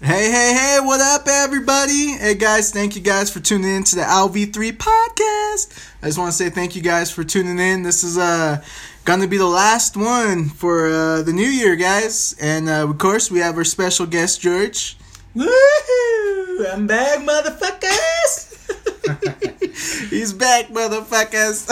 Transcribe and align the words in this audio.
Hey, 0.00 0.30
hey, 0.30 0.54
hey, 0.54 0.78
what 0.80 1.00
up, 1.00 1.26
everybody? 1.26 2.12
Hey, 2.12 2.36
guys, 2.36 2.70
thank 2.70 2.94
you 2.94 3.02
guys 3.02 3.30
for 3.32 3.40
tuning 3.40 3.74
in 3.74 3.82
to 3.82 3.96
the 3.96 4.02
LV3 4.02 4.76
podcast. 4.76 5.90
I 6.00 6.06
just 6.06 6.16
want 6.16 6.30
to 6.30 6.36
say 6.36 6.50
thank 6.50 6.76
you 6.76 6.82
guys 6.82 7.10
for 7.10 7.24
tuning 7.24 7.58
in. 7.58 7.82
This 7.82 8.04
is 8.04 8.16
uh, 8.16 8.62
going 9.04 9.20
to 9.22 9.26
be 9.26 9.38
the 9.38 9.44
last 9.46 9.96
one 9.96 10.50
for 10.50 10.86
uh, 10.86 11.22
the 11.22 11.32
new 11.32 11.48
year, 11.48 11.74
guys. 11.74 12.36
And 12.40 12.68
uh, 12.68 12.88
of 12.88 12.96
course, 12.98 13.28
we 13.28 13.40
have 13.40 13.56
our 13.56 13.64
special 13.64 14.06
guest, 14.06 14.40
George. 14.40 14.96
Woohoo! 15.34 16.72
I'm 16.72 16.86
back, 16.86 17.18
motherfuckers! 17.18 18.54
He's 20.10 20.32
back, 20.32 20.68
motherfuckers. 20.68 21.68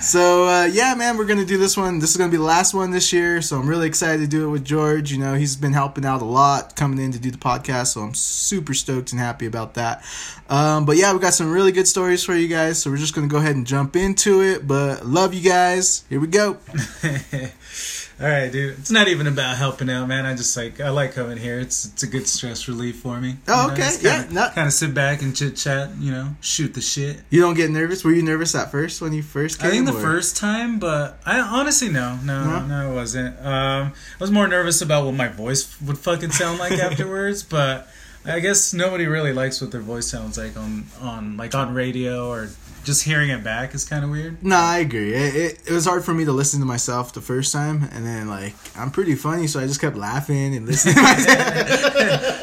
so 0.02 0.46
uh, 0.46 0.64
yeah, 0.66 0.94
man, 0.94 1.16
we're 1.16 1.26
gonna 1.26 1.44
do 1.44 1.58
this 1.58 1.76
one. 1.76 1.98
This 1.98 2.12
is 2.12 2.16
gonna 2.16 2.30
be 2.30 2.36
the 2.36 2.44
last 2.44 2.74
one 2.74 2.92
this 2.92 3.12
year. 3.12 3.42
So 3.42 3.58
I'm 3.58 3.68
really 3.68 3.88
excited 3.88 4.20
to 4.20 4.28
do 4.28 4.46
it 4.46 4.50
with 4.50 4.64
George. 4.64 5.10
You 5.10 5.18
know, 5.18 5.34
he's 5.34 5.56
been 5.56 5.72
helping 5.72 6.04
out 6.04 6.22
a 6.22 6.24
lot 6.24 6.76
coming 6.76 7.04
in 7.04 7.10
to 7.10 7.18
do 7.18 7.30
the 7.32 7.38
podcast. 7.38 7.88
So 7.88 8.02
I'm 8.02 8.14
super 8.14 8.72
stoked 8.72 9.10
and 9.10 9.20
happy 9.20 9.46
about 9.46 9.74
that. 9.74 10.04
Um, 10.48 10.84
but 10.84 10.96
yeah, 10.96 11.12
we 11.12 11.18
got 11.18 11.34
some 11.34 11.50
really 11.50 11.72
good 11.72 11.88
stories 11.88 12.22
for 12.22 12.36
you 12.36 12.46
guys. 12.46 12.80
So 12.80 12.90
we're 12.90 12.98
just 12.98 13.16
gonna 13.16 13.26
go 13.26 13.38
ahead 13.38 13.56
and 13.56 13.66
jump 13.66 13.96
into 13.96 14.42
it. 14.42 14.66
But 14.68 15.04
love 15.04 15.34
you 15.34 15.42
guys. 15.42 16.04
Here 16.08 16.20
we 16.20 16.28
go. 16.28 16.58
All 18.20 18.28
right, 18.28 18.52
dude. 18.52 18.78
It's 18.78 18.90
not 18.90 19.08
even 19.08 19.26
about 19.26 19.56
helping 19.56 19.88
out, 19.88 20.06
man. 20.06 20.26
I 20.26 20.36
just 20.36 20.54
like 20.54 20.78
I 20.78 20.90
like 20.90 21.14
coming 21.14 21.38
here. 21.38 21.58
It's 21.58 21.86
it's 21.86 22.02
a 22.02 22.06
good 22.06 22.28
stress 22.28 22.68
relief 22.68 22.96
for 23.00 23.18
me. 23.18 23.36
Oh, 23.48 23.62
You 23.62 23.66
know, 23.68 23.72
okay. 23.72 23.82
just 23.82 24.02
Yeah, 24.02 24.18
Kinda, 24.24 24.34
no- 24.34 24.48
kind 24.50 24.66
of 24.66 24.74
sit 24.74 24.92
back 24.92 25.22
and 25.22 25.34
chit 25.34 25.56
chat. 25.56 25.90
You 25.98 26.10
know, 26.12 26.28
shoot 26.42 26.74
the 26.74 26.82
shit. 26.82 27.20
You 27.30 27.40
don't 27.40 27.54
get 27.54 27.70
nervous? 27.70 28.04
Were 28.04 28.12
you 28.12 28.22
nervous 28.22 28.54
at 28.54 28.70
first 28.70 29.00
when 29.00 29.14
you 29.14 29.22
first 29.22 29.58
came? 29.58 29.68
I 29.68 29.70
think 29.70 29.86
the 29.86 29.96
or- 29.96 30.00
first 30.02 30.36
time, 30.36 30.78
but 30.78 31.18
I 31.24 31.40
honestly 31.40 31.88
no, 31.88 32.18
no, 32.22 32.44
No? 32.44 32.66
no, 32.66 32.90
it 32.90 32.94
wasn't. 32.94 33.38
Um, 33.38 33.92
I 33.94 34.18
was 34.20 34.30
more 34.30 34.46
nervous 34.46 34.82
about 34.82 35.06
what 35.06 35.14
my 35.14 35.28
voice 35.28 35.74
would 35.80 35.96
fucking 35.96 36.32
sound 36.32 36.58
like 36.58 36.72
afterwards, 36.78 37.42
but 37.42 37.88
I 38.26 38.40
guess 38.40 38.74
nobody 38.74 39.06
really 39.06 39.32
likes 39.32 39.62
what 39.62 39.70
their 39.70 39.80
voice 39.80 40.06
sounds 40.06 40.36
like 40.36 40.58
on 40.58 40.84
on 41.00 41.38
like 41.38 41.54
on 41.54 41.72
radio 41.72 42.28
or 42.28 42.50
just 42.84 43.04
hearing 43.04 43.30
it 43.30 43.44
back 43.44 43.74
is 43.74 43.84
kind 43.84 44.04
of 44.04 44.10
weird. 44.10 44.42
No, 44.42 44.56
I 44.56 44.78
agree. 44.78 45.14
It, 45.14 45.34
it, 45.36 45.58
it 45.68 45.72
was 45.72 45.86
hard 45.86 46.04
for 46.04 46.14
me 46.14 46.24
to 46.24 46.32
listen 46.32 46.60
to 46.60 46.66
myself 46.66 47.12
the 47.12 47.20
first 47.20 47.52
time, 47.52 47.88
and 47.92 48.06
then 48.06 48.28
like 48.28 48.54
I'm 48.76 48.90
pretty 48.90 49.14
funny, 49.14 49.46
so 49.46 49.60
I 49.60 49.66
just 49.66 49.80
kept 49.80 49.96
laughing 49.96 50.54
and 50.56 50.66
listening. 50.66 50.94
to 50.96 51.02
myself. 51.02 51.38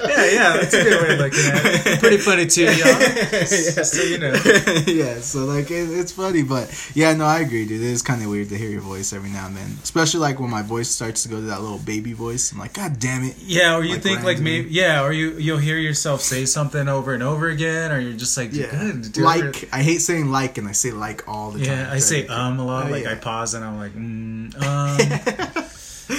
yeah, 0.07 0.16
yeah, 0.33 0.57
that's 0.57 0.73
a 0.73 0.83
good 0.83 1.01
way 1.01 1.13
of 1.13 1.19
looking 1.19 1.39
at 1.39 1.87
it. 1.87 1.99
Pretty 2.01 2.17
funny 2.17 2.45
too, 2.47 2.63
y'all. 2.63 2.99
Just 3.31 3.93
so 3.93 4.01
you 4.03 4.17
know. 4.17 4.33
yeah, 4.87 5.19
so 5.19 5.45
like 5.45 5.71
it, 5.71 5.89
it's 5.89 6.11
funny, 6.11 6.43
but 6.43 6.69
yeah, 6.93 7.13
no, 7.13 7.25
I 7.25 7.39
agree, 7.39 7.65
dude. 7.65 7.81
It 7.81 7.87
is 7.87 8.01
kind 8.01 8.21
of 8.21 8.29
weird 8.29 8.49
to 8.49 8.57
hear 8.57 8.69
your 8.69 8.81
voice 8.81 9.13
every 9.13 9.29
now 9.29 9.47
and 9.47 9.55
then, 9.55 9.77
especially 9.83 10.19
like 10.21 10.39
when 10.39 10.49
my 10.49 10.61
voice 10.61 10.89
starts 10.89 11.23
to 11.23 11.29
go 11.29 11.35
to 11.37 11.41
that 11.47 11.61
little 11.61 11.79
baby 11.79 12.13
voice. 12.13 12.51
I'm 12.51 12.59
like, 12.59 12.73
God 12.73 12.99
damn 12.99 13.23
it! 13.23 13.35
Yeah, 13.39 13.75
or 13.75 13.83
you 13.83 13.93
Like 13.93 14.03
think 14.03 14.17
like 14.19 14.25
randomly. 14.37 14.51
maybe 14.63 14.69
yeah, 14.71 15.03
or 15.03 15.11
you 15.11 15.37
you'll 15.37 15.57
hear 15.57 15.77
yourself 15.77 16.21
say 16.21 16.45
something 16.45 16.87
over 16.87 17.13
and 17.13 17.23
over 17.23 17.49
again, 17.49 17.91
or 17.91 17.99
you're 17.99 18.13
just 18.17 18.37
like 18.37 18.53
Yeah, 18.53 18.71
"God, 18.71 19.01
dude, 19.11 19.17
like 19.23 19.69
I 19.73 19.81
hate 19.83 19.99
saying 19.99 20.31
like, 20.31 20.57
and 20.57 20.67
I 20.67 20.71
say 20.73 20.91
like 20.91 21.27
all 21.27 21.51
the 21.51 21.65
time. 21.65 21.77
Yeah, 21.77 21.89
I 21.91 21.99
say 21.99 22.27
um 22.27 22.59
a 22.59 22.65
lot. 22.65 22.87
Oh, 22.87 22.91
like 22.91 23.03
yeah. 23.03 23.11
I 23.11 23.15
pause 23.15 23.53
and 23.53 23.63
I'm 23.65 23.77
like, 23.77 23.93
mm, 23.93 24.53
um. 24.61 24.97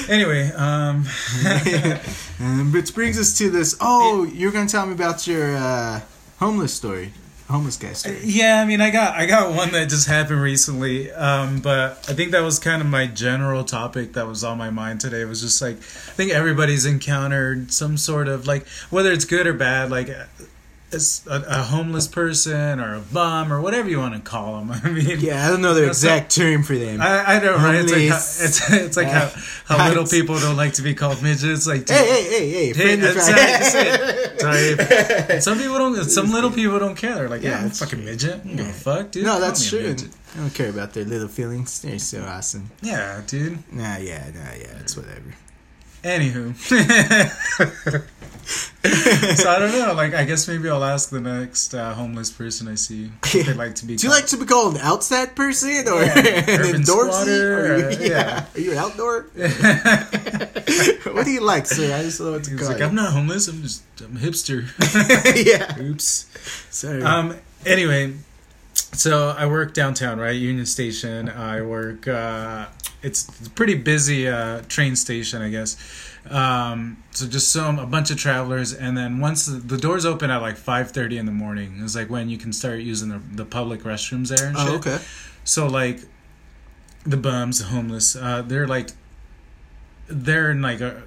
anyway, 0.08 0.50
um, 0.52 1.04
um, 2.40 2.72
which 2.72 2.94
brings 2.94 3.18
us 3.18 3.36
to 3.38 3.50
this. 3.50 3.76
Oh, 3.80 4.24
you're 4.24 4.52
gonna 4.52 4.68
tell 4.68 4.86
me 4.86 4.92
about 4.92 5.26
your 5.26 5.56
uh, 5.56 6.00
homeless 6.38 6.72
story, 6.74 7.12
homeless 7.48 7.76
guy 7.76 7.92
story. 7.92 8.20
yeah, 8.24 8.60
I 8.60 8.64
mean, 8.64 8.80
I 8.80 8.90
got 8.90 9.16
I 9.16 9.26
got 9.26 9.54
one 9.54 9.72
that 9.72 9.88
just 9.88 10.06
happened 10.08 10.40
recently, 10.40 11.10
um, 11.12 11.60
but 11.60 12.04
I 12.08 12.14
think 12.14 12.30
that 12.32 12.40
was 12.40 12.58
kind 12.58 12.80
of 12.80 12.88
my 12.88 13.06
general 13.06 13.64
topic 13.64 14.12
that 14.14 14.26
was 14.26 14.44
on 14.44 14.58
my 14.58 14.70
mind 14.70 15.00
today. 15.00 15.22
It 15.22 15.28
was 15.28 15.40
just 15.40 15.60
like 15.60 15.76
I 15.76 16.12
think 16.14 16.32
everybody's 16.32 16.86
encountered 16.86 17.72
some 17.72 17.96
sort 17.96 18.28
of 18.28 18.46
like 18.46 18.66
whether 18.90 19.12
it's 19.12 19.24
good 19.24 19.46
or 19.46 19.54
bad, 19.54 19.90
like. 19.90 20.08
A, 20.90 20.98
a 21.26 21.62
homeless 21.64 22.06
person 22.08 22.80
or 22.80 22.94
a 22.94 23.00
bum 23.00 23.52
or 23.52 23.60
whatever 23.60 23.90
you 23.90 23.98
want 23.98 24.14
to 24.14 24.20
call 24.20 24.58
them. 24.58 24.70
I 24.84 24.88
mean, 24.90 25.20
Yeah, 25.20 25.46
I 25.46 25.50
don't 25.50 25.60
know 25.60 25.74
the 25.74 25.86
exact 25.86 26.34
term 26.34 26.62
for 26.62 26.76
them. 26.76 27.02
I, 27.02 27.36
I 27.36 27.38
know, 27.40 27.56
right? 27.56 27.74
It's 27.76 27.92
like, 27.92 28.08
how, 28.08 28.16
it's, 28.16 28.70
it's 28.72 28.96
like 28.96 29.08
how, 29.08 29.28
how 29.66 29.84
Uh, 29.84 29.88
little 29.88 30.06
people 30.06 30.38
don't 30.38 30.56
like 30.56 30.72
to 30.74 30.82
be 30.82 30.94
called 30.94 31.22
midgets. 31.22 31.66
Like, 31.66 31.84
dude, 31.84 31.96
hey, 31.96 32.06
hey, 32.06 32.28
hey, 32.30 32.50
hey! 32.50 32.66
Hey, 32.68 32.72
friend 32.72 33.02
that's 33.02 33.28
mine. 33.28 33.36
right, 33.36 34.40
Sorry. 34.40 35.40
Some 35.42 35.58
people 35.58 35.76
don't. 35.78 35.94
Some 36.04 36.30
little 36.32 36.50
people 36.50 36.78
don't 36.78 36.94
care. 36.96 37.14
They're 37.16 37.28
like, 37.28 37.42
Yeah, 37.42 37.50
yeah, 37.58 37.64
I'm 37.64 37.70
fucking 37.70 38.02
midget. 38.04 38.40
I 38.46 38.54
don't 38.54 38.72
fuck, 38.72 39.10
dude. 39.10 39.24
No, 39.24 39.38
that's 39.40 39.68
true. 39.68 39.94
I 40.34 40.38
don't 40.40 40.54
care 40.54 40.70
about 40.70 40.94
their 40.94 41.04
little 41.04 41.28
feelings. 41.28 41.82
They're 41.82 41.98
so 41.98 42.22
awesome. 42.24 42.70
Yeah, 42.82 43.20
dude. 43.26 43.58
Nah, 43.72 43.96
yeah, 43.98 44.24
nah, 44.34 44.52
yeah. 44.58 44.78
It's 44.80 44.96
whatever. 44.96 45.34
Anywho. 46.02 46.54
so 48.48 49.50
I 49.50 49.58
don't 49.58 49.72
know. 49.72 49.92
Like, 49.94 50.14
I 50.14 50.24
guess 50.24 50.48
maybe 50.48 50.70
I'll 50.70 50.84
ask 50.84 51.10
the 51.10 51.20
next 51.20 51.74
uh, 51.74 51.92
homeless 51.94 52.30
person 52.30 52.68
I 52.68 52.76
see 52.76 53.10
if 53.24 53.46
they'd 53.46 53.56
like 53.56 53.74
to 53.76 53.86
be. 53.86 53.96
Do 53.96 54.04
you 54.06 54.08
called- 54.10 54.20
like 54.22 54.30
to 54.30 54.36
be 54.38 54.46
called 54.46 54.74
an 54.76 54.80
outside 54.80 55.34
person 55.36 55.68
or 55.88 56.02
Yeah, 56.02 56.18
an 56.18 56.82
indoorsy? 56.82 57.42
Or 57.42 57.74
uh, 57.86 57.90
yeah. 57.90 57.98
yeah. 58.00 58.44
Are 58.54 58.60
you 58.60 58.72
an 58.72 58.78
outdoor? 58.78 59.22
what 61.12 61.24
do 61.24 61.30
you 61.30 61.40
like, 61.40 61.66
sir? 61.66 61.94
I 61.94 62.02
just 62.02 62.18
don't 62.18 62.28
know 62.28 62.32
what 62.34 62.44
to 62.44 62.50
He's 62.50 62.60
call 62.60 62.68
like, 62.70 62.78
you. 62.78 62.84
I'm 62.86 62.94
not 62.94 63.12
homeless. 63.12 63.48
I'm 63.48 63.62
just 63.62 63.82
I'm 64.00 64.16
a 64.16 64.20
hipster. 64.20 64.64
yeah. 65.46 65.78
Oops. 65.82 66.26
Sorry. 66.70 67.02
Um. 67.02 67.34
Anyway, 67.66 68.14
so 68.74 69.34
I 69.36 69.46
work 69.46 69.74
downtown, 69.74 70.18
right? 70.18 70.30
Union 70.36 70.64
Station. 70.66 71.28
I 71.28 71.60
work. 71.62 72.06
Uh, 72.08 72.66
it's 73.02 73.46
a 73.46 73.50
pretty 73.50 73.74
busy 73.74 74.28
uh, 74.28 74.62
train 74.68 74.96
station, 74.96 75.42
I 75.42 75.50
guess. 75.50 75.76
Um, 76.28 77.02
so 77.12 77.26
just 77.26 77.52
some 77.52 77.78
a 77.78 77.86
bunch 77.86 78.10
of 78.10 78.18
travelers, 78.18 78.72
and 78.72 78.96
then 78.96 79.18
once 79.18 79.46
the, 79.46 79.58
the 79.58 79.78
doors 79.78 80.04
open 80.04 80.30
at 80.30 80.42
like 80.42 80.56
five 80.56 80.90
thirty 80.90 81.16
in 81.16 81.26
the 81.26 81.32
morning, 81.32 81.80
it's 81.82 81.94
like 81.94 82.10
when 82.10 82.28
you 82.28 82.38
can 82.38 82.52
start 82.52 82.80
using 82.80 83.08
the, 83.08 83.20
the 83.32 83.44
public 83.44 83.82
restrooms 83.82 84.36
there 84.36 84.48
and 84.48 84.58
shit. 84.58 84.68
oh, 84.68 84.76
okay. 84.76 84.98
So 85.44 85.66
like 85.66 86.00
the 87.04 87.16
bums, 87.16 87.60
the 87.60 87.66
homeless, 87.66 88.14
uh, 88.16 88.42
they're 88.42 88.66
like 88.66 88.90
they're 90.08 90.50
in 90.50 90.60
like 90.60 90.80
a, 90.80 91.02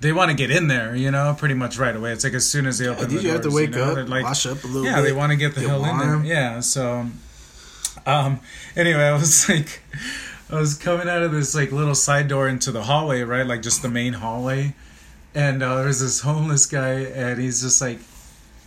they 0.00 0.12
want 0.12 0.30
to 0.30 0.36
get 0.36 0.50
in 0.50 0.68
there, 0.68 0.94
you 0.94 1.10
know, 1.10 1.34
pretty 1.38 1.54
much 1.54 1.78
right 1.78 1.94
away. 1.94 2.12
It's 2.12 2.24
like 2.24 2.34
as 2.34 2.48
soon 2.48 2.66
as 2.66 2.78
they 2.78 2.88
open. 2.88 3.08
Did 3.08 3.18
the 3.18 3.22
you 3.22 3.30
have 3.30 3.42
to 3.42 3.48
doors, 3.48 3.54
wake 3.54 3.70
know, 3.70 3.96
up, 3.96 4.08
like, 4.08 4.24
wash 4.24 4.46
up 4.46 4.62
a 4.64 4.66
little 4.66 4.84
yeah, 4.84 4.96
bit? 4.96 5.02
they 5.02 5.12
want 5.12 5.32
to 5.32 5.36
get 5.36 5.54
the 5.54 5.62
get 5.62 5.70
hell 5.70 5.84
in 5.84 5.98
there. 5.98 6.24
Yeah, 6.24 6.60
so 6.60 7.06
um 8.06 8.40
anyway, 8.76 9.04
I 9.04 9.12
was 9.12 9.48
like 9.48 9.80
I 10.50 10.56
was 10.58 10.74
coming 10.74 11.08
out 11.08 11.22
of 11.22 11.32
this 11.32 11.54
like 11.54 11.72
little 11.72 11.94
side 11.94 12.28
door 12.28 12.48
into 12.48 12.72
the 12.72 12.82
hallway, 12.82 13.22
right? 13.22 13.46
Like 13.46 13.62
just 13.62 13.82
the 13.82 13.88
main 13.88 14.14
hallway. 14.14 14.74
And 15.34 15.62
uh, 15.62 15.76
there's 15.82 16.00
this 16.00 16.20
homeless 16.20 16.66
guy 16.66 17.00
and 17.00 17.38
he's 17.40 17.60
just 17.60 17.80
like 17.80 17.98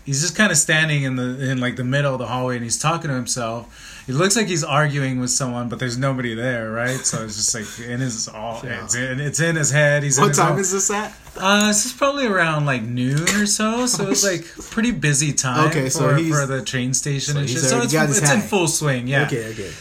he's 0.06 0.22
just 0.22 0.36
kind 0.36 0.52
of 0.52 0.58
standing 0.58 1.03
in 1.03 1.16
the 1.16 1.50
in 1.50 1.59
like 1.59 1.75
the 1.75 1.84
middle 1.84 2.14
of 2.14 2.20
the 2.20 2.28
hallway 2.28 2.56
and 2.56 2.64
he's 2.64 2.80
talking 2.80 3.09
to 3.09 3.16
himself. 3.16 4.06
It 4.08 4.14
looks 4.14 4.36
like 4.36 4.47
he's 4.47 4.64
arguing 4.64 5.20
with 5.20 5.30
someone, 5.30 5.70
but 5.70 5.80
there's 5.80 5.97
nobody 5.97 6.34
there, 6.34 6.72
right? 6.72 7.00
So 7.00 7.24
it's 7.24 7.36
just 7.36 7.53
like 7.56 7.88
in 7.88 8.00
his 8.00 8.28
all 8.28 8.62
Yeah. 8.64 8.84
it's 8.84 8.96
in 8.96 9.20
it's 9.20 9.40
in 9.40 9.56
his 9.56 9.72
head. 9.72 10.03
He's 10.03 10.20
What 10.20 10.36
time 10.36 10.59
is 10.59 10.72
this 10.72 10.91
at? 10.91 11.14
uh, 11.38 11.68
this 11.68 11.86
is 11.86 11.94
probably 11.94 12.28
around 12.28 12.66
like 12.66 12.84
noon 12.84 13.24
or 13.30 13.46
so, 13.47 13.88
so 13.88 14.08
it's 14.09 14.24
like 14.24 14.46
pretty 14.70 14.91
busy 14.91 15.34
time 15.34 15.70
Okay, 15.70 15.86
for, 15.86 15.90
so 15.90 16.18
for 16.30 16.46
the 16.46 16.62
train 16.64 16.94
station 16.94 17.34
so 17.34 17.40
and 17.40 17.50
shit. 17.50 17.59
So 17.59 17.81
it's, 17.81 17.94
it's 17.94 18.31
in 18.31 18.41
full 18.41 18.68
swing, 18.68 19.08
yeah. 19.08 19.25
Okay, 19.25 19.50
okay. 19.52 19.72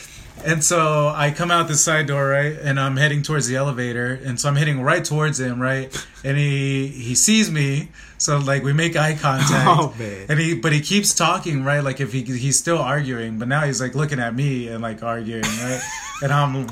And 0.45 0.65
so 0.65 1.09
I 1.15 1.31
come 1.33 1.51
out 1.51 1.69
the 1.69 1.75
side 1.77 2.07
door, 2.07 2.27
right, 2.29 2.57
and 2.61 2.81
I'm 2.81 2.97
heading 2.97 3.23
towards 3.23 3.47
the 3.47 3.57
elevator, 3.57 4.19
and 4.25 4.41
so 4.41 4.49
I'm 4.49 4.57
heading 4.57 4.81
right 4.81 5.05
towards 5.05 5.39
him, 5.39 5.61
right, 5.61 5.95
and 6.25 6.37
he 6.39 6.89
he 6.89 7.15
sees 7.15 7.51
me, 7.51 7.89
so 8.17 8.39
like 8.39 8.63
we 8.63 8.73
make 8.73 8.97
eye 8.97 9.15
contact, 9.15 9.51
Oh, 9.69 9.95
man. 9.99 10.27
and 10.29 10.39
he 10.41 10.55
but 10.55 10.73
he 10.73 10.81
keeps 10.81 11.15
talking, 11.15 11.63
right, 11.63 11.85
like 11.85 12.01
if 12.01 12.13
he 12.13 12.23
he's 12.23 12.59
still 12.59 12.79
arguing, 12.79 13.39
but 13.39 13.49
now 13.49 13.63
he's 13.67 13.81
like 13.81 13.95
looking 13.95 14.19
at 14.19 14.35
me 14.35 14.69
and 14.69 14.83
like 14.83 15.03
arguing, 15.03 15.43
right, 15.43 15.81
and 16.23 16.33
I'm 16.33 16.67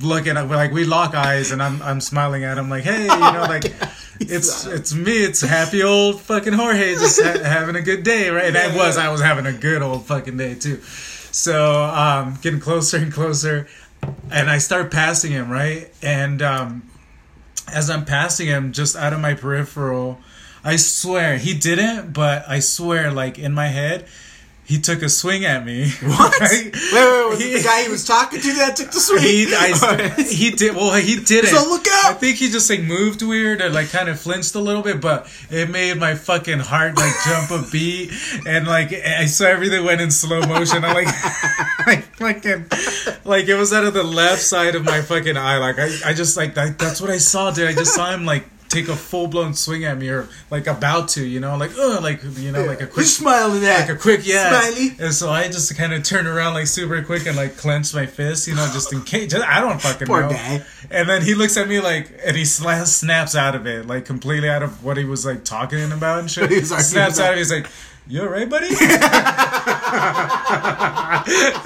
looking 0.00 0.36
at 0.36 0.48
like 0.48 0.72
we 0.72 0.84
lock 0.84 1.14
eyes, 1.14 1.52
and 1.52 1.62
I'm 1.62 1.80
I'm 1.82 2.00
smiling 2.00 2.42
at 2.44 2.58
him 2.58 2.68
like, 2.68 2.82
hey, 2.82 3.02
you 3.02 3.08
know, 3.08 3.42
oh, 3.44 3.48
like. 3.48 3.72
It's 4.20 4.64
it's 4.64 4.94
me. 4.94 5.24
It's 5.24 5.40
happy 5.40 5.82
old 5.82 6.20
fucking 6.20 6.52
Jorge 6.52 6.94
just 6.94 7.20
ha- 7.20 7.42
having 7.42 7.74
a 7.74 7.82
good 7.82 8.04
day, 8.04 8.30
right? 8.30 8.44
And 8.44 8.56
I 8.56 8.74
was 8.76 8.96
I 8.96 9.08
was 9.10 9.20
having 9.20 9.44
a 9.44 9.52
good 9.52 9.82
old 9.82 10.06
fucking 10.06 10.36
day 10.36 10.54
too. 10.54 10.80
So 11.34 11.82
um, 11.82 12.38
getting 12.42 12.60
closer 12.60 12.96
and 12.96 13.12
closer, 13.12 13.66
and 14.30 14.48
I 14.48 14.58
start 14.58 14.92
passing 14.92 15.32
him 15.32 15.50
right, 15.50 15.92
and 16.00 16.40
um, 16.40 16.88
as 17.72 17.90
I'm 17.90 18.04
passing 18.04 18.46
him, 18.46 18.72
just 18.72 18.94
out 18.94 19.12
of 19.12 19.18
my 19.18 19.34
peripheral, 19.34 20.20
I 20.62 20.76
swear 20.76 21.36
he 21.36 21.52
didn't, 21.52 22.12
but 22.12 22.48
I 22.48 22.60
swear, 22.60 23.10
like 23.10 23.36
in 23.36 23.52
my 23.52 23.66
head, 23.66 24.06
he 24.64 24.80
took 24.80 25.02
a 25.02 25.08
swing 25.08 25.44
at 25.44 25.64
me. 25.64 25.90
What? 26.02 26.34
Right? 26.40 26.72
Wait, 26.74 26.74
wait, 26.74 26.92
wait, 26.92 27.28
was 27.30 27.40
it 27.40 27.46
He- 27.48 27.58
the 27.58 27.62
guy 27.64 27.82
he 27.82 27.88
was 27.88 28.04
talking 28.04 28.40
to 28.40 28.52
that 28.54 28.76
took 28.76 28.90
the 28.90 29.00
swing? 29.00 29.22
He, 29.22 29.46
I, 29.54 30.14
he 30.28 30.50
did. 30.50 30.74
Well, 30.74 30.92
he 30.94 31.16
didn't. 31.20 31.50
So 31.50 31.68
look 31.68 31.86
out! 31.88 32.12
I 32.12 32.14
think 32.14 32.36
he 32.38 32.48
just 32.50 32.68
like 32.70 32.80
moved 32.82 33.22
weird 33.22 33.60
and 33.60 33.74
like 33.74 33.90
kind 33.90 34.08
of 34.08 34.18
flinched 34.20 34.54
a 34.54 34.60
little 34.60 34.82
bit, 34.82 35.00
but 35.00 35.28
it 35.50 35.70
made 35.70 35.96
my 35.98 36.14
fucking 36.14 36.58
heart 36.60 36.96
like 36.96 37.12
jump 37.24 37.50
a 37.50 37.64
beat, 37.70 38.12
and 38.46 38.66
like 38.66 38.92
I 38.92 39.26
saw 39.26 39.46
everything 39.46 39.84
went 39.84 40.00
in 40.00 40.10
slow 40.10 40.40
motion. 40.42 40.84
I 40.84 40.92
like, 40.92 41.86
like 41.86 42.04
fucking, 42.16 42.66
like 43.24 43.46
it 43.48 43.54
was 43.54 43.72
out 43.72 43.84
of 43.84 43.94
the 43.94 44.02
left 44.02 44.42
side 44.42 44.74
of 44.74 44.84
my 44.84 45.00
fucking 45.02 45.36
eye. 45.36 45.58
Like 45.58 45.78
I, 45.78 45.90
I 46.06 46.14
just 46.14 46.36
like 46.36 46.54
that, 46.54 46.78
that's 46.78 47.00
what 47.00 47.10
I 47.10 47.18
saw, 47.18 47.50
dude. 47.50 47.68
I 47.68 47.74
just 47.74 47.94
saw 47.94 48.10
him 48.12 48.24
like 48.24 48.44
take 48.68 48.88
a 48.88 48.96
full 48.96 49.28
blown 49.28 49.54
swing 49.54 49.84
at 49.84 49.96
me 49.98 50.08
or 50.08 50.28
like 50.50 50.66
about 50.66 51.08
to, 51.10 51.24
you 51.24 51.40
know, 51.40 51.56
like 51.56 51.70
oh, 51.76 52.00
like 52.02 52.22
you 52.38 52.50
know, 52.52 52.64
like 52.64 52.80
a 52.80 52.86
quick 52.86 53.06
smiling 53.06 53.64
at? 53.64 53.80
like 53.80 53.88
a 53.90 53.96
quick 53.96 54.20
yeah. 54.24 54.60
Smiley. 54.60 54.96
And 54.98 55.14
so 55.14 55.30
I 55.30 55.44
just 55.44 55.76
kind 55.76 55.92
of 55.92 56.02
turn 56.02 56.26
around 56.26 56.54
like 56.54 56.66
super 56.66 57.00
quick 57.02 57.26
and 57.26 57.36
like 57.36 57.56
clench 57.56 57.94
my 57.94 58.06
fist, 58.06 58.48
you 58.48 58.54
know, 58.54 58.66
just 58.72 58.92
in 58.92 59.02
case. 59.02 59.30
Just, 59.32 59.46
I 59.46 59.60
don't 59.60 59.80
fucking 59.80 60.06
Poor 60.06 60.22
know. 60.22 60.30
guy. 60.30 60.64
And 60.90 61.08
then 61.08 61.22
he 61.22 61.34
looks 61.34 61.56
at 61.56 61.68
me 61.68 61.80
like, 61.80 62.10
and 62.24 62.36
he 62.36 62.42
sla- 62.42 62.86
snaps 62.86 63.36
out 63.36 63.54
of 63.54 63.66
it, 63.66 63.86
like 63.86 64.04
completely 64.04 64.48
out 64.48 64.62
of 64.62 64.82
what 64.84 64.96
he 64.96 65.04
was 65.04 65.24
like 65.24 65.44
talking 65.44 65.92
about 65.92 66.18
and 66.20 66.30
shit. 66.30 66.50
He 66.54 66.60
snaps 66.62 67.18
out 67.18 67.32
of 67.32 67.36
it. 67.36 67.38
He's 67.38 67.50
like, 67.52 67.66
"You 68.06 68.22
alright, 68.22 68.48
buddy?" 68.48 68.68
and 68.68 68.78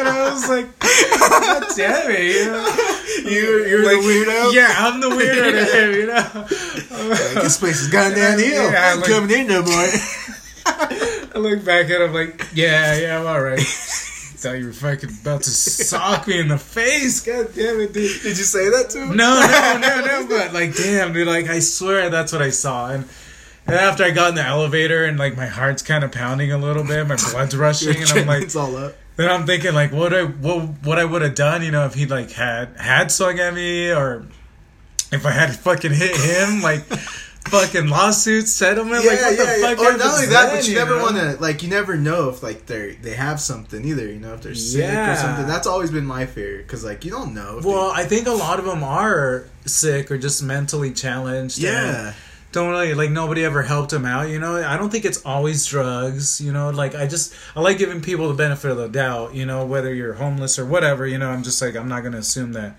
I 0.08 0.30
was 0.32 0.48
like, 0.48 0.78
"God 0.78 1.64
damn 1.76 2.10
it!" 2.10 2.34
You 2.36 2.44
know? 2.52 2.97
You, 3.24 3.64
you're 3.66 3.84
Like, 3.84 3.96
the 4.02 4.08
weirdo. 4.08 4.52
Yeah, 4.54 4.74
I'm 4.76 5.00
the 5.00 5.08
weirdo 5.08 5.50
to 5.72 5.80
him, 5.80 5.94
you 5.94 6.06
know. 6.06 7.08
Like, 7.08 7.42
this 7.42 7.58
place 7.58 7.80
is 7.80 7.88
gone 7.88 8.12
downhill. 8.12 8.70
Yeah, 8.70 8.92
I'm 8.94 9.00
like- 9.00 9.10
coming 9.10 9.38
in 9.40 9.46
no 9.46 9.62
more. 9.62 9.88
I 10.66 11.32
look 11.38 11.64
back 11.64 11.88
at 11.90 12.00
him 12.00 12.12
like, 12.12 12.46
yeah, 12.54 12.96
yeah, 12.98 13.18
I'm 13.20 13.26
alright. 13.26 13.60
Thought 13.60 14.58
you 14.58 14.66
were 14.66 14.72
fucking 14.72 15.10
about 15.22 15.42
to 15.42 15.50
sock 15.50 16.26
me 16.28 16.38
in 16.38 16.48
the 16.48 16.58
face. 16.58 17.20
God 17.24 17.48
damn 17.54 17.80
it, 17.80 17.92
dude. 17.92 18.22
Did 18.22 18.38
you 18.38 18.44
say 18.44 18.68
that 18.70 18.90
to 18.90 19.02
him? 19.02 19.16
No, 19.16 19.40
no, 19.40 19.78
no, 19.80 20.04
no. 20.04 20.26
But 20.28 20.52
like, 20.52 20.76
damn, 20.76 21.12
dude. 21.12 21.26
Like, 21.26 21.48
I 21.48 21.58
swear 21.58 22.08
that's 22.10 22.32
what 22.32 22.40
I 22.42 22.50
saw. 22.50 22.90
And 22.90 23.08
and 23.66 23.74
after 23.74 24.04
I 24.04 24.10
got 24.10 24.28
in 24.30 24.34
the 24.36 24.44
elevator 24.44 25.04
and 25.04 25.18
like 25.18 25.36
my 25.36 25.46
heart's 25.46 25.82
kind 25.82 26.04
of 26.04 26.12
pounding 26.12 26.52
a 26.52 26.58
little 26.58 26.84
bit, 26.84 27.06
my 27.08 27.16
blood's 27.16 27.56
rushing, 27.56 27.96
and 27.96 28.10
I'm 28.10 28.26
like, 28.26 28.42
it's 28.44 28.54
all 28.56 28.76
up. 28.76 28.94
Then 29.18 29.30
I'm 29.30 29.44
thinking 29.46 29.74
like, 29.74 29.92
what 29.92 30.14
I 30.14 30.24
what 30.24 30.82
what 30.84 30.98
I 30.98 31.04
would 31.04 31.22
have 31.22 31.34
done, 31.34 31.62
you 31.62 31.70
know, 31.70 31.84
if 31.84 31.94
he 31.94 32.06
like 32.06 32.30
had 32.32 32.76
had 32.78 33.10
swung 33.12 33.38
at 33.38 33.52
me 33.52 33.90
or 33.92 34.24
if 35.12 35.26
I 35.26 35.30
had 35.30 35.54
fucking 35.54 35.92
hit 35.92 36.16
him, 36.16 36.62
like. 36.62 36.84
Fucking 37.48 37.86
lawsuits, 37.88 38.52
settlement, 38.52 39.06
like 39.06 39.20
what 39.22 39.38
the 39.38 39.44
fuck 39.62 39.78
Or 39.78 39.96
not 39.96 40.06
only 40.14 40.26
that, 40.26 40.46
then, 40.48 40.56
but 40.56 40.68
you, 40.68 40.74
never 40.74 40.96
know? 40.96 41.02
want 41.02 41.16
to 41.16 41.36
like 41.40 41.62
you 41.62 41.70
never 41.70 41.96
know 41.96 42.28
if 42.28 42.42
like 42.42 42.66
they 42.66 42.96
they 43.00 43.14
have 43.14 43.40
something 43.40 43.86
either. 43.86 44.06
You 44.06 44.18
know 44.18 44.34
if 44.34 44.42
they're 44.42 44.54
sick 44.54 44.82
Yeah. 44.82 45.12
or 45.14 45.16
something. 45.16 45.46
That's 45.46 45.66
always 45.66 45.90
been 45.90 46.04
my 46.04 46.26
fear 46.26 46.58
because 46.58 46.84
like 46.84 47.06
you 47.06 47.10
don't 47.10 47.32
know. 47.32 47.60
Well, 47.64 47.90
I 47.90 48.04
think 48.04 48.26
a 48.26 48.32
lot 48.32 48.58
of 48.58 48.66
them 48.66 48.82
are 48.84 49.44
sick 49.64 50.10
or 50.10 50.18
just 50.18 50.42
mentally 50.42 50.92
challenged. 50.92 51.56
and 51.56 51.64
yeah, 51.64 52.12
Don't 52.50 52.70
really 52.70 52.94
like 52.94 53.10
nobody 53.10 53.44
ever 53.44 53.62
helped 53.62 53.92
him 53.92 54.06
out. 54.06 54.28
You 54.30 54.38
know, 54.38 54.56
I 54.56 54.76
don't 54.78 54.90
think 54.90 55.04
it's 55.04 55.24
always 55.24 55.66
drugs. 55.66 56.40
You 56.40 56.52
know, 56.52 56.70
like 56.70 56.94
I 56.94 57.06
just 57.06 57.34
I 57.54 57.60
like 57.60 57.78
giving 57.78 58.00
people 58.00 58.28
the 58.28 58.34
benefit 58.34 58.70
of 58.70 58.78
the 58.78 58.88
doubt. 58.88 59.34
You 59.34 59.44
know, 59.44 59.66
whether 59.66 59.92
you're 59.92 60.14
homeless 60.14 60.58
or 60.58 60.64
whatever. 60.64 61.06
You 61.06 61.18
know, 61.18 61.28
I'm 61.28 61.42
just 61.42 61.60
like 61.60 61.76
I'm 61.76 61.88
not 61.88 62.02
gonna 62.02 62.18
assume 62.18 62.52
that 62.54 62.76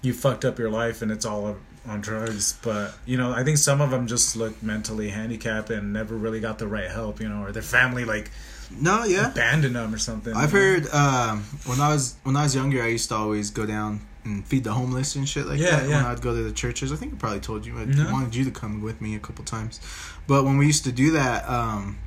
you 0.00 0.14
fucked 0.14 0.44
up 0.44 0.58
your 0.58 0.70
life 0.70 1.02
and 1.02 1.10
it's 1.10 1.26
all 1.26 1.56
on 1.86 2.00
drugs. 2.00 2.58
But 2.62 2.94
you 3.04 3.18
know, 3.18 3.32
I 3.32 3.44
think 3.44 3.58
some 3.58 3.82
of 3.82 3.90
them 3.90 4.06
just 4.06 4.36
look 4.36 4.62
mentally 4.62 5.10
handicapped 5.10 5.68
and 5.68 5.92
never 5.92 6.16
really 6.16 6.40
got 6.40 6.58
the 6.58 6.66
right 6.66 6.90
help. 6.90 7.20
You 7.20 7.28
know, 7.28 7.42
or 7.42 7.52
their 7.52 7.62
family 7.62 8.06
like 8.06 8.30
no, 8.70 9.04
yeah. 9.04 9.30
abandoned 9.30 9.76
them 9.76 9.92
or 9.94 9.98
something. 9.98 10.34
I've 10.34 10.52
heard 10.52 10.88
um, 10.88 11.42
when 11.66 11.80
I 11.80 11.92
was 11.92 12.16
when 12.22 12.36
I 12.36 12.44
was 12.44 12.54
younger, 12.54 12.82
I 12.82 12.88
used 12.88 13.08
to 13.10 13.16
always 13.16 13.50
go 13.50 13.66
down 13.66 14.00
and 14.24 14.44
feed 14.46 14.64
the 14.64 14.72
homeless 14.72 15.16
and 15.16 15.28
shit 15.28 15.46
like 15.46 15.58
Yeah, 15.60 15.70
that. 15.80 15.88
yeah. 15.88 15.96
When 16.02 16.06
I'd 16.12 16.20
go 16.22 16.34
to 16.34 16.42
the 16.42 16.52
churches, 16.52 16.92
I 16.92 16.96
think 16.96 17.12
I 17.14 17.16
probably 17.16 17.40
told 17.40 17.66
you 17.66 17.78
I 17.78 17.84
No. 17.84 18.10
wanted 18.12 18.34
you 18.34 18.44
to 18.44 18.50
come 18.50 18.80
with 18.82 19.00
me 19.00 19.14
a 19.14 19.18
couple 19.18 19.44
times. 19.44 19.80
But 20.26 20.44
when 20.44 20.56
we 20.58 20.66
used 20.66 20.84
to 20.84 20.92
do 20.92 21.10
that, 21.12 21.48
um, 21.48 21.98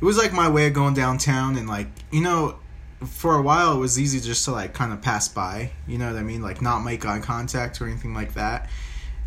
it 0.00 0.04
was 0.04 0.16
like 0.16 0.32
my 0.32 0.48
way 0.48 0.66
of 0.68 0.72
going 0.74 0.94
downtown 0.94 1.56
and 1.56 1.68
like 1.68 1.88
you 2.10 2.20
know. 2.22 2.56
For 3.06 3.36
a 3.36 3.42
while, 3.42 3.74
it 3.74 3.78
was 3.78 3.96
easy 3.96 4.18
just 4.18 4.44
to 4.46 4.50
like 4.50 4.74
kind 4.74 4.92
of 4.92 5.00
pass 5.00 5.28
by. 5.28 5.70
You 5.86 5.98
know 5.98 6.12
what 6.12 6.18
I 6.18 6.24
mean? 6.24 6.42
Like 6.42 6.60
not 6.60 6.80
make 6.80 7.06
eye 7.06 7.20
contact 7.20 7.80
or 7.80 7.86
anything 7.86 8.12
like 8.12 8.34
that. 8.34 8.68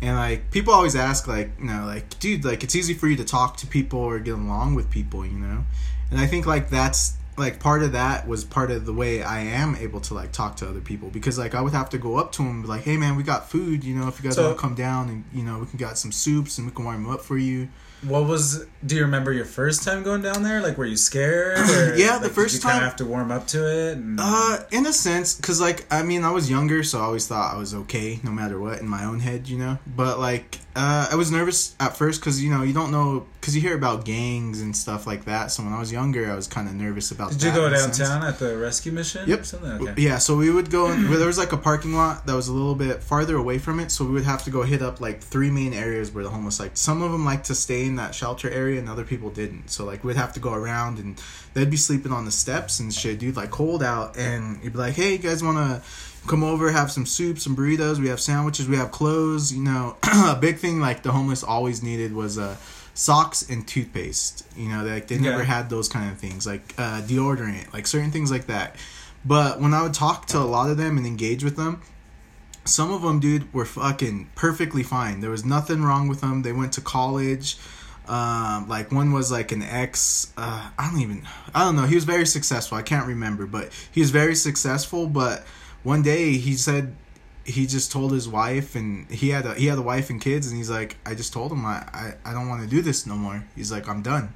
And 0.02 0.14
like 0.14 0.50
people 0.50 0.74
always 0.74 0.94
ask, 0.94 1.26
like 1.26 1.52
you 1.58 1.64
know, 1.64 1.86
like 1.86 2.18
dude, 2.18 2.44
like 2.44 2.62
it's 2.62 2.76
easy 2.76 2.92
for 2.92 3.08
you 3.08 3.16
to 3.16 3.24
talk 3.24 3.56
to 3.58 3.66
people 3.66 4.00
or 4.00 4.18
get 4.18 4.34
along 4.34 4.74
with 4.74 4.90
people, 4.90 5.24
you 5.24 5.38
know. 5.38 5.64
And 6.10 6.20
I 6.20 6.26
think 6.26 6.44
like 6.44 6.68
that's 6.68 7.14
like 7.36 7.58
part 7.60 7.82
of 7.82 7.92
that 7.92 8.28
was 8.28 8.44
part 8.44 8.70
of 8.70 8.84
the 8.84 8.92
way 8.92 9.22
I 9.22 9.40
am 9.40 9.74
able 9.76 10.00
to 10.02 10.14
like 10.14 10.32
talk 10.32 10.56
to 10.56 10.68
other 10.68 10.80
people 10.80 11.08
because 11.08 11.38
like 11.38 11.54
I 11.54 11.60
would 11.62 11.72
have 11.72 11.88
to 11.90 11.98
go 11.98 12.16
up 12.16 12.32
to 12.32 12.42
them 12.42 12.50
and 12.50 12.62
be 12.62 12.68
like, 12.68 12.82
hey 12.82 12.96
man, 12.96 13.16
we 13.16 13.22
got 13.22 13.48
food, 13.50 13.84
you 13.84 13.94
know, 13.94 14.06
if 14.08 14.18
you 14.18 14.24
guys 14.24 14.34
So- 14.36 14.44
want 14.48 14.56
to 14.58 14.60
come 14.60 14.74
down 14.74 15.08
and 15.08 15.24
you 15.32 15.42
know 15.42 15.58
we 15.60 15.66
can 15.66 15.78
got 15.78 15.96
some 15.98 16.12
soups 16.12 16.58
and 16.58 16.66
we 16.66 16.74
can 16.74 16.84
warm 16.84 17.02
them 17.04 17.12
up 17.12 17.22
for 17.22 17.38
you. 17.38 17.68
What 18.06 18.24
was? 18.26 18.66
Do 18.84 18.96
you 18.96 19.02
remember 19.02 19.32
your 19.32 19.44
first 19.44 19.84
time 19.84 20.02
going 20.02 20.22
down 20.22 20.42
there? 20.42 20.60
Like, 20.60 20.76
were 20.76 20.84
you 20.86 20.96
scared? 20.96 21.58
Or, 21.58 21.94
Yeah, 21.94 22.18
the 22.18 22.24
like, 22.24 22.32
first 22.32 22.54
did 22.54 22.62
you 22.64 22.68
kind 22.68 22.74
time- 22.74 22.82
of 22.82 22.88
have 22.90 22.96
to 22.96 23.04
warm 23.04 23.30
up 23.30 23.46
to 23.48 23.64
it. 23.64 23.96
And, 23.96 24.18
Uh, 24.20 24.58
in 24.72 24.86
a 24.86 24.92
sense, 24.92 25.34
cause 25.40 25.60
like 25.60 25.86
I 25.90 26.02
mean 26.02 26.24
I 26.24 26.30
was 26.32 26.50
younger, 26.50 26.82
so 26.82 26.98
I 26.98 27.02
always 27.02 27.26
thought 27.26 27.54
I 27.54 27.58
was 27.58 27.74
okay 27.74 28.18
no 28.24 28.30
matter 28.32 28.58
what 28.58 28.80
in 28.80 28.88
my 28.88 29.04
own 29.04 29.20
head, 29.20 29.48
you 29.48 29.58
know. 29.58 29.78
But 29.86 30.18
like 30.18 30.58
uh, 30.74 31.08
I 31.12 31.16
was 31.16 31.30
nervous 31.30 31.74
at 31.78 31.96
first 31.96 32.20
because 32.20 32.42
you 32.42 32.50
know 32.50 32.62
you 32.62 32.72
don't 32.72 32.90
know 32.90 33.26
because 33.40 33.54
you 33.54 33.60
hear 33.60 33.74
about 33.76 34.04
gangs 34.04 34.60
and 34.62 34.74
stuff 34.76 35.06
like 35.06 35.24
that. 35.26 35.50
So 35.52 35.62
when 35.62 35.72
I 35.72 35.78
was 35.78 35.92
younger, 35.92 36.30
I 36.30 36.34
was 36.34 36.46
kind 36.48 36.66
of 36.68 36.74
nervous 36.74 37.10
about. 37.12 37.30
did 37.32 37.40
that 37.40 37.46
you 37.48 37.52
go 37.54 37.66
in 37.66 37.74
a 37.74 37.78
sense. 37.78 37.98
downtown 37.98 38.26
at 38.26 38.38
the 38.38 38.56
rescue 38.56 38.90
mission? 38.92 39.28
Yep. 39.28 39.44
Okay. 39.64 39.94
Yeah, 40.02 40.18
so 40.18 40.36
we 40.36 40.50
would 40.50 40.70
go 40.70 40.90
in, 40.90 41.08
where 41.08 41.18
there 41.18 41.26
was 41.28 41.38
like 41.38 41.52
a 41.52 41.56
parking 41.56 41.94
lot 41.94 42.26
that 42.26 42.34
was 42.34 42.48
a 42.48 42.52
little 42.52 42.74
bit 42.74 43.02
farther 43.02 43.36
away 43.36 43.58
from 43.58 43.78
it, 43.80 43.90
so 43.92 44.04
we 44.04 44.12
would 44.12 44.24
have 44.24 44.42
to 44.44 44.50
go 44.50 44.62
hit 44.62 44.82
up 44.82 45.00
like 45.00 45.20
three 45.20 45.50
main 45.50 45.72
areas 45.74 46.10
where 46.10 46.24
the 46.24 46.30
homeless 46.30 46.58
like 46.58 46.72
some 46.76 47.02
of 47.02 47.12
them 47.12 47.24
like 47.24 47.44
to 47.44 47.54
stay 47.54 47.84
in 47.86 47.91
that 47.96 48.14
shelter 48.14 48.50
area 48.50 48.78
and 48.78 48.88
other 48.88 49.04
people 49.04 49.30
didn't. 49.30 49.70
So 49.70 49.84
like 49.84 50.04
we'd 50.04 50.16
have 50.16 50.32
to 50.34 50.40
go 50.40 50.52
around 50.52 50.98
and 50.98 51.20
they'd 51.54 51.70
be 51.70 51.76
sleeping 51.76 52.12
on 52.12 52.24
the 52.24 52.30
steps 52.30 52.80
and 52.80 52.92
shit, 52.92 53.18
dude, 53.18 53.36
like 53.36 53.50
cold 53.50 53.82
out 53.82 54.16
and 54.16 54.62
you'd 54.62 54.72
be 54.72 54.78
like, 54.78 54.94
"Hey, 54.94 55.12
you 55.12 55.18
guys 55.18 55.42
want 55.42 55.58
to 55.58 55.82
come 56.28 56.42
over, 56.44 56.70
have 56.70 56.90
some 56.92 57.04
soup, 57.06 57.38
some 57.38 57.56
burritos, 57.56 57.98
we 57.98 58.08
have 58.08 58.20
sandwiches, 58.20 58.68
we 58.68 58.76
have 58.76 58.90
clothes, 58.90 59.52
you 59.52 59.62
know." 59.62 59.96
a 60.02 60.36
big 60.40 60.58
thing 60.58 60.80
like 60.80 61.02
the 61.02 61.12
homeless 61.12 61.42
always 61.42 61.82
needed 61.82 62.12
was 62.14 62.38
uh 62.38 62.56
socks 62.94 63.48
and 63.48 63.66
toothpaste. 63.66 64.46
You 64.56 64.68
know, 64.68 64.84
like 64.84 65.08
they 65.08 65.18
never 65.18 65.38
Yeah. 65.38 65.44
had 65.44 65.70
those 65.70 65.88
kind 65.88 66.10
of 66.12 66.18
things, 66.18 66.46
like 66.46 66.74
uh, 66.78 67.00
deodorant, 67.02 67.72
like 67.72 67.86
certain 67.86 68.10
things 68.10 68.30
like 68.30 68.46
that. 68.46 68.76
But 69.24 69.60
when 69.60 69.72
I 69.72 69.82
would 69.82 69.94
talk 69.94 70.26
to 70.26 70.38
a 70.38 70.40
lot 70.40 70.68
of 70.70 70.76
them 70.76 70.96
and 70.98 71.06
engage 71.06 71.42
with 71.44 71.56
them, 71.56 71.80
some 72.64 72.92
of 72.92 73.02
them, 73.02 73.18
dude, 73.18 73.52
were 73.52 73.64
fucking 73.64 74.28
perfectly 74.36 74.82
fine. 74.82 75.20
There 75.20 75.30
was 75.30 75.44
nothing 75.44 75.82
wrong 75.82 76.06
with 76.06 76.20
them. 76.20 76.42
They 76.42 76.52
went 76.52 76.72
to 76.74 76.80
college. 76.80 77.56
Um, 78.08 78.68
like 78.68 78.90
one 78.90 79.12
was 79.12 79.30
like 79.30 79.52
an 79.52 79.62
ex. 79.62 80.32
Uh, 80.36 80.70
I 80.78 80.90
don't 80.90 81.00
even. 81.00 81.26
I 81.54 81.60
don't 81.64 81.76
know. 81.76 81.86
He 81.86 81.94
was 81.94 82.04
very 82.04 82.26
successful. 82.26 82.76
I 82.78 82.82
can't 82.82 83.06
remember, 83.06 83.46
but 83.46 83.70
he 83.92 84.00
was 84.00 84.10
very 84.10 84.34
successful. 84.34 85.06
But 85.06 85.44
one 85.82 86.02
day 86.02 86.32
he 86.32 86.54
said 86.54 86.94
he 87.44 87.66
just 87.66 87.92
told 87.92 88.12
his 88.12 88.28
wife, 88.28 88.74
and 88.74 89.08
he 89.10 89.28
had 89.30 89.46
a 89.46 89.54
he 89.54 89.66
had 89.66 89.78
a 89.78 89.82
wife 89.82 90.10
and 90.10 90.20
kids, 90.20 90.48
and 90.48 90.56
he's 90.56 90.70
like, 90.70 90.96
I 91.06 91.14
just 91.14 91.32
told 91.32 91.52
him 91.52 91.64
I 91.64 91.86
I, 91.92 92.14
I 92.24 92.32
don't 92.32 92.48
want 92.48 92.62
to 92.62 92.68
do 92.68 92.82
this 92.82 93.06
no 93.06 93.14
more. 93.14 93.44
He's 93.54 93.70
like, 93.72 93.88
I'm 93.88 94.02
done 94.02 94.34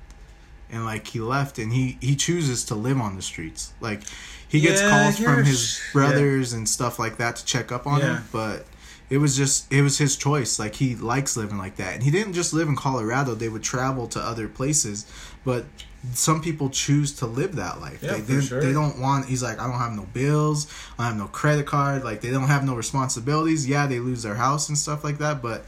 and 0.68 0.84
like 0.84 1.06
he 1.06 1.20
left 1.20 1.60
and 1.60 1.72
he 1.72 1.96
he 2.00 2.16
chooses 2.16 2.64
to 2.64 2.74
live 2.74 2.98
on 3.00 3.14
the 3.14 3.22
streets 3.22 3.72
like 3.80 4.00
he 4.48 4.60
gets 4.60 4.82
Yeah, 4.82 4.90
calls 4.90 5.16
from 5.16 5.44
his 5.44 5.80
brothers 5.92 6.52
and 6.54 6.68
stuff 6.68 6.98
like 6.98 7.18
that 7.18 7.36
to 7.36 7.44
check 7.44 7.70
up 7.70 7.86
on 7.86 8.00
Yeah. 8.00 8.16
him 8.16 8.24
but 8.32 8.66
it 9.08 9.18
was 9.18 9.36
just 9.36 9.72
it 9.72 9.82
was 9.82 9.98
his 9.98 10.16
choice. 10.16 10.58
Like 10.58 10.76
he 10.76 10.94
likes 10.94 11.36
living 11.36 11.58
like 11.58 11.76
that. 11.76 11.94
And 11.94 12.02
he 12.02 12.10
didn't 12.10 12.32
just 12.32 12.52
live 12.52 12.68
in 12.68 12.76
colorado. 12.76 13.34
They 13.34 13.48
would 13.48 13.62
travel 13.62 14.06
to 14.08 14.20
other 14.20 14.48
places. 14.48 15.06
But 15.44 15.64
some 16.12 16.42
people 16.42 16.70
choose 16.70 17.12
to 17.14 17.26
live 17.26 17.56
that 17.56 17.80
life. 17.80 18.02
Yeah, 18.02 18.14
they, 18.14 18.20
for 18.20 18.32
they, 18.32 18.40
sure. 18.40 18.60
they 18.60 18.72
don't 18.72 19.00
want 19.00 19.26
he's 19.26 19.42
like 19.42 19.58
i 19.58 19.66
don't 19.66 19.78
have 19.78 19.92
no 19.92 20.06
bills. 20.12 20.66
I 20.98 21.06
have 21.06 21.16
no 21.16 21.26
credit 21.26 21.66
card. 21.66 22.04
Like 22.04 22.20
they 22.20 22.30
don't 22.30 22.48
have 22.48 22.64
no 22.64 22.74
responsibilities. 22.74 23.68
Yeah 23.68 23.86
they 23.86 24.00
lose 24.00 24.22
their 24.22 24.36
house 24.36 24.68
and 24.68 24.76
stuff 24.76 25.04
like 25.04 25.18
that 25.18 25.42
but 25.42 25.64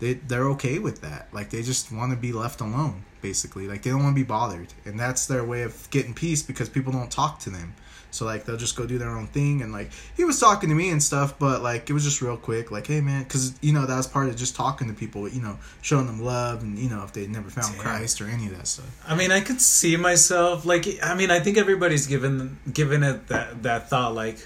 they 0.00 0.14
they're 0.14 0.48
okay 0.50 0.78
with 0.78 1.00
that. 1.02 1.28
Like 1.32 1.50
they 1.50 1.62
just 1.62 1.92
want 1.92 2.12
to 2.12 2.16
be 2.16 2.32
left 2.32 2.60
alone, 2.60 3.04
basically. 3.20 3.66
Like 3.66 3.82
they 3.82 3.90
don't 3.90 4.02
want 4.02 4.16
to 4.16 4.20
be 4.20 4.26
bothered, 4.26 4.72
and 4.84 4.98
that's 4.98 5.26
their 5.26 5.44
way 5.44 5.62
of 5.62 5.88
getting 5.90 6.14
peace 6.14 6.42
because 6.42 6.68
people 6.68 6.92
don't 6.92 7.10
talk 7.10 7.40
to 7.40 7.50
them. 7.50 7.74
So 8.10 8.24
like 8.24 8.44
they'll 8.44 8.56
just 8.56 8.76
go 8.76 8.86
do 8.86 8.98
their 8.98 9.10
own 9.10 9.26
thing, 9.26 9.62
and 9.62 9.72
like 9.72 9.90
he 10.16 10.24
was 10.24 10.40
talking 10.40 10.70
to 10.70 10.74
me 10.74 10.90
and 10.90 11.02
stuff, 11.02 11.38
but 11.38 11.62
like 11.62 11.90
it 11.90 11.92
was 11.92 12.04
just 12.04 12.22
real 12.22 12.36
quick, 12.36 12.70
like 12.70 12.86
hey 12.86 13.00
man, 13.00 13.22
because 13.22 13.58
you 13.60 13.72
know 13.72 13.84
that 13.84 13.96
was 13.96 14.06
part 14.06 14.28
of 14.28 14.36
just 14.36 14.56
talking 14.56 14.88
to 14.88 14.94
people, 14.94 15.28
you 15.28 15.42
know, 15.42 15.58
showing 15.82 16.06
them 16.06 16.22
love, 16.22 16.62
and 16.62 16.78
you 16.78 16.88
know 16.88 17.04
if 17.04 17.12
they 17.12 17.26
never 17.26 17.50
found 17.50 17.74
Damn. 17.74 17.82
Christ 17.82 18.20
or 18.20 18.26
any 18.26 18.46
of 18.46 18.56
that 18.56 18.66
stuff. 18.66 19.04
I 19.06 19.14
mean, 19.14 19.30
I 19.30 19.40
could 19.40 19.60
see 19.60 19.96
myself 19.96 20.64
like. 20.64 20.86
I 21.02 21.14
mean, 21.14 21.30
I 21.30 21.40
think 21.40 21.58
everybody's 21.58 22.06
given 22.06 22.58
given 22.72 23.02
it 23.02 23.28
that 23.28 23.62
that 23.62 23.90
thought 23.90 24.14
like, 24.14 24.38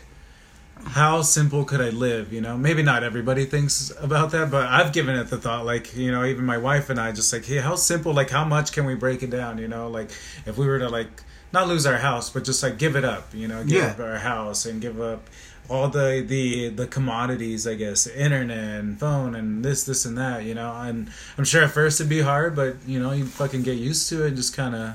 how 0.85 1.23
simple 1.23 1.64
could 1.64 1.81
I 1.81 1.90
live? 1.90 2.33
You 2.33 2.40
know, 2.40 2.57
maybe 2.59 2.83
not 2.83 3.04
everybody 3.04 3.45
thinks 3.45 3.92
about 4.00 4.33
that, 4.33 4.50
but 4.50 4.66
I've 4.66 4.92
given 4.92 5.16
it 5.16 5.28
the 5.28 5.38
thought 5.38 5.64
like, 5.64 5.97
you 5.97 6.11
know, 6.11 6.25
even 6.25 6.45
my 6.45 6.59
wife 6.59 6.90
and 6.90 6.99
I 6.99 7.12
just 7.12 7.33
like, 7.33 7.45
hey, 7.45 7.59
how 7.59 7.76
simple? 7.76 8.12
Like, 8.12 8.31
how 8.31 8.45
much 8.45 8.73
can 8.73 8.87
we 8.87 8.95
break 8.95 9.23
it 9.23 9.31
down? 9.31 9.59
You 9.59 9.69
know, 9.69 9.88
like 9.88 10.11
if 10.47 10.59
we 10.59 10.66
were 10.66 10.81
to 10.81 10.88
like 10.88 11.23
not 11.52 11.68
lose 11.68 11.87
our 11.87 11.99
house, 11.99 12.30
but 12.30 12.44
just 12.44 12.62
like 12.62 12.78
give 12.78 12.97
it 12.97 13.04
up. 13.04 13.35
You 13.35 13.49
know, 13.49 13.62
give 13.64 13.78
Yeah. 13.82 13.87
up 13.88 14.00
our 14.00 14.18
house 14.18 14.64
and 14.66 14.80
give 14.80 15.00
up 15.00 15.28
all 15.68 15.88
the 15.88 16.23
the 16.26 16.68
the 16.71 16.87
commodities 16.88 17.68
i 17.68 17.75
guess 17.75 18.09
internet 18.09 18.80
and 18.80 18.99
phone 18.99 19.35
and 19.37 19.64
this 19.64 19.85
this 19.85 20.04
and 20.04 20.18
that 20.18 20.42
you 20.42 20.52
know 20.54 20.75
and 20.75 21.09
i'm 21.38 21.44
sure 21.44 21.62
at 21.62 21.71
first 21.71 22.00
it'd 22.00 22.11
be 22.11 22.21
hard 22.21 22.56
but 22.56 22.75
you 22.85 22.99
know 22.99 23.12
you 23.12 23.25
fucking 23.25 23.62
get 23.62 23.78
used 23.78 24.09
to 24.09 24.25
it 24.25 24.28
and 24.28 24.37
just 24.37 24.54
kind 24.56 24.75
of 24.75 24.92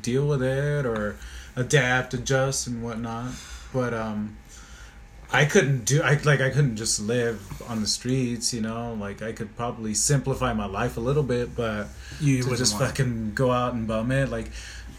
deal 0.00 0.26
with 0.26 0.42
it 0.42 0.86
or 0.86 1.16
adapt 1.56 2.14
adjust 2.14 2.66
and 2.66 2.82
whatnot 2.82 3.30
but 3.72 3.92
um 3.92 4.34
I 5.30 5.44
couldn't 5.44 5.84
do 5.84 6.00
I 6.02 6.14
like 6.24 6.40
I 6.40 6.48
couldn't 6.48 6.76
just 6.76 6.98
live 7.00 7.38
on 7.68 7.82
the 7.82 7.86
streets, 7.86 8.54
you 8.54 8.62
know. 8.62 8.96
Like 8.98 9.20
I 9.20 9.32
could 9.32 9.54
probably 9.58 9.92
simplify 9.92 10.54
my 10.54 10.64
life 10.64 10.96
a 10.96 11.00
little 11.00 11.22
bit, 11.22 11.54
but 11.54 11.88
You 12.18 12.42
to 12.44 12.56
just 12.56 12.78
fucking 12.78 13.32
go 13.34 13.52
out 13.52 13.74
and 13.74 13.86
bum 13.86 14.10
it, 14.10 14.30
like 14.30 14.50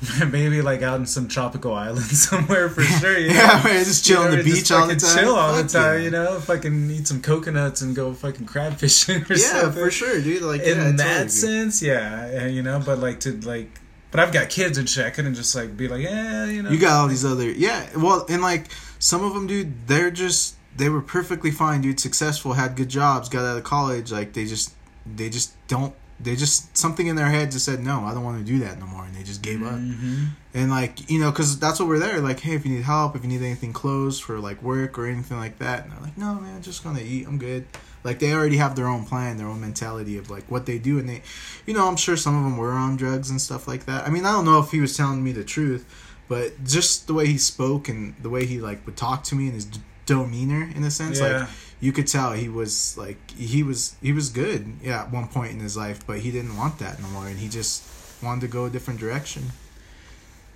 maybe 0.32 0.62
like 0.62 0.82
out 0.82 1.00
in 1.00 1.06
some 1.06 1.28
tropical 1.28 1.74
island 1.74 2.06
somewhere 2.06 2.70
for 2.70 2.82
sure. 2.82 3.18
You 3.18 3.28
know? 3.34 3.34
Yeah, 3.34 3.62
man, 3.64 3.84
just 3.84 4.06
chill 4.06 4.22
on 4.22 4.32
the 4.32 4.44
beach 4.44 4.72
all 4.72 4.88
the 4.88 4.96
time. 4.96 5.18
Chill 5.18 5.36
all 5.36 5.62
the 5.62 5.68
time, 5.68 5.98
yeah. 6.00 6.04
you 6.06 6.12
know. 6.12 6.40
Fucking 6.40 6.90
eat 6.92 7.08
some 7.08 7.22
coconuts 7.22 7.82
and 7.82 7.96
go 7.96 8.14
fucking 8.14 8.46
crab 8.46 8.78
fishing 8.78 9.24
or 9.24 9.36
Yeah, 9.36 9.62
something. 9.62 9.84
for 9.84 9.92
sure, 9.92 10.22
dude. 10.22 10.42
Like 10.42 10.62
In 10.62 10.68
yeah, 10.68 10.74
totally 10.76 10.98
that 10.98 11.18
agree. 11.22 11.30
sense, 11.30 11.82
yeah, 11.82 12.46
you 12.48 12.62
know. 12.64 12.82
But 12.86 13.00
like 13.00 13.20
to 13.22 13.34
like, 13.42 13.70
but 14.12 14.20
I've 14.22 14.32
got 14.32 14.50
kids 14.50 14.78
and 14.78 14.90
shit. 14.90 15.06
I 15.06 15.10
couldn't 15.10 15.36
just 15.36 15.54
like 15.56 15.76
be 15.76 15.88
like, 15.88 16.02
yeah, 16.02 16.46
you 16.46 16.64
know. 16.64 16.70
You 16.70 16.80
got 16.80 16.94
all 16.94 17.08
these 17.08 17.26
other 17.26 17.50
yeah. 17.52 17.86
Well, 17.98 18.26
and 18.30 18.42
like 18.42 18.68
some 19.00 19.24
of 19.24 19.34
them, 19.34 19.48
dude, 19.48 19.88
they're 19.88 20.12
just 20.12 20.56
they 20.78 20.88
were 20.88 21.02
perfectly 21.02 21.52
fine, 21.52 21.82
dude. 21.82 22.00
Successful, 22.00 22.54
had 22.54 22.78
good 22.78 22.90
jobs, 22.90 23.28
got 23.28 23.44
out 23.44 23.58
of 23.58 23.64
college. 23.66 24.12
Like 24.14 24.32
they 24.32 24.46
just 24.46 24.74
they 25.06 25.30
just 25.30 25.54
don't. 25.68 25.94
They 26.22 26.36
just 26.36 26.76
something 26.78 27.08
in 27.08 27.16
their 27.16 27.30
head 27.30 27.52
just 27.52 27.66
said 27.66 27.80
no. 27.80 28.02
I 28.06 28.14
don't 28.14 28.24
want 28.24 28.46
to 28.46 28.52
do 28.52 28.60
that 28.60 28.80
no 28.80 28.86
more, 28.86 29.06
and 29.06 29.16
they 29.16 29.24
just 29.24 29.42
gave 29.42 29.64
up. 29.64 29.76
Mhm. 29.76 30.30
And 30.54 30.70
like 30.70 31.10
you 31.10 31.20
know, 31.20 31.32
because 31.32 31.58
that's 31.60 31.80
what 31.80 31.88
we're 31.88 32.00
there. 32.00 32.20
Like, 32.20 32.42
hey, 32.42 32.56
if 32.56 32.66
you 32.66 32.74
need 32.76 32.84
help, 32.84 33.16
if 33.16 33.24
you 33.24 33.30
need 33.30 33.42
anything 33.42 33.72
closed 33.72 34.24
for 34.24 34.40
like 34.40 34.62
work 34.62 34.98
or 35.00 35.06
anything 35.06 35.38
like 35.38 35.60
that, 35.60 35.84
and 35.84 35.94
they're 35.94 36.02
like, 36.02 36.18
no, 36.18 36.36
man, 36.36 36.56
I'm 36.58 36.62
just 36.62 36.84
gonna 36.84 37.00
eat. 37.02 37.26
I'm 37.26 37.38
good. 37.38 37.66
Like 38.04 38.20
they 38.20 38.34
already 38.34 38.58
have 38.58 38.76
their 38.76 38.88
own 38.88 39.06
plan, 39.06 39.38
their 39.38 39.48
own 39.48 39.62
mentality 39.62 40.18
of 40.18 40.30
like 40.30 40.50
what 40.52 40.66
they 40.66 40.78
do, 40.78 41.00
and 41.00 41.08
they, 41.08 41.22
you 41.66 41.74
know, 41.74 41.88
I'm 41.88 41.98
sure 41.98 42.18
some 42.18 42.38
of 42.38 42.44
them 42.44 42.58
were 42.58 42.72
on 42.72 42.96
drugs 42.98 43.30
and 43.30 43.42
stuff 43.42 43.68
like 43.68 43.86
that. 43.86 44.06
I 44.06 44.10
mean, 44.10 44.26
I 44.26 44.32
don't 44.32 44.46
know 44.46 44.60
if 44.60 44.72
he 44.72 44.80
was 44.80 44.96
telling 44.98 45.24
me 45.24 45.32
the 45.32 45.44
truth, 45.44 45.86
but 46.28 46.64
just 46.64 47.08
the 47.08 47.14
way 47.14 47.28
he 47.28 47.38
spoke 47.38 47.90
and 47.90 48.16
the 48.22 48.30
way 48.30 48.46
he 48.46 48.60
like 48.60 48.86
would 48.86 48.96
talk 48.98 49.24
to 49.26 49.36
me 49.36 49.46
and 49.46 49.54
his 49.56 49.68
demeanor, 50.10 50.64
in 50.76 50.84
a 50.84 50.92
sense, 50.92 51.20
Yeah. 51.20 51.28
like 51.40 51.50
you 51.86 51.92
could 51.96 52.08
tell 52.16 52.30
he 52.34 52.50
was 52.62 52.98
like 52.98 53.20
he 53.32 53.62
was 53.70 53.96
he 54.02 54.12
was 54.20 54.28
good, 54.30 54.62
yeah, 54.84 55.02
at 55.04 55.12
one 55.12 55.28
point 55.28 55.52
in 55.56 55.60
his 55.68 55.76
life, 55.78 56.00
but 56.08 56.16
he 56.26 56.30
didn't 56.32 56.56
want 56.62 56.80
that 56.84 57.00
no 57.04 57.08
more, 57.16 57.28
and 57.32 57.40
he 57.40 57.48
just 57.60 57.84
wanted 58.22 58.42
to 58.42 58.48
go 58.58 58.66
a 58.66 58.70
different 58.70 59.00
direction. 59.00 59.44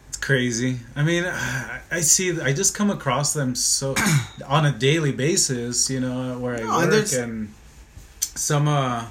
It's 0.09 0.17
crazy. 0.17 0.73
I 0.95 1.01
mean, 1.03 1.23
I 1.97 2.01
see. 2.01 2.39
I 2.41 2.51
just 2.53 2.75
come 2.75 2.89
across 2.91 3.33
them 3.33 3.55
so 3.55 3.95
on 4.47 4.65
a 4.65 4.71
daily 4.71 5.11
basis. 5.25 5.89
You 5.89 6.01
know, 6.01 6.37
where 6.43 6.55
I 6.55 6.61
No, 6.63 6.77
work 6.87 7.13
and 7.13 7.53
some, 8.35 8.67
uh, 8.67 9.05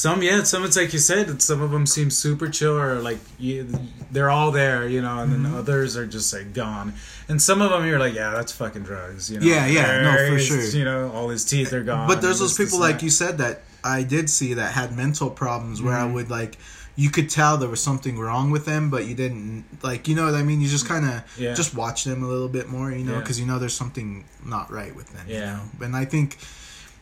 some 0.00 0.22
yeah, 0.22 0.42
some 0.44 0.64
it's 0.64 0.76
like 0.76 0.92
you 0.92 0.98
said. 0.98 1.42
Some 1.42 1.60
of 1.62 1.70
them 1.70 1.86
seem 1.86 2.10
super 2.10 2.48
chill 2.48 2.76
or 2.78 3.00
like 3.00 3.18
you, 3.38 3.68
they're 4.10 4.30
all 4.30 4.50
there. 4.50 4.88
You 4.88 5.02
know, 5.02 5.18
and 5.22 5.32
Mm-hmm. 5.32 5.42
then 5.44 5.54
others 5.54 5.96
are 5.96 6.06
just 6.06 6.32
like 6.34 6.52
gone. 6.54 6.94
And 7.28 7.40
some 7.40 7.60
of 7.62 7.70
them 7.70 7.86
you're 7.86 7.98
like, 7.98 8.14
yeah, 8.14 8.30
that's 8.30 8.52
fucking 8.52 8.82
drugs. 8.82 9.30
You 9.30 9.38
know, 9.40 9.46
Yeah, 9.46 9.66
yeah, 9.66 10.00
no, 10.02 10.12
for 10.34 10.38
sure. 10.38 10.62
You 10.78 10.84
know, 10.84 11.10
all 11.12 11.28
his 11.28 11.44
teeth 11.44 11.72
are 11.72 11.82
gone. 11.84 12.08
But 12.08 12.22
there's 12.22 12.38
those 12.40 12.56
people 12.56 12.78
like 12.80 12.96
that. 12.96 13.02
you 13.04 13.10
said 13.10 13.38
that 13.38 13.62
I 13.84 14.02
did 14.02 14.28
see 14.30 14.54
that 14.54 14.72
had 14.72 14.96
mental 14.96 15.30
problems 15.30 15.80
where 15.82 15.94
I 15.96 16.06
Mhm. 16.06 16.14
would 16.14 16.30
like 16.30 16.56
you 16.96 17.08
could 17.08 17.30
tell 17.30 17.56
there 17.56 17.68
was 17.68 17.80
something 17.82 18.18
wrong 18.18 18.50
with 18.50 18.64
them, 18.66 18.90
but 18.90 19.06
you 19.06 19.14
didn't 19.14 19.64
like 19.82 20.08
you 20.08 20.14
know 20.14 20.24
what 20.26 20.34
I 20.34 20.42
mean. 20.42 20.60
You 20.60 20.68
just 20.68 20.86
kind 20.88 21.04
of 21.06 21.22
Yeah. 21.38 21.54
just 21.54 21.74
watch 21.74 22.04
them 22.04 22.22
a 22.22 22.26
little 22.26 22.48
bit 22.48 22.68
more, 22.68 22.90
you 22.90 23.04
know, 23.04 23.12
Yeah. 23.14 23.20
because 23.20 23.38
you 23.40 23.46
know 23.46 23.58
there's 23.58 23.74
something 23.84 24.24
not 24.44 24.70
right 24.72 24.94
with 24.94 25.08
them. 25.14 25.24
You 25.28 25.34
Yeah. 25.36 25.52
know? 25.78 25.84
and 25.86 25.94
I 25.96 26.04
think 26.04 26.36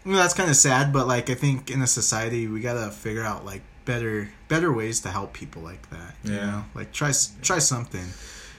you 0.09 0.15
know, 0.15 0.19
that's 0.19 0.35
kind 0.35 0.49
of 0.49 0.57
sad, 0.57 0.93
but 0.93 1.07
like 1.07 1.29
I 1.29 1.35
think 1.35 1.71
in 1.71 1.83
a 1.83 1.87
society 1.87 2.47
we 2.47 2.61
gotta 2.61 2.91
figure 2.91 3.23
out 3.25 3.45
like 3.45 3.63
better 3.85 4.31
better 4.49 4.73
ways 4.73 5.01
to 5.01 5.11
help 5.11 5.33
people 5.35 5.61
like 5.63 5.89
that. 5.91 6.15
You 6.25 6.35
Yeah. 6.35 6.47
know, 6.47 6.65
like 6.75 6.93
try 6.93 7.13
try 7.43 7.59
something 7.59 8.07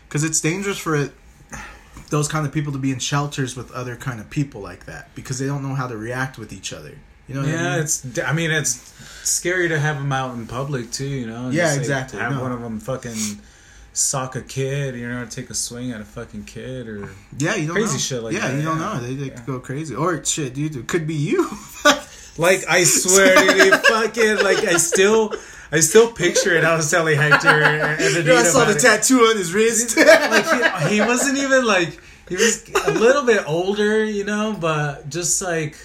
because 0.08 0.24
it's 0.24 0.40
dangerous 0.42 0.78
for 0.78 0.96
it 0.96 1.12
those 2.10 2.28
kind 2.28 2.46
of 2.46 2.52
people 2.54 2.72
to 2.74 2.80
be 2.80 2.92
in 2.92 3.00
shelters 3.00 3.56
with 3.56 3.72
other 3.72 3.96
kind 3.96 4.20
of 4.20 4.30
people 4.30 4.62
like 4.62 4.86
that 4.86 5.14
because 5.16 5.38
they 5.40 5.46
don't 5.46 5.62
know 5.68 5.76
how 5.76 5.88
to 5.88 5.98
react 5.98 6.38
with 6.38 6.52
each 6.54 6.72
other. 6.74 6.94
You 7.28 7.36
know 7.36 7.42
what 7.42 7.50
I 7.50 7.54
Yeah, 7.54 7.72
mean? 7.74 7.80
it's. 7.84 8.20
I 8.26 8.34
mean, 8.34 8.52
it's 8.52 8.94
scary 9.24 9.68
to 9.70 9.80
have 9.80 9.98
them 9.98 10.12
out 10.12 10.34
in 10.36 10.48
public 10.48 10.92
too. 10.92 11.06
You 11.06 11.28
know. 11.28 11.50
Yeah, 11.52 11.64
Just, 11.66 11.72
like, 11.74 11.80
exactly, 11.82 12.20
Have 12.20 12.32
no. 12.34 12.42
one 12.42 12.52
of 12.52 12.62
them 12.62 12.80
fucking 12.80 13.40
sock 14.00 14.36
a 14.36 14.42
kid. 14.42 14.96
You 14.96 15.08
know, 15.10 15.26
take 15.26 15.50
a 15.50 15.54
swing 15.54 15.92
at 15.92 16.02
a 16.02 16.06
fucking 16.06 16.46
kid, 16.46 16.88
or 16.88 17.10
Yeah, 17.38 17.56
you 17.56 17.68
don't 17.68 17.76
Crazy 17.76 17.94
know. 17.94 18.00
shit 18.00 18.24
like 18.24 18.34
yeah, 18.34 18.48
that, 18.48 18.56
you 18.58 18.64
don't 18.64 18.80
yeah. 18.80 18.94
know. 18.94 19.00
They, 19.02 19.14
Yeah. 19.26 19.42
go 19.46 19.60
crazy. 19.60 19.96
Or 19.96 20.24
shit, 20.24 20.54
dude, 20.54 20.76
it 20.76 20.88
could 20.88 21.06
be 21.06 21.16
you. 21.16 21.50
like 22.38 22.64
I 22.68 22.84
swear, 22.84 23.36
dude, 23.36 23.74
fucking 23.86 24.38
like 24.38 24.64
I 24.66 24.78
still, 24.78 25.34
I 25.72 25.82
still 25.82 26.12
picture 26.12 26.56
it. 26.56 26.64
I 26.64 26.76
was 26.76 26.90
telling 26.90 27.18
Hector 27.18 27.48
and 27.50 28.30
I 28.32 28.44
saw 28.44 28.66
the 28.66 28.76
it. 28.76 28.80
tattoo 28.80 29.20
on 29.20 29.38
his 29.38 29.54
wrist. 29.54 29.98
like 29.98 30.84
he, 30.88 30.96
he 30.96 31.02
wasn't 31.02 31.38
even 31.38 31.66
like 31.66 32.00
he 32.30 32.36
was 32.36 32.64
a 32.88 32.92
little 32.92 33.26
bit 33.26 33.44
older, 33.48 34.04
you 34.06 34.24
know, 34.24 34.56
but 34.60 35.10
just 35.10 35.42
like 35.42 35.76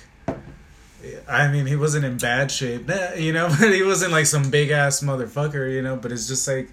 I 1.29 1.49
mean, 1.53 1.67
he 1.67 1.77
wasn't 1.77 2.05
in 2.07 2.17
bad 2.17 2.51
shape, 2.51 2.89
you 3.19 3.33
know, 3.33 3.49
but 3.61 3.73
he 3.75 3.83
wasn't 3.83 4.13
like 4.13 4.27
some 4.27 4.51
big 4.51 4.71
ass 4.71 5.01
motherfucker, 5.03 5.71
you 5.73 5.83
know. 5.83 5.97
But 5.97 6.13
it's 6.13 6.27
just 6.29 6.47
like 6.49 6.71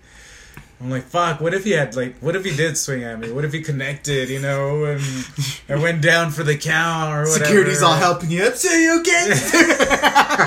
I'm 0.82 0.90
like, 0.90 1.04
fuck. 1.04 1.40
What 1.42 1.54
if 1.54 1.64
he 1.64 1.72
had 1.72 1.96
like, 1.96 2.18
what 2.20 2.36
if 2.36 2.44
he 2.44 2.56
did 2.56 2.76
swing 2.76 3.04
at 3.04 3.20
me? 3.20 3.32
What 3.32 3.46
if 3.46 3.54
he 3.54 3.62
connected, 3.62 4.30
you 4.30 4.40
know, 4.40 4.86
and 4.86 5.02
I 5.70 5.76
went 5.76 6.02
down 6.02 6.32
for 6.32 6.42
the 6.44 6.58
count 6.58 7.14
or 7.14 7.22
whatever? 7.30 7.46
Security's 7.46 7.84
all 7.84 7.94
helping 7.94 8.32
you 8.32 8.44
up. 8.46 8.56
So 8.56 8.72
you 8.74 9.00
okay? 9.02 9.32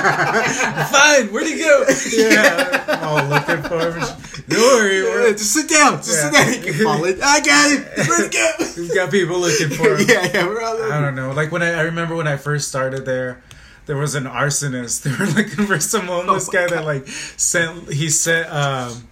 Fine, 0.91 1.29
where'd 1.33 1.47
he 1.47 1.59
go? 1.61 1.85
Yeah, 2.11 2.85
I'm 2.89 3.05
all 3.05 3.25
looking 3.29 3.63
for 3.63 3.93
him. 3.93 4.19
Don't 4.49 4.61
worry, 4.61 4.99
Yeah, 5.27 5.31
just 5.33 5.53
sit 5.53 5.69
down. 5.69 5.99
Just 5.99 6.21
sit 6.21 6.33
down. 6.33 6.53
You 6.53 6.61
can 6.61 6.85
fall 6.85 7.05
in. 7.05 7.23
I 7.23 7.41
got 7.41 7.71
it. 7.73 7.87
Let's 7.97 8.29
go. 8.77 8.83
we've 8.83 8.95
got 8.95 9.11
people 9.11 9.39
looking 9.39 9.71
for 9.71 9.95
him. 9.97 10.07
yeah, 10.09 10.29
yeah, 10.35 10.47
we're 10.47 10.63
all 10.63 10.75
over. 10.75 10.93
I 10.93 11.01
don't 11.01 11.15
know. 11.15 11.31
Like 11.33 11.53
when 11.53 11.63
I, 11.63 11.71
I 11.75 11.81
remember 11.83 12.17
when 12.17 12.27
I 12.27 12.37
first 12.37 12.69
started 12.69 13.05
there, 13.07 13.41
there 13.87 13.97
was 13.97 14.15
an 14.15 14.25
arsonist. 14.25 15.03
They 15.05 15.13
were 15.17 15.31
looking 15.31 15.67
for 15.67 15.79
some 15.79 16.07
homeless 16.07 16.49
Oh 16.49 16.53
guy 16.53 16.67
that 16.67 16.85
like 16.85 17.07
sent. 17.07 17.93
He 17.93 18.11
sent, 18.11 18.49
Um, 18.53 19.09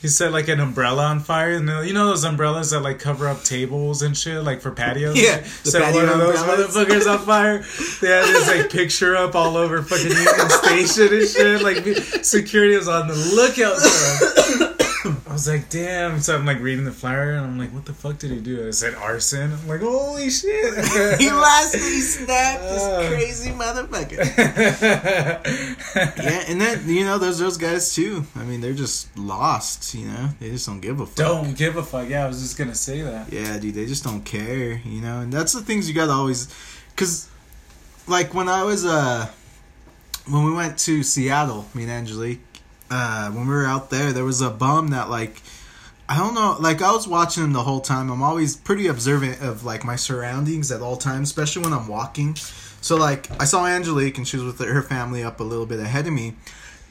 he 0.00 0.08
set 0.08 0.32
like 0.32 0.48
an 0.48 0.60
umbrella 0.60 1.04
on 1.04 1.20
fire, 1.20 1.52
and 1.52 1.68
uh, 1.68 1.80
you 1.80 1.92
know 1.92 2.06
those 2.06 2.24
umbrellas 2.24 2.70
that 2.70 2.80
like 2.80 2.98
cover 2.98 3.28
up 3.28 3.42
tables 3.42 4.02
and 4.02 4.16
shit, 4.16 4.42
like 4.42 4.60
for 4.60 4.70
patios. 4.70 5.16
Yeah, 5.16 5.38
the 5.38 5.70
set 5.70 5.82
patio 5.82 6.02
one 6.02 6.08
of 6.12 6.18
those 6.18 6.40
umbrellas. 6.40 6.76
motherfuckers 6.76 7.12
on 7.12 7.24
fire. 7.24 7.58
They 8.00 8.08
had 8.08 8.24
this 8.26 8.48
like 8.48 8.70
picture 8.70 9.16
up 9.16 9.34
all 9.34 9.56
over 9.56 9.82
fucking 9.82 10.10
Union 10.10 10.50
Station 10.50 11.08
and 11.16 11.28
shit. 11.28 11.62
Like 11.62 11.84
security 12.24 12.76
was 12.76 12.88
on 12.88 13.08
the 13.08 13.14
lookout 13.14 13.76
for 13.76 14.64
him. 14.64 14.75
I 14.75 14.75
was 15.36 15.46
like, 15.48 15.68
damn. 15.68 16.18
So 16.20 16.34
I'm 16.34 16.46
like 16.46 16.60
reading 16.60 16.86
the 16.86 16.92
flyer, 16.92 17.32
and 17.32 17.44
I'm 17.44 17.58
like, 17.58 17.70
what 17.74 17.84
the 17.84 17.92
fuck 17.92 18.18
did 18.18 18.30
he 18.30 18.40
do? 18.40 18.66
I 18.66 18.70
said 18.70 18.94
arson. 18.94 19.52
I'm 19.52 19.68
like, 19.68 19.80
holy 19.80 20.30
shit. 20.30 20.74
He. 21.18 21.28
He 21.28 22.00
snapped. 22.00 22.62
This 22.62 22.82
Oh. 22.82 23.08
crazy 23.12 23.50
motherfucker. 23.50 24.16
Yeah, 25.96 26.44
and 26.48 26.60
then 26.60 26.88
you 26.88 27.04
know, 27.04 27.18
there's 27.18 27.38
those 27.38 27.56
guys 27.58 27.94
too. 27.94 28.24
I 28.34 28.44
mean, 28.44 28.60
they're 28.60 28.72
just 28.74 29.16
lost. 29.18 29.94
You 29.94 30.06
know, 30.08 30.28
they 30.40 30.50
just 30.50 30.66
don't 30.66 30.80
give 30.80 31.00
a 31.00 31.06
fuck. 31.06 31.16
Don't 31.16 31.56
give 31.56 31.76
a 31.76 31.82
fuck. 31.82 32.08
Yeah, 32.08 32.24
I 32.24 32.28
was 32.28 32.40
just 32.40 32.56
gonna 32.58 32.74
say 32.74 33.02
that. 33.02 33.32
Yeah, 33.32 33.58
dude, 33.58 33.74
they 33.74 33.86
just 33.86 34.04
don't 34.04 34.22
care, 34.24 34.80
you 34.84 35.00
know. 35.00 35.20
And 35.20 35.32
that's 35.32 35.52
the 35.52 35.62
things 35.62 35.88
you 35.88 35.94
gotta 35.94 36.12
always, 36.12 36.48
cause, 36.96 37.28
like 38.06 38.32
when 38.34 38.48
I 38.48 38.62
was 38.62 38.84
uh, 38.84 39.28
when 40.28 40.44
we 40.44 40.52
went 40.54 40.78
to 40.80 41.02
Seattle, 41.02 41.66
me 41.74 41.82
and 41.84 41.92
Angelique, 41.92 42.40
uh, 42.90 43.30
when 43.30 43.46
we 43.46 43.54
were 43.54 43.66
out 43.66 43.90
there, 43.90 44.12
there 44.12 44.24
was 44.24 44.40
a 44.40 44.50
bum 44.50 44.88
that 44.88 45.10
like, 45.10 45.42
I 46.08 46.18
don't 46.18 46.34
know, 46.34 46.56
like 46.60 46.82
I 46.82 46.92
was 46.92 47.08
watching 47.08 47.44
him 47.44 47.52
the 47.52 47.62
whole 47.62 47.80
time. 47.80 48.10
I'm 48.10 48.22
always 48.22 48.56
pretty 48.56 48.86
observant 48.86 49.42
of 49.42 49.64
like 49.64 49.84
my 49.84 49.96
surroundings 49.96 50.70
at 50.70 50.80
all 50.80 50.96
times, 50.96 51.28
especially 51.28 51.62
when 51.62 51.72
I'm 51.72 51.88
walking. 51.88 52.36
So 52.80 52.96
like, 52.96 53.28
I 53.40 53.44
saw 53.44 53.66
Angelique 53.66 54.18
and 54.18 54.26
she 54.28 54.36
was 54.36 54.44
with 54.44 54.68
her 54.68 54.82
family 54.82 55.24
up 55.24 55.40
a 55.40 55.44
little 55.44 55.66
bit 55.66 55.80
ahead 55.80 56.06
of 56.06 56.12
me. 56.12 56.34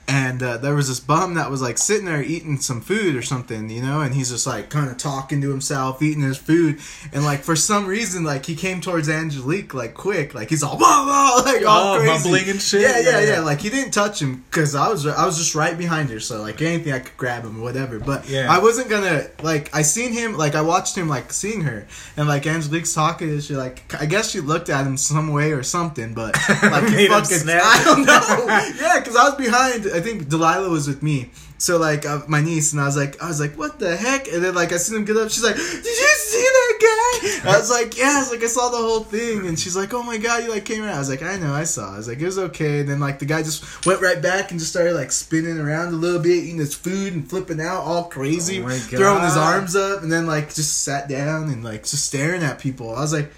And 0.08 0.44
uh, 0.44 0.58
there 0.58 0.76
was 0.76 0.88
this 0.88 1.00
bum 1.00 1.34
that 1.34 1.50
was 1.50 1.64
like 1.64 1.80
sitting 1.80 2.06
there 2.06 2.22
eating 2.22 2.58
some 2.60 2.80
food 2.80 3.16
or 3.16 3.24
something, 3.24 3.70
you 3.72 3.82
know, 3.82 4.02
and 4.02 4.14
he's 4.14 4.30
just 4.30 4.46
like 4.46 4.70
kind 4.70 4.88
of 4.90 4.98
talking 4.98 5.42
to 5.42 5.50
himself, 5.50 6.02
eating 6.04 6.22
his 6.22 6.38
food, 6.38 6.80
and 7.12 7.24
like 7.26 7.40
for 7.42 7.56
some 7.56 7.88
reason, 7.88 8.24
like 8.24 8.46
he 8.46 8.56
came 8.56 8.82
towards 8.82 9.10
Angelique 9.10 9.74
like 9.74 9.96
quick, 9.96 10.36
like 10.36 10.50
he's 10.50 10.62
all 10.62 10.78
blah, 10.78 11.04
blah, 11.44 11.52
like 11.52 11.66
all 11.66 11.96
Oh, 11.96 11.98
crazy, 11.98 12.12
mumbling 12.30 12.50
and 12.52 12.62
shit? 12.62 12.82
Yeah, 12.82 13.00
yeah, 13.00 13.10
Yeah, 13.10 13.20
yeah. 13.20 13.34
yeah. 13.34 13.40
Like 13.40 13.62
he 13.62 13.70
didn't 13.72 13.92
touch 13.94 14.22
him 14.22 14.44
because 14.50 14.76
I 14.76 14.90
was 14.90 15.08
I 15.08 15.26
was 15.26 15.38
just 15.40 15.56
right 15.56 15.76
behind 15.76 16.10
her, 16.12 16.20
so 16.20 16.40
like 16.42 16.62
anything 16.62 16.94
I 16.94 17.00
could 17.00 17.18
grab 17.18 17.44
him, 17.44 17.60
or 17.60 17.64
whatever. 17.64 18.00
But 18.00 18.30
Yeah. 18.30 18.46
I 18.48 18.60
wasn't 18.60 18.90
gonna 18.90 19.26
like 19.42 19.74
I 19.76 19.82
seen 19.82 20.12
him 20.14 20.38
like 20.38 20.54
I 20.54 20.62
watched 20.62 20.96
him 20.96 21.10
like 21.10 21.34
seeing 21.34 21.62
her, 21.62 21.88
and 22.16 22.28
like 22.28 22.46
Angelique's 22.46 22.94
talking 22.94 23.30
and 23.30 23.44
she 23.44 23.56
like 23.56 23.92
I 24.00 24.06
guess 24.06 24.30
she 24.30 24.40
looked 24.40 24.70
at 24.70 24.86
him 24.86 24.98
some 24.98 25.32
way 25.34 25.52
or 25.54 25.64
something, 25.64 26.14
but 26.14 26.36
like 26.62 26.90
he 26.90 27.08
fucking. 27.08 27.38
I 27.50 27.82
don't 27.84 28.06
know. 28.06 28.46
yeah, 28.80 29.00
because 29.00 29.16
I 29.16 29.24
was 29.30 29.36
behind. 29.36 29.95
I 29.96 30.02
think 30.02 30.30
Delilah 30.30 30.70
was 30.70 30.88
with 30.88 31.02
me. 31.02 31.30
So 31.58 31.78
like 31.78 32.06
uh, 32.06 32.22
my 32.28 32.42
niece 32.42 32.74
and 32.74 32.82
I 32.82 32.86
was 32.86 32.98
like 32.98 33.22
I 33.24 33.28
was 33.28 33.40
like 33.40 33.58
what 33.58 33.80
the 33.80 33.96
heck? 33.96 34.28
And 34.28 34.44
then 34.44 34.54
like 34.54 34.74
I 34.74 34.78
seen 34.78 34.98
him 34.98 35.06
get 35.06 35.16
up. 35.16 35.32
She's 35.32 35.44
like 35.44 35.56
did 35.56 35.86
you 35.86 36.16
see 36.18 36.44
that 36.44 37.42
guy? 37.42 37.52
I 37.52 37.58
was 37.58 37.72
like 37.72 37.98
yeah 37.98 38.14
I 38.18 38.20
was 38.20 38.32
like 38.32 38.44
I 38.44 38.48
saw 38.48 38.70
the 38.70 38.78
whole 38.78 39.04
thing. 39.04 39.48
And 39.48 39.58
she's 39.58 39.76
like 39.76 39.94
oh 39.94 40.04
my 40.04 40.18
god 40.18 40.44
you 40.44 40.52
like 40.52 40.66
came 40.66 40.84
around. 40.84 40.96
I 40.96 41.00
was 41.00 41.10
like 41.10 41.24
I 41.24 41.38
know 41.38 41.54
I 41.54 41.64
saw. 41.64 41.94
I 41.94 41.98
was 41.98 42.10
like 42.10 42.20
it 42.20 42.26
was 42.26 42.38
okay. 42.38 42.82
And 42.82 42.90
then 42.90 43.00
like 43.00 43.20
the 43.20 43.26
guy 43.26 43.42
just 43.42 43.86
went 43.86 44.02
right 44.02 44.22
back 44.22 44.52
and 44.52 44.60
just 44.60 44.72
started 44.72 44.96
like 44.96 45.14
spinning 45.14 45.58
around 45.58 45.94
a 45.94 45.98
little 45.98 46.22
bit 46.22 46.44
eating 46.44 46.58
his 46.58 46.76
food 46.76 47.14
and 47.14 47.28
flipping 47.28 47.62
out 47.62 47.82
all 47.82 48.04
crazy 48.04 48.62
Oh 48.62 48.70
throwing 48.70 49.24
his 49.24 49.38
arms 49.38 49.76
up 49.78 50.04
and 50.04 50.12
then 50.12 50.28
like 50.28 50.54
just 50.54 50.84
sat 50.84 51.08
down 51.08 51.50
and 51.50 51.64
like 51.64 51.84
just 51.84 52.06
staring 52.06 52.44
at 52.44 52.60
people. 52.60 52.94
I 52.94 53.00
was 53.00 53.14
like 53.14 53.32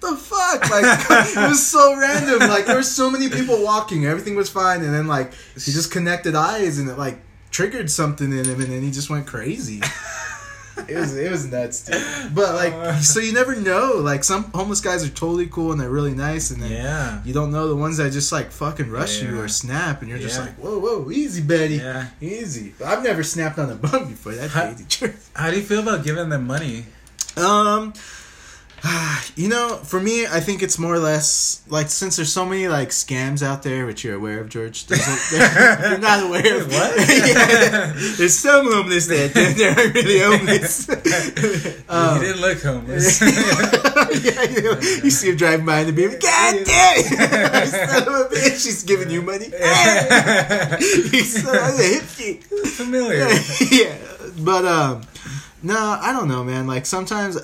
the 0.00 0.16
fuck? 0.16 0.70
Like 0.70 0.84
it 1.36 1.48
was 1.48 1.66
so 1.66 1.96
random. 1.98 2.48
Like 2.48 2.66
there 2.66 2.76
were 2.76 2.82
so 2.82 3.10
many 3.10 3.28
people 3.28 3.62
walking, 3.62 4.06
everything 4.06 4.34
was 4.36 4.48
fine, 4.50 4.82
and 4.82 4.92
then 4.94 5.06
like 5.06 5.32
he 5.54 5.72
just 5.72 5.90
connected 5.92 6.34
eyes 6.34 6.78
and 6.78 6.88
it 6.88 6.98
like 6.98 7.18
triggered 7.50 7.90
something 7.90 8.30
in 8.32 8.44
him, 8.44 8.60
and 8.60 8.70
then 8.72 8.82
he 8.82 8.90
just 8.90 9.10
went 9.10 9.26
crazy. 9.26 9.80
it 10.88 10.96
was 10.96 11.14
it 11.16 11.30
was 11.30 11.44
nuts, 11.46 11.84
dude. 11.84 12.34
But 12.34 12.54
like, 12.54 13.02
so 13.02 13.20
you 13.20 13.32
never 13.34 13.54
know. 13.56 13.94
Like 13.96 14.24
some 14.24 14.44
homeless 14.54 14.80
guys 14.80 15.04
are 15.04 15.10
totally 15.10 15.46
cool 15.46 15.72
and 15.72 15.80
they're 15.80 15.90
really 15.90 16.14
nice, 16.14 16.50
and 16.50 16.62
then 16.62 16.70
Yeah. 16.72 17.20
you 17.24 17.34
don't 17.34 17.50
know 17.50 17.68
the 17.68 17.76
ones 17.76 17.98
that 17.98 18.10
just 18.12 18.32
like 18.32 18.50
fucking 18.50 18.88
rush 18.90 19.20
you 19.22 19.38
or 19.40 19.48
snap, 19.48 20.00
and 20.00 20.08
you're 20.08 20.18
just 20.18 20.36
Yeah. 20.38 20.44
like, 20.46 20.54
whoa, 20.56 20.78
whoa, 20.78 21.10
easy, 21.10 21.42
Betty, 21.42 21.74
Yeah. 21.76 22.06
easy. 22.20 22.72
I've 22.84 23.02
never 23.02 23.22
snapped 23.22 23.58
on 23.58 23.68
a 23.70 23.74
bum 23.74 24.08
before. 24.08 24.32
That's 24.32 24.52
crazy. 24.52 25.14
How 25.34 25.50
do 25.50 25.56
you 25.56 25.62
feel 25.62 25.80
about 25.80 26.04
giving 26.04 26.28
them 26.30 26.46
money? 26.46 26.86
Um, 27.36 27.92
you 29.36 29.48
know, 29.48 29.76
for 29.76 30.00
me, 30.00 30.26
I 30.26 30.40
think 30.40 30.62
it's 30.62 30.78
more 30.78 30.94
or 30.94 30.98
less 30.98 31.62
like 31.68 31.88
since 31.88 32.16
there's 32.16 32.32
so 32.32 32.46
many 32.46 32.68
like 32.68 32.88
scams 32.88 33.42
out 33.42 33.62
there, 33.62 33.86
which 33.86 34.04
you're 34.04 34.16
aware 34.16 34.40
of, 34.40 34.48
George. 34.48 34.86
There, 34.86 34.98
you're 35.90 35.98
not 35.98 36.24
aware 36.24 36.60
of 36.60 36.72
What? 36.72 36.98
yeah, 37.08 37.92
there's 38.16 38.38
some 38.38 38.72
homeless 38.72 39.06
that 39.08 39.34
they 39.34 39.68
aren't 39.68 39.94
really 39.94 40.20
homeless. 40.20 40.88
Um, 41.88 42.20
he 42.20 42.26
didn't 42.26 42.40
look 42.40 42.62
homeless. 42.62 43.20
yeah, 43.20 44.42
you, 44.44 44.62
know, 44.62 44.80
you 44.80 45.10
see 45.10 45.30
him 45.30 45.36
driving 45.36 45.66
by 45.66 45.80
in 45.80 45.86
the 45.86 45.92
beam. 45.92 46.10
God 46.10 46.64
damn 46.64 46.98
it! 46.98 47.68
Son 47.68 48.02
of 48.02 48.14
a 48.14 48.34
bitch, 48.34 48.62
she's 48.62 48.82
giving 48.84 49.10
you 49.10 49.22
money. 49.22 49.46
He's 51.10 51.42
so 51.42 51.52
a 51.52 51.70
hipster. 51.70 52.42
Familiar. 52.68 53.28
yeah, 53.70 53.96
but 54.38 54.64
um, 54.64 55.02
no, 55.62 55.76
I 55.76 56.12
don't 56.12 56.28
know, 56.28 56.42
man. 56.42 56.66
Like 56.66 56.86
sometimes, 56.86 57.36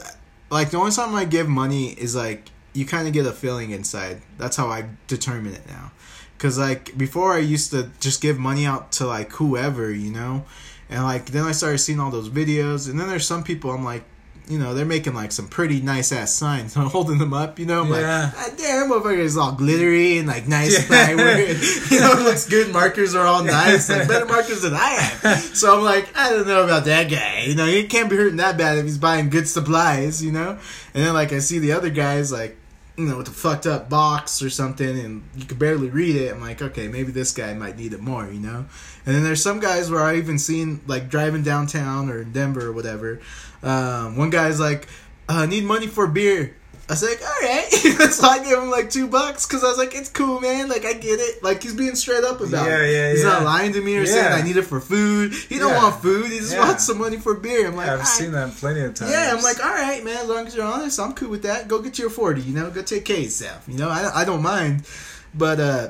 like 0.51 0.71
the 0.71 0.79
only 0.79 0.93
time 0.93 1.15
I 1.15 1.25
give 1.25 1.49
money 1.49 1.91
is 1.91 2.15
like 2.17 2.51
you 2.73 2.87
kind 2.87 3.07
of 3.07 3.15
get 3.15 3.27
a 3.27 3.33
feeling 3.33 3.71
inside. 3.71 4.23
That's 4.39 4.57
how 4.57 4.69
I 4.69 4.89
determine 5.07 5.55
it 5.55 5.67
now. 5.67 5.93
Cause 6.39 6.59
like 6.59 6.97
before, 6.99 7.33
I 7.33 7.39
used 7.39 7.71
to 7.71 7.91
just 8.01 8.21
give 8.21 8.39
money 8.39 8.67
out 8.67 8.93
to 8.93 9.07
like 9.07 9.33
whoever, 9.33 9.91
you 9.91 10.11
know, 10.11 10.45
and 10.91 11.03
like 11.03 11.27
then 11.27 11.45
I 11.45 11.53
started 11.53 11.79
seeing 11.79 11.99
all 11.99 12.11
those 12.11 12.29
videos, 12.29 12.91
and 12.91 13.01
then 13.01 13.09
there's 13.09 13.27
some 13.27 13.43
people 13.43 13.71
I'm 13.71 13.85
like. 13.85 14.05
You 14.49 14.61
know, 14.61 14.75
they're 14.75 14.85
making 14.85 15.15
like 15.15 15.33
some 15.33 15.49
pretty 15.49 15.81
nice 15.81 16.13
ass 16.13 16.33
signs. 16.33 16.77
I'm 16.77 16.87
holding 16.87 17.19
them 17.19 17.33
up, 17.35 17.59
you 17.59 17.67
know. 17.67 17.83
I'm 17.83 17.91
Yeah. 17.91 18.31
like, 18.37 18.49
God 18.51 18.59
damn, 18.59 18.91
motherfucker 18.91 19.19
is 19.19 19.37
all 19.37 19.53
glittery 19.53 20.19
and 20.19 20.29
like 20.29 20.47
nice 20.47 20.89
Yeah. 20.89 21.11
you 21.91 22.01
know, 22.01 22.13
it 22.13 22.23
looks 22.23 22.49
good. 22.49 22.73
Markers 22.73 23.15
are 23.15 23.27
all 23.27 23.43
nice, 23.43 23.89
like 23.91 24.07
better 24.07 24.27
markers 24.27 24.63
than 24.63 24.75
I 24.75 24.89
have. 24.91 25.41
So 25.57 25.77
I'm 25.77 25.83
like, 25.85 26.09
I 26.17 26.31
don't 26.31 26.47
know 26.47 26.63
about 26.65 26.85
that 26.85 27.11
guy. 27.11 27.45
You 27.49 27.55
know, 27.57 27.67
he 27.67 27.85
can't 27.85 28.09
be 28.11 28.17
hurting 28.17 28.37
that 28.37 28.57
bad 28.57 28.79
if 28.79 28.85
he's 28.85 28.99
buying 28.99 29.31
good 29.31 29.49
supplies. 29.49 30.23
You 30.25 30.33
know, 30.33 30.51
and 30.95 31.05
then 31.05 31.13
like 31.15 31.33
I 31.33 31.39
see 31.41 31.59
the 31.59 31.73
other 31.73 31.91
guys 31.91 32.31
like, 32.31 32.57
you 32.97 33.05
know, 33.07 33.17
with 33.19 33.27
the 33.27 33.33
fucked 33.33 33.67
up 33.67 33.91
box 33.91 34.43
or 34.43 34.49
something, 34.51 34.99
and 35.01 35.23
you 35.35 35.45
could 35.45 35.59
barely 35.59 35.89
read 35.91 36.15
it. 36.17 36.33
I'm 36.33 36.41
like, 36.41 36.63
okay, 36.63 36.89
maybe 36.89 37.11
this 37.13 37.33
guy 37.33 37.53
might 37.55 37.77
need 37.77 37.93
it 37.95 38.01
more. 38.01 38.27
You 38.31 38.41
know, 38.41 38.67
and 39.07 39.15
then 39.15 39.25
there's 39.25 39.43
some 39.43 39.59
guys 39.61 39.91
where 39.91 40.03
I 40.03 40.17
even 40.17 40.39
seen 40.39 40.81
like 40.87 41.09
driving 41.09 41.43
downtown 41.43 42.09
or 42.11 42.21
in 42.23 42.33
Denver 42.33 42.67
or 42.67 42.73
whatever. 42.73 43.21
Um, 43.63 44.17
one 44.17 44.31
guy's 44.31 44.61
like, 44.61 44.87
uh, 45.29 45.47
need 45.47 45.65
money 45.65 45.87
for 45.87 46.07
beer. 46.07 46.57
I 46.89 46.93
was 46.93 47.03
like, 47.03 47.21
all 47.21 47.49
right. 47.49 47.69
so 48.13 48.29
I 48.29 48.39
gave 48.45 48.57
him 48.59 48.71
like 48.71 48.91
two 48.91 49.09
bucks 49.09 49.45
because 49.45 49.65
I 49.65 49.67
was 49.67 49.77
like, 49.77 49.97
it's 49.97 50.09
cool, 50.09 50.41
man. 50.41 50.69
Like 50.69 50.85
I 50.85 50.93
get 50.93 51.19
it. 51.19 51.43
Like 51.43 51.61
he's 51.61 51.75
being 51.75 51.97
straight 51.97 52.23
up 52.23 52.41
about 52.41 52.65
Yeah, 52.65 52.79
it. 52.81 52.93
yeah, 52.93 53.11
He's 53.11 53.25
yeah. 53.25 53.31
not 53.31 53.43
lying 53.43 53.73
to 53.73 53.81
me 53.81 53.97
or 53.97 54.07
saying 54.07 54.33
I 54.33 54.41
need 54.43 54.57
it 54.57 54.63
for 54.63 54.81
food. 54.81 55.33
He 55.35 55.59
don't 55.59 55.73
Yeah. 55.73 55.83
want 55.83 56.01
food. 56.01 56.31
He 56.31 56.39
just 56.39 56.53
Yeah. 56.53 56.61
wants 56.61 56.85
some 56.87 56.99
money 56.99 57.17
for 57.17 57.35
beer. 57.35 57.67
I'm 57.67 57.75
like, 57.75 57.89
I've 57.89 57.99
right. 57.99 58.07
seen 58.07 58.31
that 58.33 58.55
plenty 58.55 58.83
of 58.83 58.95
times. 58.95 59.11
Yeah, 59.11 59.35
I'm 59.37 59.43
like, 59.43 59.59
all 59.65 59.73
right, 59.73 60.05
man. 60.05 60.17
As 60.19 60.29
long 60.29 60.47
as 60.47 60.55
you're 60.55 60.65
honest, 60.65 61.01
I'm 61.01 61.13
cool 61.15 61.31
with 61.31 61.43
that. 61.43 61.67
Go 61.67 61.81
get 61.83 61.99
your 61.99 62.09
forty. 62.09 62.43
You 62.43 62.55
know, 62.55 62.71
go 62.71 62.83
take 62.83 63.05
care 63.05 63.17
of 63.17 63.23
yourself. 63.25 63.65
You 63.67 63.79
know, 63.79 63.89
I, 63.89 64.21
I 64.21 64.25
don't 64.25 64.43
mind. 64.43 64.87
But 65.35 65.59
uh, 65.59 65.89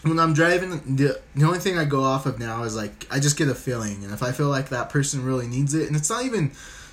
when 0.00 0.18
I'm 0.18 0.32
driving, 0.32 0.96
the 0.96 1.20
the 1.36 1.44
only 1.44 1.58
thing 1.58 1.76
I 1.76 1.84
go 1.84 2.02
off 2.04 2.24
of 2.24 2.38
now 2.38 2.62
is 2.62 2.74
like 2.74 3.06
I 3.10 3.20
just 3.20 3.36
get 3.36 3.48
a 3.48 3.54
feeling, 3.54 4.02
and 4.02 4.14
if 4.14 4.22
I 4.22 4.32
feel 4.32 4.48
like 4.48 4.70
that 4.70 4.88
person 4.88 5.26
really 5.26 5.46
needs 5.46 5.74
it, 5.74 5.88
and 5.88 5.94
it's 5.94 6.08
not 6.08 6.24
even 6.24 6.52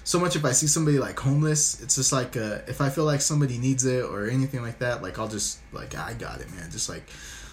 so 0.09 0.19
much 0.19 0.35
if 0.35 0.43
I 0.43 0.53
see 0.53 0.65
somebody 0.67 0.97
like 0.97 1.19
homeless. 1.19 1.79
It's 1.83 1.95
just 1.95 2.11
like 2.11 2.35
uh, 2.35 2.59
if 2.67 2.81
I 2.81 2.89
feel 2.89 3.05
like 3.05 3.21
somebody 3.21 3.57
needs 3.59 3.85
it 3.85 4.03
or 4.03 4.27
anything 4.27 4.61
like 4.63 4.79
that, 4.79 5.03
like 5.03 5.19
I'll 5.19 5.27
just 5.27 5.59
like 5.71 5.93
I 5.95 6.13
got 6.13 6.41
it, 6.41 6.49
man. 6.55 6.69
Just 6.71 6.89
like. 6.89 7.03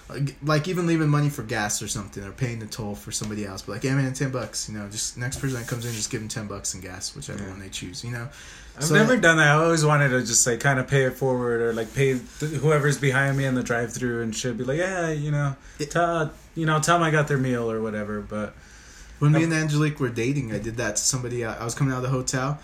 Like, 0.09 0.37
like 0.40 0.69
even 0.69 0.87
leaving 0.87 1.09
money 1.09 1.29
for 1.31 1.42
gas 1.42 1.83
or 1.83 1.88
something 1.88 2.23
or 2.23 2.31
paying 2.31 2.61
the 2.61 2.66
toll 2.66 2.95
for 2.95 3.11
somebody 3.11 3.45
else 3.45 3.62
but 3.62 3.73
like 3.73 3.83
yeah 3.83 3.97
man 3.97 4.12
10 4.14 4.31
bucks 4.31 4.69
you 4.69 4.79
know 4.79 4.88
just 4.88 5.19
next 5.19 5.40
person 5.40 5.59
that 5.59 5.66
comes 5.66 5.85
in 5.85 5.92
just 5.95 6.12
give 6.12 6.21
them 6.21 6.29
10 6.29 6.47
bucks 6.47 6.77
in 6.77 6.81
gas 6.81 7.16
whichever 7.16 7.42
Yeah. 7.42 7.51
one 7.51 7.59
they 7.59 7.69
choose 7.71 8.05
you 8.05 8.12
know 8.12 8.29
I've 8.77 8.85
So- 8.85 8.95
never 8.95 9.16
done 9.16 9.38
that. 9.38 9.49
I 9.49 9.55
always 9.64 9.85
wanted 9.85 10.11
to 10.11 10.21
just 10.21 10.47
like 10.47 10.61
kind 10.61 10.79
of 10.79 10.87
pay 10.87 11.07
it 11.07 11.14
forward 11.14 11.61
or 11.61 11.73
like 11.73 11.92
pay 11.92 12.21
th- 12.38 12.53
whoever's 12.53 12.99
behind 12.99 13.37
me 13.37 13.47
in 13.47 13.57
the 13.57 13.64
drive-through 13.64 14.23
and 14.23 14.33
should 14.33 14.57
be 14.57 14.62
like, 14.62 14.79
yeah, 14.79 15.11
you 15.11 15.33
know, 15.33 15.57
It- 15.81 15.90
tell 15.90 16.31
you 16.55 16.66
know, 16.66 16.79
tell 16.79 16.99
them 16.99 17.03
I 17.03 17.11
got 17.11 17.27
their 17.27 17.37
meal 17.38 17.69
or 17.69 17.83
whatever. 17.83 18.21
But 18.21 18.55
When 19.18 19.33
me 19.33 19.44
and 19.44 19.52
Angelique 19.52 19.98
were 19.98 20.09
dating, 20.11 20.52
I 20.52 20.59
did 20.59 20.76
that 20.76 20.96
to 20.96 21.02
somebody. 21.02 21.44
uh, 21.44 21.55
I 21.55 21.64
was 21.64 21.74
coming 21.74 21.92
out 21.92 21.98
of 21.98 22.02
the 22.02 22.09
hotel, 22.11 22.61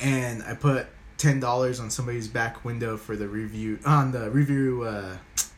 and 0.00 0.42
I 0.42 0.54
put 0.54 0.86
ten 1.16 1.40
dollars 1.40 1.80
on 1.80 1.90
somebody's 1.90 2.28
back 2.28 2.64
window 2.64 2.96
for 2.96 3.16
the 3.16 3.28
review 3.28 3.78
on 3.86 4.12
the 4.12 4.30
review 4.30 4.82
uh, 4.84 5.16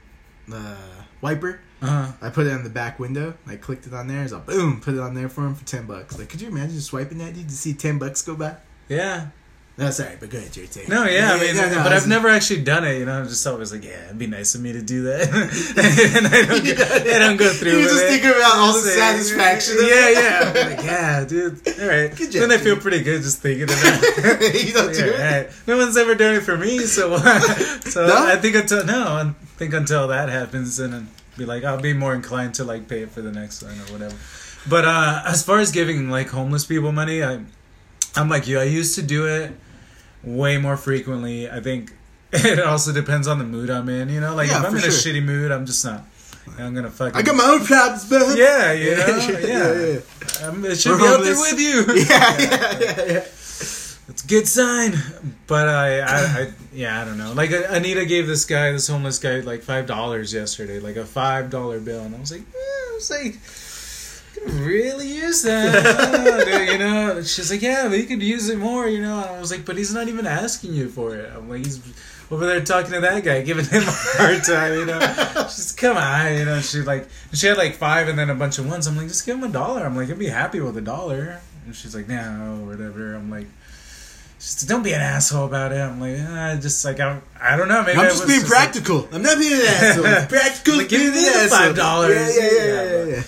the 0.48 0.76
wiper. 1.20 1.60
uh, 1.82 2.12
I 2.22 2.30
put 2.30 2.46
it 2.46 2.52
on 2.52 2.62
the 2.64 2.70
back 2.70 2.98
window. 2.98 3.34
I 3.46 3.56
clicked 3.56 3.86
it 3.86 3.92
on 3.94 4.06
there. 4.06 4.26
So 4.28 4.38
boom, 4.40 4.80
put 4.80 4.94
it 4.94 5.00
on 5.00 5.14
there 5.14 5.28
for 5.28 5.44
him 5.46 5.54
for 5.54 5.64
ten 5.64 5.86
bucks. 5.86 6.18
Like, 6.18 6.28
could 6.28 6.40
you 6.40 6.48
imagine 6.48 6.76
just 6.76 6.86
swiping 6.88 7.18
that 7.18 7.34
dude 7.34 7.48
to 7.48 7.54
see 7.54 7.74
ten 7.74 7.98
bucks 7.98 8.22
go 8.22 8.36
by? 8.36 8.56
yeah, 8.88 9.28
No, 9.78 9.90
sorry, 9.90 10.16
but 10.18 10.30
go 10.30 10.38
ahead, 10.38 10.52
Jerry. 10.54 10.68
no, 10.88 11.04
yeah. 11.04 11.34
I 11.34 11.38
mean, 11.38 11.54
no, 11.54 11.68
no, 11.68 11.82
but 11.82 11.92
I've 11.92 12.06
never 12.08 12.28
actually 12.28 12.62
done 12.62 12.84
it. 12.84 12.96
You 12.98 13.04
know, 13.04 13.12
I'm 13.20 13.28
just 13.28 13.46
always 13.46 13.72
like, 13.72 13.84
yeah, 13.84 14.06
it'd 14.06 14.18
be 14.18 14.26
nice 14.26 14.54
of 14.54 14.62
me 14.62 14.72
to 14.72 14.80
do 14.80 15.02
that, 15.02 15.28
and 16.16 16.26
I 16.28 16.46
don't, 16.46 16.64
go, 17.04 17.12
I 17.14 17.18
don't 17.18 17.36
go 17.36 17.52
through. 17.52 17.72
You 17.72 17.84
just 17.84 18.04
it. 18.04 18.08
think 18.08 18.24
about 18.24 18.56
all 18.56 18.72
the 18.72 18.80
satisfaction 18.88 19.76
Yeah, 19.80 20.08
yeah. 20.08 20.40
I'm 20.70 20.76
like, 20.76 20.84
yeah, 20.86 21.24
dude. 21.26 21.60
All 21.78 21.88
right. 21.88 22.16
Good 22.16 22.30
job, 22.32 22.40
then 22.40 22.52
I 22.52 22.56
feel 22.56 22.76
dude. 22.76 22.82
pretty 22.84 23.02
good 23.02 23.20
just 23.20 23.42
thinking 23.42 23.66
that. 23.66 24.62
you 24.66 24.72
don't 24.72 24.94
do 24.94 24.98
Yeah, 25.10 25.36
it. 25.40 25.46
right. 25.48 25.56
No 25.66 25.76
one's 25.76 25.98
ever 25.98 26.14
done 26.14 26.36
it 26.36 26.40
for 26.42 26.56
me, 26.56 26.78
so 26.78 27.14
so 27.18 28.06
No? 28.06 28.26
I 28.26 28.36
think 28.36 28.56
until 28.56 28.82
no, 28.86 29.02
I 29.04 29.34
think 29.58 29.74
until 29.74 30.08
that 30.08 30.30
happens, 30.30 30.80
and 30.80 31.06
be 31.36 31.44
like, 31.44 31.64
I'll 31.64 31.78
be 31.82 31.92
more 31.92 32.14
inclined 32.14 32.54
to 32.54 32.64
like 32.64 32.88
pay 32.88 33.02
it 33.02 33.10
for 33.10 33.20
the 33.20 33.30
next 33.30 33.62
one 33.62 33.72
or 33.78 33.92
whatever. 33.92 34.16
But 34.66 34.86
uh, 34.86 35.22
as 35.26 35.42
far 35.42 35.58
as 35.58 35.70
giving 35.70 36.08
like 36.08 36.28
homeless 36.30 36.64
people 36.64 36.92
money, 36.92 37.22
I 37.22 37.40
I'm 38.16 38.30
like 38.30 38.48
you. 38.48 38.58
I 38.58 38.64
used 38.64 38.94
to 38.94 39.02
do 39.02 39.26
it 39.26 39.52
way 40.26 40.58
more 40.58 40.76
frequently. 40.76 41.48
I 41.48 41.60
think 41.60 41.92
it 42.32 42.58
also 42.60 42.92
depends 42.92 43.26
on 43.28 43.38
the 43.38 43.44
mood 43.44 43.70
I'm 43.70 43.88
in. 43.88 44.10
You 44.10 44.20
know, 44.20 44.34
like 44.34 44.48
Yeah, 44.48 44.58
if 44.60 44.66
I'm 44.66 44.76
in 44.76 44.84
a 44.84 44.88
shitty 44.88 45.22
mood, 45.24 45.50
I'm 45.50 45.64
just 45.64 45.82
not. 45.84 46.04
I'm 46.58 46.74
gonna 46.74 46.90
fucking. 46.90 47.16
I 47.16 47.22
got 47.22 47.34
my 47.36 47.44
own 47.44 47.64
problems, 47.64 48.10
man. 48.10 48.36
Yeah, 48.36 48.72
you 48.72 48.90
know, 48.96 49.06
Yeah, 49.06 49.38
yeah. 49.38 49.46
yeah, 49.46 49.98
yeah. 50.40 50.46
Um, 50.46 50.64
it 50.64 50.76
should 50.76 50.92
We're 50.92 50.98
be 50.98 51.06
out 51.06 51.22
there 51.24 51.34
with 51.36 51.58
you. 51.60 51.84
Yeah, 52.08 52.38
yeah, 52.38 52.78
yeah, 52.78 53.12
yeah. 53.12 53.24
It's 54.08 54.22
a 54.22 54.26
good 54.28 54.46
sign, 54.46 54.94
but 55.48 55.68
I, 55.68 55.98
I, 55.98 56.20
I, 56.42 56.52
yeah, 56.72 57.02
I 57.02 57.04
don't 57.04 57.18
know. 57.18 57.32
Like 57.32 57.50
Anita 57.50 58.04
gave 58.06 58.28
this 58.28 58.44
guy, 58.44 58.70
this 58.70 58.86
homeless 58.86 59.18
guy, 59.18 59.40
like 59.40 59.62
five 59.62 59.86
dollars 59.86 60.32
yesterday, 60.32 60.78
like 60.78 60.94
a 60.94 61.04
five 61.04 61.50
dollar 61.50 61.80
bill, 61.80 62.02
and 62.02 62.14
I 62.14 62.20
was 62.20 62.30
like, 62.30 62.42
eh, 62.42 62.54
I 62.54 62.92
was 62.94 63.10
like, 63.10 63.34
could 64.40 64.52
really 64.54 65.08
use 65.08 65.42
that, 65.42 66.68
you 66.72 66.78
know. 66.78 67.22
She's 67.22 67.50
like, 67.50 67.62
yeah, 67.62 67.88
but 67.88 67.98
you 67.98 68.04
could 68.04 68.22
use 68.22 68.48
it 68.48 68.58
more, 68.58 68.86
you 68.88 69.02
know. 69.02 69.20
And 69.20 69.30
I 69.36 69.40
was 69.40 69.50
like, 69.50 69.64
but 69.64 69.76
he's 69.76 69.92
not 69.94 70.08
even 70.08 70.26
asking 70.26 70.74
you 70.74 70.88
for 70.88 71.14
it. 71.16 71.30
I'm 71.34 71.48
like, 71.48 71.64
he's 71.64 71.80
over 72.30 72.44
there 72.46 72.60
talking 72.64 72.92
to 72.92 73.00
that 73.00 73.22
guy, 73.24 73.42
giving 73.42 73.64
him 73.64 73.82
a 73.82 73.90
hard 73.90 74.42
time, 74.44 74.72
you 74.74 74.84
know. 74.86 74.98
She's 75.48 75.72
come 75.72 75.96
on, 75.96 76.34
you 76.34 76.44
know. 76.44 76.60
She 76.60 76.80
like, 76.82 77.08
she 77.32 77.46
had 77.46 77.56
like 77.56 77.74
five 77.74 78.08
and 78.08 78.18
then 78.18 78.30
a 78.30 78.34
bunch 78.34 78.58
of 78.58 78.68
ones. 78.68 78.86
I'm 78.88 78.96
like, 78.96 79.06
just 79.08 79.24
give 79.24 79.36
him 79.36 79.44
a 79.44 79.48
dollar. 79.48 79.84
I'm 79.86 79.94
like, 79.96 80.10
I'd 80.10 80.18
be 80.18 80.26
happy 80.28 80.58
with 80.60 80.76
a 80.76 80.80
dollar. 80.80 81.40
And 81.64 81.74
she's 81.74 81.94
like, 81.94 82.08
no, 82.08 82.62
whatever. 82.66 83.14
I'm 83.14 83.30
like. 83.30 83.46
Just 84.38 84.68
don't 84.68 84.82
be 84.82 84.92
an 84.92 85.00
asshole 85.00 85.46
about 85.46 85.72
it. 85.72 85.76
I'm 85.80 85.98
like, 85.98 86.18
ah, 86.20 86.58
just 86.60 86.84
like 86.84 87.00
I'm, 87.00 87.22
I 87.40 87.56
don't 87.56 87.68
know. 87.68 87.82
Maybe 87.82 87.98
I'm 87.98 88.04
just 88.10 88.26
being 88.26 88.40
like- 88.40 88.48
practical. 88.50 89.08
I'm 89.10 89.22
not 89.22 89.38
being 89.38 89.54
an 89.54 89.60
asshole. 89.66 90.04
Practical. 90.28 90.76
Like, 90.76 90.88
give 90.90 91.00
me 91.14 91.20
the 91.24 91.48
$5. 91.50 91.74
Yeah, 91.76 92.28
yeah, 92.28 92.28
yeah, 92.28 92.50
Yeah, 92.52 92.82
yeah, 92.82 93.04
but- 93.04 93.10
yeah. 93.12 93.22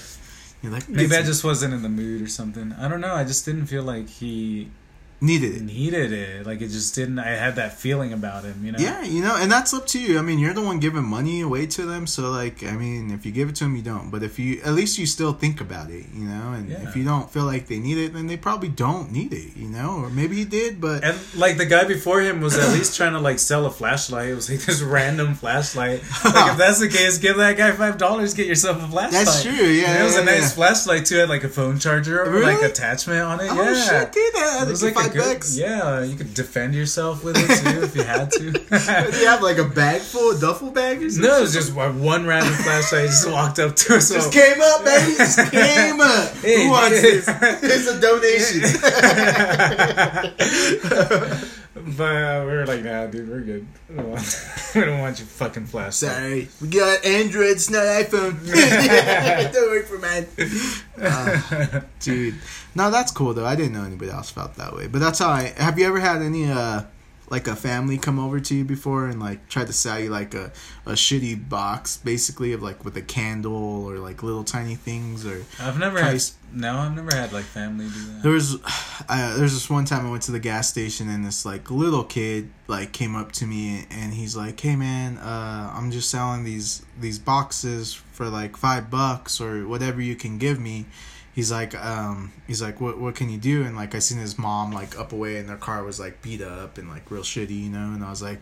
You're 0.62 0.72
like, 0.72 0.88
maybe 0.88 1.14
I 1.14 1.22
just 1.22 1.44
wasn't 1.44 1.72
in 1.74 1.82
the 1.82 1.88
mood 1.88 2.20
or 2.22 2.28
something. 2.28 2.72
I 2.72 2.88
don't 2.88 3.00
know. 3.00 3.14
I 3.14 3.24
just 3.24 3.44
didn't 3.44 3.66
feel 3.66 3.84
like 3.84 4.08
he 4.08 4.70
needed 5.20 5.56
it. 5.56 5.62
needed 5.62 6.12
it. 6.12 6.46
Like 6.46 6.60
it 6.60 6.68
just 6.68 6.94
didn't. 6.94 7.18
I 7.18 7.28
had 7.30 7.56
that 7.56 7.72
feeling 7.74 8.12
about 8.12 8.44
him. 8.44 8.64
You 8.64 8.72
know. 8.72 8.78
Yeah, 8.78 9.02
you 9.02 9.22
know, 9.22 9.36
and 9.36 9.50
that's 9.50 9.74
up 9.74 9.86
to 9.88 9.98
you. 10.00 10.18
I 10.18 10.22
mean, 10.22 10.38
you're 10.38 10.54
the 10.54 10.62
one 10.62 10.78
giving 10.80 11.04
money 11.04 11.40
away 11.40 11.66
to 11.66 11.84
them, 11.86 12.06
so 12.06 12.30
like, 12.30 12.62
I 12.64 12.72
mean, 12.72 13.10
if 13.10 13.26
you 13.26 13.32
give 13.32 13.48
it 13.48 13.56
to 13.56 13.64
them, 13.64 13.76
you 13.76 13.82
don't. 13.82 14.10
But 14.10 14.22
if 14.22 14.38
you, 14.38 14.60
at 14.64 14.72
least 14.74 14.98
you 14.98 15.06
still 15.06 15.32
think 15.32 15.60
about 15.60 15.90
it, 15.90 16.06
you 16.14 16.24
know. 16.26 16.52
And 16.52 16.68
Yeah. 16.70 16.88
if 16.88 16.96
you 16.96 17.04
don't 17.04 17.30
feel 17.30 17.44
like 17.44 17.66
they 17.66 17.78
need 17.78 17.98
it, 17.98 18.12
then 18.14 18.26
they 18.26 18.36
probably 18.36 18.68
don't 18.68 19.10
need 19.12 19.32
it, 19.32 19.56
you 19.56 19.68
know. 19.68 19.96
Or 20.04 20.10
maybe 20.10 20.36
he 20.36 20.44
did, 20.44 20.80
but 20.80 21.02
And 21.04 21.18
like 21.36 21.56
the 21.58 21.66
guy 21.66 21.84
before 21.84 22.20
him 22.20 22.40
was 22.40 22.56
at 22.56 22.72
least 22.72 22.96
trying 22.96 23.12
to 23.12 23.20
like 23.20 23.38
sell 23.38 23.66
a 23.66 23.70
flashlight. 23.70 24.28
It 24.28 24.34
was 24.34 24.48
like 24.50 24.60
this 24.60 24.80
random 24.82 25.34
flashlight. 25.34 26.02
Like 26.24 26.52
if 26.52 26.56
that's 26.62 26.78
the 26.80 26.88
case, 26.88 27.18
give 27.18 27.36
that 27.38 27.56
guy 27.56 27.72
five 27.72 27.98
dollars, 27.98 28.34
get 28.34 28.46
yourself 28.46 28.82
a 28.82 28.86
flashlight. 28.88 29.26
That's 29.26 29.42
true, 29.42 29.52
yeah, 29.52 29.90
And 29.92 30.00
it 30.02 30.04
was 30.04 30.14
yeah, 30.14 30.22
a 30.22 30.24
nice 30.24 30.42
yeah. 30.42 30.48
flashlight 30.50 31.06
too. 31.06 31.16
It 31.16 31.20
Had 31.20 31.28
like 31.28 31.44
a 31.44 31.48
phone 31.48 31.78
charger 31.78 32.22
or 32.22 32.30
Really? 32.30 32.54
like 32.54 32.62
attachment 32.62 33.20
on 33.20 33.40
it. 33.40 33.48
oh 33.50 33.62
yeah. 33.62 33.74
shit, 34.02 34.12
dude, 34.12 34.32
that, 34.34 34.64
It 34.66 34.70
was 34.70 34.82
like 34.82 34.94
Good. 35.12 35.42
Yeah, 35.52 36.02
you 36.02 36.16
could 36.16 36.34
defend 36.34 36.74
yourself 36.74 37.22
with 37.24 37.36
it 37.38 37.46
too 37.46 37.82
if 37.82 37.94
you 37.96 38.02
had 38.02 38.30
to. 38.32 38.50
Do 38.52 39.18
you 39.18 39.26
have 39.26 39.42
like 39.42 39.58
a 39.58 39.64
bag 39.64 40.00
full, 40.00 40.36
a 40.36 40.40
duffel 40.40 40.70
bag 40.70 41.02
or 41.02 41.10
something? 41.10 41.28
no, 41.30 41.38
it 41.38 41.42
was 41.42 41.52
just 41.52 41.74
one 41.74 42.02
one 42.02 42.26
random 42.26 42.52
flashlight. 42.54 43.06
Just 43.06 43.28
walked 43.30 43.58
up 43.58 43.76
to 43.76 43.96
us. 43.96 44.10
Just 44.10 44.32
came 44.32 44.60
up, 44.60 44.84
baby. 44.84 45.16
Just 45.16 45.38
came 45.50 46.00
up. 46.00 46.34
Hey, 46.36 46.64
Who 46.64 46.70
wants 46.70 47.02
this? 47.02 47.28
It's 47.62 47.86
a 47.88 48.00
donation. 48.00 48.62
But 51.84 52.16
uh, 52.16 52.44
we 52.46 52.52
were 52.52 52.66
like, 52.66 52.84
nah, 52.84 53.06
dude, 53.06 53.28
we're 53.28 53.40
good. 53.40 53.66
We 53.88 53.96
don't 53.96 54.10
want, 54.10 54.48
we 54.74 54.80
don't 54.82 55.00
want 55.00 55.18
your 55.18 55.28
fucking 55.28 55.66
flashlight. 55.66 55.94
Sorry, 55.94 56.48
we 56.60 56.68
got 56.68 57.04
Android. 57.04 57.50
It's 57.50 57.70
not 57.70 57.82
iPhone. 57.82 58.38
Don't 59.52 59.70
work 59.70 59.86
for 59.86 59.98
mine. 59.98 60.26
Uh, 61.00 61.80
dude, 62.00 62.34
no, 62.74 62.90
that's 62.90 63.10
cool 63.12 63.34
though. 63.34 63.46
I 63.46 63.56
didn't 63.56 63.72
know 63.72 63.84
anybody 63.84 64.10
else 64.10 64.30
felt 64.30 64.54
that 64.54 64.74
way, 64.74 64.86
but 64.86 65.00
that's 65.00 65.18
how 65.18 65.30
I. 65.30 65.54
Have 65.56 65.78
you 65.78 65.86
ever 65.86 66.00
had 66.00 66.22
any 66.22 66.50
uh 66.50 66.82
like 67.30 67.46
a 67.46 67.54
family 67.54 67.98
come 67.98 68.18
over 68.18 68.40
to 68.40 68.54
you 68.54 68.64
before 68.64 69.06
and 69.06 69.20
like 69.20 69.48
try 69.48 69.64
to 69.64 69.72
sell 69.72 70.00
you 70.00 70.10
like 70.10 70.34
a 70.34 70.50
a 70.86 70.92
shitty 70.92 71.48
box, 71.48 71.98
basically 71.98 72.52
of 72.52 72.62
like 72.62 72.84
with 72.84 72.96
a 72.96 73.02
candle 73.02 73.86
or 73.86 73.98
like 73.98 74.22
little 74.22 74.44
tiny 74.44 74.74
things 74.74 75.26
or 75.26 75.44
I've 75.60 75.78
never 75.78 76.02
had. 76.02 76.22
No, 76.50 76.76
I've 76.76 76.96
never 76.96 77.14
had 77.14 77.32
like 77.32 77.44
family 77.44 77.86
do 77.86 78.12
that. 78.12 78.22
There 78.22 78.32
was, 78.32 78.54
uh, 79.08 79.34
there 79.34 79.42
was 79.42 79.52
this 79.52 79.68
one 79.68 79.84
time 79.84 80.06
I 80.06 80.10
went 80.10 80.22
to 80.24 80.32
the 80.32 80.40
gas 80.40 80.68
station 80.68 81.08
and 81.08 81.24
this 81.24 81.44
like 81.44 81.70
little 81.70 82.04
kid 82.04 82.50
like 82.66 82.92
came 82.92 83.14
up 83.14 83.32
to 83.32 83.46
me 83.46 83.84
and 83.90 84.14
he's 84.14 84.36
like, 84.36 84.58
"Hey 84.58 84.76
man, 84.76 85.18
uh, 85.18 85.72
I'm 85.74 85.90
just 85.90 86.10
selling 86.10 86.44
these 86.44 86.82
these 86.98 87.18
boxes 87.18 87.92
for 87.92 88.28
like 88.28 88.56
five 88.56 88.90
bucks 88.90 89.40
or 89.40 89.68
whatever 89.68 90.00
you 90.00 90.16
can 90.16 90.38
give 90.38 90.58
me." 90.58 90.86
He's 91.38 91.52
like, 91.52 91.72
um, 91.76 92.32
he's 92.48 92.60
like, 92.60 92.80
"What 92.80 92.98
what 92.98 93.14
can 93.14 93.28
you 93.30 93.38
do?" 93.38 93.62
And 93.62 93.76
like 93.76 93.94
I 93.94 94.00
seen 94.00 94.18
his 94.18 94.36
mom 94.36 94.72
like 94.72 94.98
up 94.98 95.12
away 95.12 95.36
and 95.38 95.48
their 95.48 95.56
car 95.56 95.84
was 95.84 96.00
like 96.00 96.20
beat 96.20 96.42
up 96.42 96.78
and 96.78 96.88
like 96.88 97.08
real 97.12 97.22
shitty, 97.22 97.62
you 97.66 97.70
know. 97.70 97.92
And 97.94 98.02
I 98.04 98.10
was 98.10 98.22
like. 98.22 98.40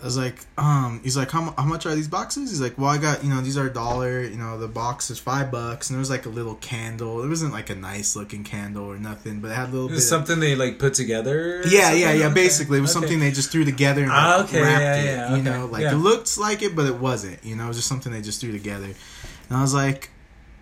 I 0.00 0.04
was 0.04 0.18
like, 0.18 0.34
um, 0.58 1.00
he's 1.04 1.16
like, 1.16 1.30
how, 1.30 1.54
how 1.56 1.64
much 1.64 1.86
are 1.86 1.94
these 1.94 2.08
boxes? 2.08 2.50
He's 2.50 2.60
like, 2.60 2.76
well, 2.76 2.90
I 2.90 2.98
got, 2.98 3.22
you 3.22 3.30
know, 3.30 3.40
these 3.40 3.56
are 3.56 3.68
a 3.68 3.72
dollar, 3.72 4.20
you 4.24 4.36
know, 4.36 4.58
the 4.58 4.66
box 4.66 5.10
is 5.12 5.20
five 5.20 5.52
bucks, 5.52 5.88
and 5.90 5.94
there 5.94 6.00
was 6.00 6.10
like 6.10 6.26
a 6.26 6.28
little 6.28 6.56
candle. 6.56 7.22
It 7.22 7.28
wasn't 7.28 7.52
like 7.52 7.70
a 7.70 7.76
nice 7.76 8.16
looking 8.16 8.42
candle 8.42 8.84
or 8.84 8.98
nothing, 8.98 9.38
but 9.38 9.52
it 9.52 9.54
had 9.54 9.68
a 9.68 9.72
little 9.72 9.92
it 9.92 10.00
something 10.00 10.40
they 10.40 10.56
like 10.56 10.80
put 10.80 10.94
together? 10.94 11.62
yeah, 11.68 11.92
yeah, 11.92 12.12
yeah. 12.12 12.24
Okay, 12.26 12.34
Basically, 12.34 12.78
it 12.78 12.80
was 12.80 12.90
okay. 12.90 13.00
something 13.00 13.20
they 13.20 13.30
just 13.30 13.52
threw 13.52 13.64
together 13.64 14.00
and 14.02 14.10
like, 14.10 14.18
Ah, 14.20 14.42
okay, 14.42 14.60
wrapped 14.60 14.80
yeah, 14.82 14.96
it. 14.96 15.04
yeah, 15.04 15.36
You 15.36 15.42
know, 15.44 15.66
like 15.66 15.84
it 15.84 15.94
looked 15.94 16.36
like 16.36 16.62
it, 16.62 16.74
but 16.74 16.86
it 16.86 16.96
wasn't. 16.96 17.38
You 17.44 17.54
know, 17.54 17.66
it 17.66 17.68
was 17.68 17.76
just 17.76 17.88
something 17.88 18.10
they 18.12 18.22
just 18.22 18.40
threw 18.40 18.50
together. 18.50 18.86
And 18.86 19.56
I 19.56 19.60
was 19.62 19.72
like, 19.72 20.10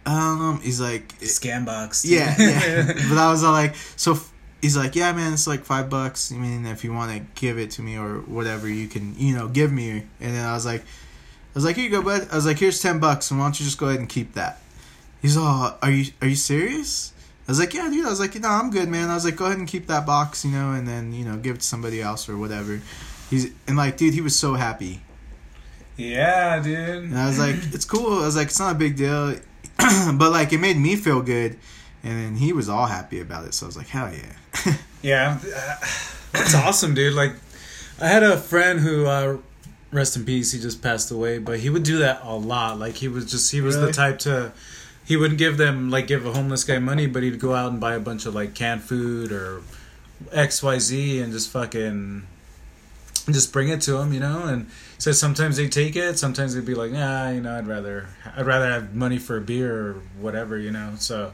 um, 0.06 0.60
he's 0.62 0.80
like, 0.80 1.08
Scam 1.20 1.64
box. 1.66 2.04
yeah, 2.04 2.34
yeah. 2.38 2.86
but 3.08 3.18
I 3.18 3.30
was 3.30 3.44
all 3.44 3.52
like, 3.52 3.74
so 3.96 4.12
f- 4.12 4.32
he's 4.62 4.76
like, 4.76 4.96
yeah, 4.96 5.12
man, 5.12 5.32
it's 5.32 5.46
like 5.46 5.64
five 5.64 5.90
bucks. 5.90 6.32
I 6.32 6.36
mean, 6.36 6.66
if 6.66 6.84
you 6.84 6.92
want 6.92 7.12
to 7.16 7.40
give 7.40 7.58
it 7.58 7.70
to 7.72 7.82
me 7.82 7.96
or 7.98 8.20
whatever, 8.20 8.68
you 8.68 8.88
can, 8.88 9.14
you 9.16 9.34
know, 9.36 9.48
give 9.48 9.70
me. 9.72 9.90
And 10.20 10.34
then 10.34 10.44
I 10.46 10.52
was 10.52 10.64
like, 10.66 10.80
I 10.82 11.54
was 11.54 11.64
like, 11.64 11.76
here 11.76 11.84
you 11.84 11.90
go, 11.90 12.02
bud. 12.02 12.28
I 12.30 12.36
was 12.36 12.46
like, 12.46 12.58
here's 12.58 12.80
ten 12.80 12.98
bucks, 13.00 13.30
and 13.30 13.38
why 13.40 13.46
don't 13.46 13.58
you 13.60 13.64
just 13.66 13.78
go 13.78 13.86
ahead 13.86 14.00
and 14.00 14.08
keep 14.08 14.34
that? 14.34 14.60
He's 15.20 15.36
all, 15.36 15.76
are 15.82 15.90
you, 15.90 16.12
are 16.22 16.28
you 16.28 16.36
serious? 16.36 17.12
I 17.46 17.50
was 17.52 17.58
like, 17.58 17.74
yeah, 17.74 17.90
dude. 17.90 18.06
I 18.06 18.10
was 18.10 18.20
like, 18.20 18.34
no, 18.40 18.48
I'm 18.48 18.70
good, 18.70 18.88
man. 18.88 19.10
I 19.10 19.14
was 19.14 19.24
like, 19.24 19.36
go 19.36 19.46
ahead 19.46 19.58
and 19.58 19.66
keep 19.66 19.88
that 19.88 20.06
box, 20.06 20.44
you 20.44 20.52
know, 20.52 20.72
and 20.72 20.86
then 20.86 21.12
you 21.12 21.24
know, 21.24 21.36
give 21.36 21.56
it 21.56 21.60
to 21.60 21.66
somebody 21.66 22.00
else 22.00 22.28
or 22.28 22.36
whatever. 22.38 22.80
He's 23.28 23.50
and 23.66 23.76
like, 23.76 23.96
dude, 23.96 24.14
he 24.14 24.20
was 24.20 24.38
so 24.38 24.54
happy. 24.54 25.02
yeah, 25.96 26.60
dude. 26.62 27.04
And 27.04 27.18
I 27.18 27.26
was 27.26 27.38
like, 27.38 27.56
it's 27.74 27.84
cool. 27.84 28.22
I 28.22 28.26
was 28.26 28.36
like, 28.36 28.46
it's 28.48 28.58
not 28.60 28.76
a 28.76 28.78
big 28.78 28.96
deal. 28.96 29.36
but 30.18 30.30
like, 30.32 30.52
it 30.52 30.58
made 30.58 30.76
me 30.76 30.96
feel 30.96 31.22
good. 31.22 31.58
And 32.02 32.18
then 32.18 32.36
he 32.36 32.52
was 32.52 32.68
all 32.68 32.86
happy 32.86 33.20
about 33.20 33.44
it. 33.46 33.52
So 33.54 33.66
I 33.66 33.68
was 33.68 33.76
like, 33.76 33.88
hell 33.88 34.10
yeah. 34.12 34.74
Yeah, 35.02 35.38
uh, 35.42 35.76
that's 36.32 36.54
awesome, 36.54 36.92
dude. 36.94 37.14
Like, 37.14 37.32
I 38.00 38.08
had 38.08 38.22
a 38.22 38.36
friend 38.36 38.80
who, 38.80 39.06
uh, 39.06 39.38
rest 39.92 40.14
in 40.14 40.26
peace, 40.26 40.52
he 40.52 40.60
just 40.60 40.82
passed 40.82 41.10
away, 41.10 41.38
but 41.38 41.58
he 41.60 41.70
would 41.70 41.84
do 41.84 41.98
that 42.00 42.20
a 42.22 42.34
lot. 42.36 42.78
Like, 42.78 42.96
he 42.96 43.08
was 43.08 43.30
just, 43.30 43.50
he 43.50 43.62
was 43.62 43.76
Really? 43.76 43.86
the 43.88 43.92
type 43.94 44.18
to, 44.20 44.52
he 45.06 45.16
wouldn't 45.16 45.38
give 45.38 45.56
them, 45.56 45.88
like, 45.90 46.06
give 46.06 46.26
a 46.26 46.32
homeless 46.32 46.64
guy 46.64 46.78
money, 46.80 47.06
but 47.06 47.22
he'd 47.22 47.40
go 47.40 47.54
out 47.54 47.70
and 47.72 47.80
buy 47.80 47.94
a 47.94 47.98
bunch 48.00 48.26
of, 48.26 48.34
like, 48.34 48.54
canned 48.54 48.82
food 48.82 49.32
or 49.32 49.62
XYZ 50.32 51.22
and 51.22 51.32
just 51.32 51.50
fucking, 51.50 52.26
just 53.30 53.52
bring 53.54 53.68
it 53.68 53.80
to 53.82 53.96
him, 53.98 54.12
you 54.12 54.20
know? 54.20 54.42
And 54.44 54.68
so 55.00 55.12
sometimes 55.12 55.56
they 55.56 55.66
take 55.66 55.96
it, 55.96 56.18
sometimes 56.18 56.54
they'd 56.54 56.64
be 56.66 56.74
like, 56.74 56.90
nah, 56.90 57.30
you 57.30 57.40
know, 57.40 57.56
I'd 57.56 57.66
rather, 57.66 58.06
I'd 58.36 58.44
rather 58.44 58.70
have 58.70 58.94
money 58.94 59.16
for 59.16 59.38
a 59.38 59.40
beer 59.40 59.74
or 59.74 59.92
whatever, 60.20 60.58
you 60.58 60.70
know? 60.70 60.92
So, 60.98 61.32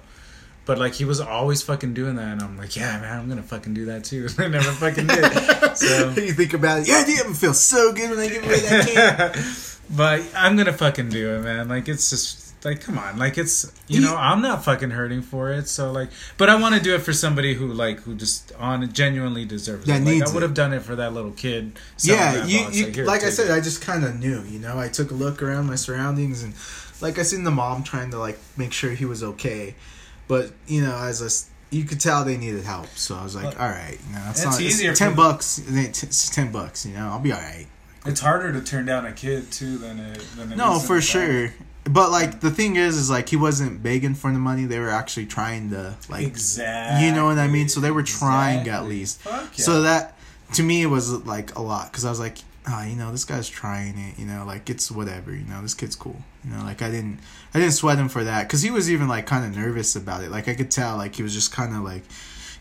but 0.67 0.79
like 0.79 0.95
he 0.95 1.05
was 1.05 1.21
always 1.21 1.63
fucking 1.63 1.93
doing 1.93 2.15
that, 2.15 2.29
and 2.29 2.43
I'm 2.43 2.57
like, 2.57 2.77
yeah, 2.77 3.01
man, 3.01 3.19
I'm 3.19 3.29
gonna 3.29 3.43
fucking 3.43 3.75
do 3.75 3.87
that 3.87 4.05
too. 4.05 4.29
I 4.39 4.47
never 4.47 4.71
fucking 4.71 5.09
did. 5.09 5.77
So, 5.77 6.11
you 6.17 6.33
think 6.33 6.55
about 6.55 6.81
it, 6.81 6.89
yeah, 6.89 7.05
dude, 7.05 7.27
I'm 7.27 7.35
feel 7.35 7.55
so 7.55 7.93
good 7.93 8.11
when 8.11 8.21
I 8.21 8.29
give 8.29 8.45
away 8.45 8.61
that 8.61 9.35
can. 9.35 9.45
but 9.97 10.23
I'm 10.37 10.57
gonna 10.57 10.73
fucking 10.73 11.09
do 11.09 11.35
it, 11.35 11.41
man. 11.41 11.67
Like 11.67 11.89
it's 11.89 12.09
just 12.09 12.46
like, 12.67 12.81
come 12.81 12.99
on, 12.99 13.17
like 13.17 13.39
it's 13.39 13.73
you 13.87 14.01
know, 14.01 14.17
I'm 14.17 14.43
not 14.43 14.65
fucking 14.65 14.91
hurting 14.91 15.23
for 15.23 15.53
it. 15.53 15.69
So 15.69 15.93
like, 15.93 16.11
but 16.37 16.49
I 16.49 16.61
want 16.61 16.75
to 16.75 16.81
do 16.81 16.97
it 16.97 16.99
for 16.99 17.13
somebody 17.13 17.55
who 17.55 17.69
like 17.69 18.01
who 18.01 18.17
just 18.17 18.53
on 18.59 18.93
genuinely 18.93 19.45
deserves 19.45 19.87
That 19.87 20.03
it. 20.03 20.05
Like 20.05 20.29
I 20.29 20.35
would 20.35 20.43
have 20.43 20.55
done 20.55 20.73
it 20.73 20.83
for 20.83 20.97
that 20.97 21.15
little 21.15 21.31
kid. 21.31 21.79
yeah, 22.01 22.45
you, 22.45 22.69
you 22.73 22.87
here, 22.87 23.05
like 23.05 23.23
I 23.23 23.31
said, 23.31 23.51
it. 23.51 23.53
I 23.53 23.61
just 23.61 23.83
kind 23.83 24.05
of 24.05 24.19
knew, 24.19 24.43
you 24.43 24.59
know. 24.59 24.81
I 24.81 24.89
took 24.89 25.13
a 25.13 25.15
look 25.15 25.45
around 25.45 25.67
my 25.69 25.77
surroundings, 25.77 26.43
and 26.43 26.55
like 27.01 27.21
I 27.21 27.23
seen 27.23 27.45
the 27.45 27.53
mom 27.53 27.85
trying 27.85 28.11
to 28.11 28.19
like 28.19 28.39
make 28.57 28.73
sure 28.73 28.91
he 28.91 29.05
was 29.05 29.23
okay, 29.23 29.77
but 30.27 30.51
you 30.67 30.83
know, 30.83 30.97
as 30.97 31.23
a 31.23 31.31
you 31.75 31.85
could 31.85 32.01
tell 32.01 32.25
they 32.25 32.37
needed 32.37 32.65
help, 32.65 32.89
so 32.89 33.15
I 33.15 33.23
was 33.23 33.37
like, 33.37 33.61
all 33.61 33.69
right, 33.69 33.99
you 34.09 34.13
know, 34.13 34.25
it's, 34.31 34.45
not, 34.45 34.55
it's 34.55 34.61
easier 34.61 34.93
ten 34.93 35.15
bucks. 35.15 35.63
It's 35.69 36.31
ten 36.31 36.51
bucks, 36.51 36.85
you 36.85 36.95
know. 36.95 37.11
I'll 37.11 37.21
be 37.21 37.33
all 37.33 37.39
right. 37.39 37.67
It's 38.07 38.21
harder 38.21 38.53
to 38.53 38.61
turn 38.61 38.87
down 38.87 39.07
a 39.07 39.13
kid 39.13 39.51
too 39.51 39.79
than 39.79 39.99
it. 39.99 40.19
Than 40.37 40.53
it 40.53 40.57
No, 40.57 40.79
for 40.79 41.01
sure. 41.01 41.53
But 41.85 42.11
like 42.11 42.41
the 42.41 42.51
thing 42.51 42.77
is, 42.77 42.97
is 42.97 43.11
like 43.11 43.29
he 43.29 43.37
wasn't 43.37 43.83
begging 43.83 44.15
for 44.15 44.33
the 44.33 44.39
money. 44.39 44.65
They 44.65 44.81
were 44.81 44.91
actually 44.91 45.27
trying 45.27 45.71
to 45.71 45.95
like, 46.09 46.27
Exactly. 46.27 47.07
you 47.07 47.15
know 47.15 47.27
what 47.27 47.39
I 47.39 47.47
mean. 47.47 47.69
So 47.69 47.81
they 47.81 47.91
were 47.93 48.03
trying 48.03 48.69
at 48.69 48.87
least. 48.87 49.21
Yeah. 49.25 49.47
So 49.53 49.83
that 49.83 50.19
to 50.55 50.63
me 50.63 50.83
it 50.83 50.87
was 50.87 51.13
like 51.25 51.55
a 51.57 51.63
lot 51.63 51.91
because 51.91 52.05
I 52.05 52.11
was 52.11 52.19
like, 52.19 52.39
ah, 52.67 52.85
you 52.85 52.97
know, 52.97 53.13
this 53.13 53.25
guy's 53.25 53.49
trying 53.49 53.97
it. 53.99 54.19
You 54.19 54.27
know, 54.27 54.45
like 54.45 54.69
it's 54.69 54.91
whatever. 54.91 55.33
You 55.33 55.45
know, 55.45 55.63
this 55.63 55.75
kid's 55.75 55.95
cool. 55.95 56.21
You 56.45 56.51
know, 56.51 56.63
like 56.65 56.83
I 56.83 56.91
didn't, 56.91 57.21
I 57.55 57.61
didn't 57.61 57.75
sweat 57.75 57.99
him 57.99 58.09
for 58.09 58.25
that 58.25 58.45
because 58.49 58.63
he 58.63 58.71
was 58.71 58.91
even 58.91 59.07
like 59.09 59.27
kind 59.27 59.45
of 59.45 59.57
nervous 59.57 59.95
about 59.97 60.25
it. 60.25 60.31
Like 60.31 60.49
I 60.49 60.55
could 60.55 60.71
tell, 60.71 60.97
like 60.97 61.15
he 61.15 61.23
was 61.23 61.35
just 61.35 61.53
kind 61.53 61.75
of 61.75 61.83
like, 61.83 62.03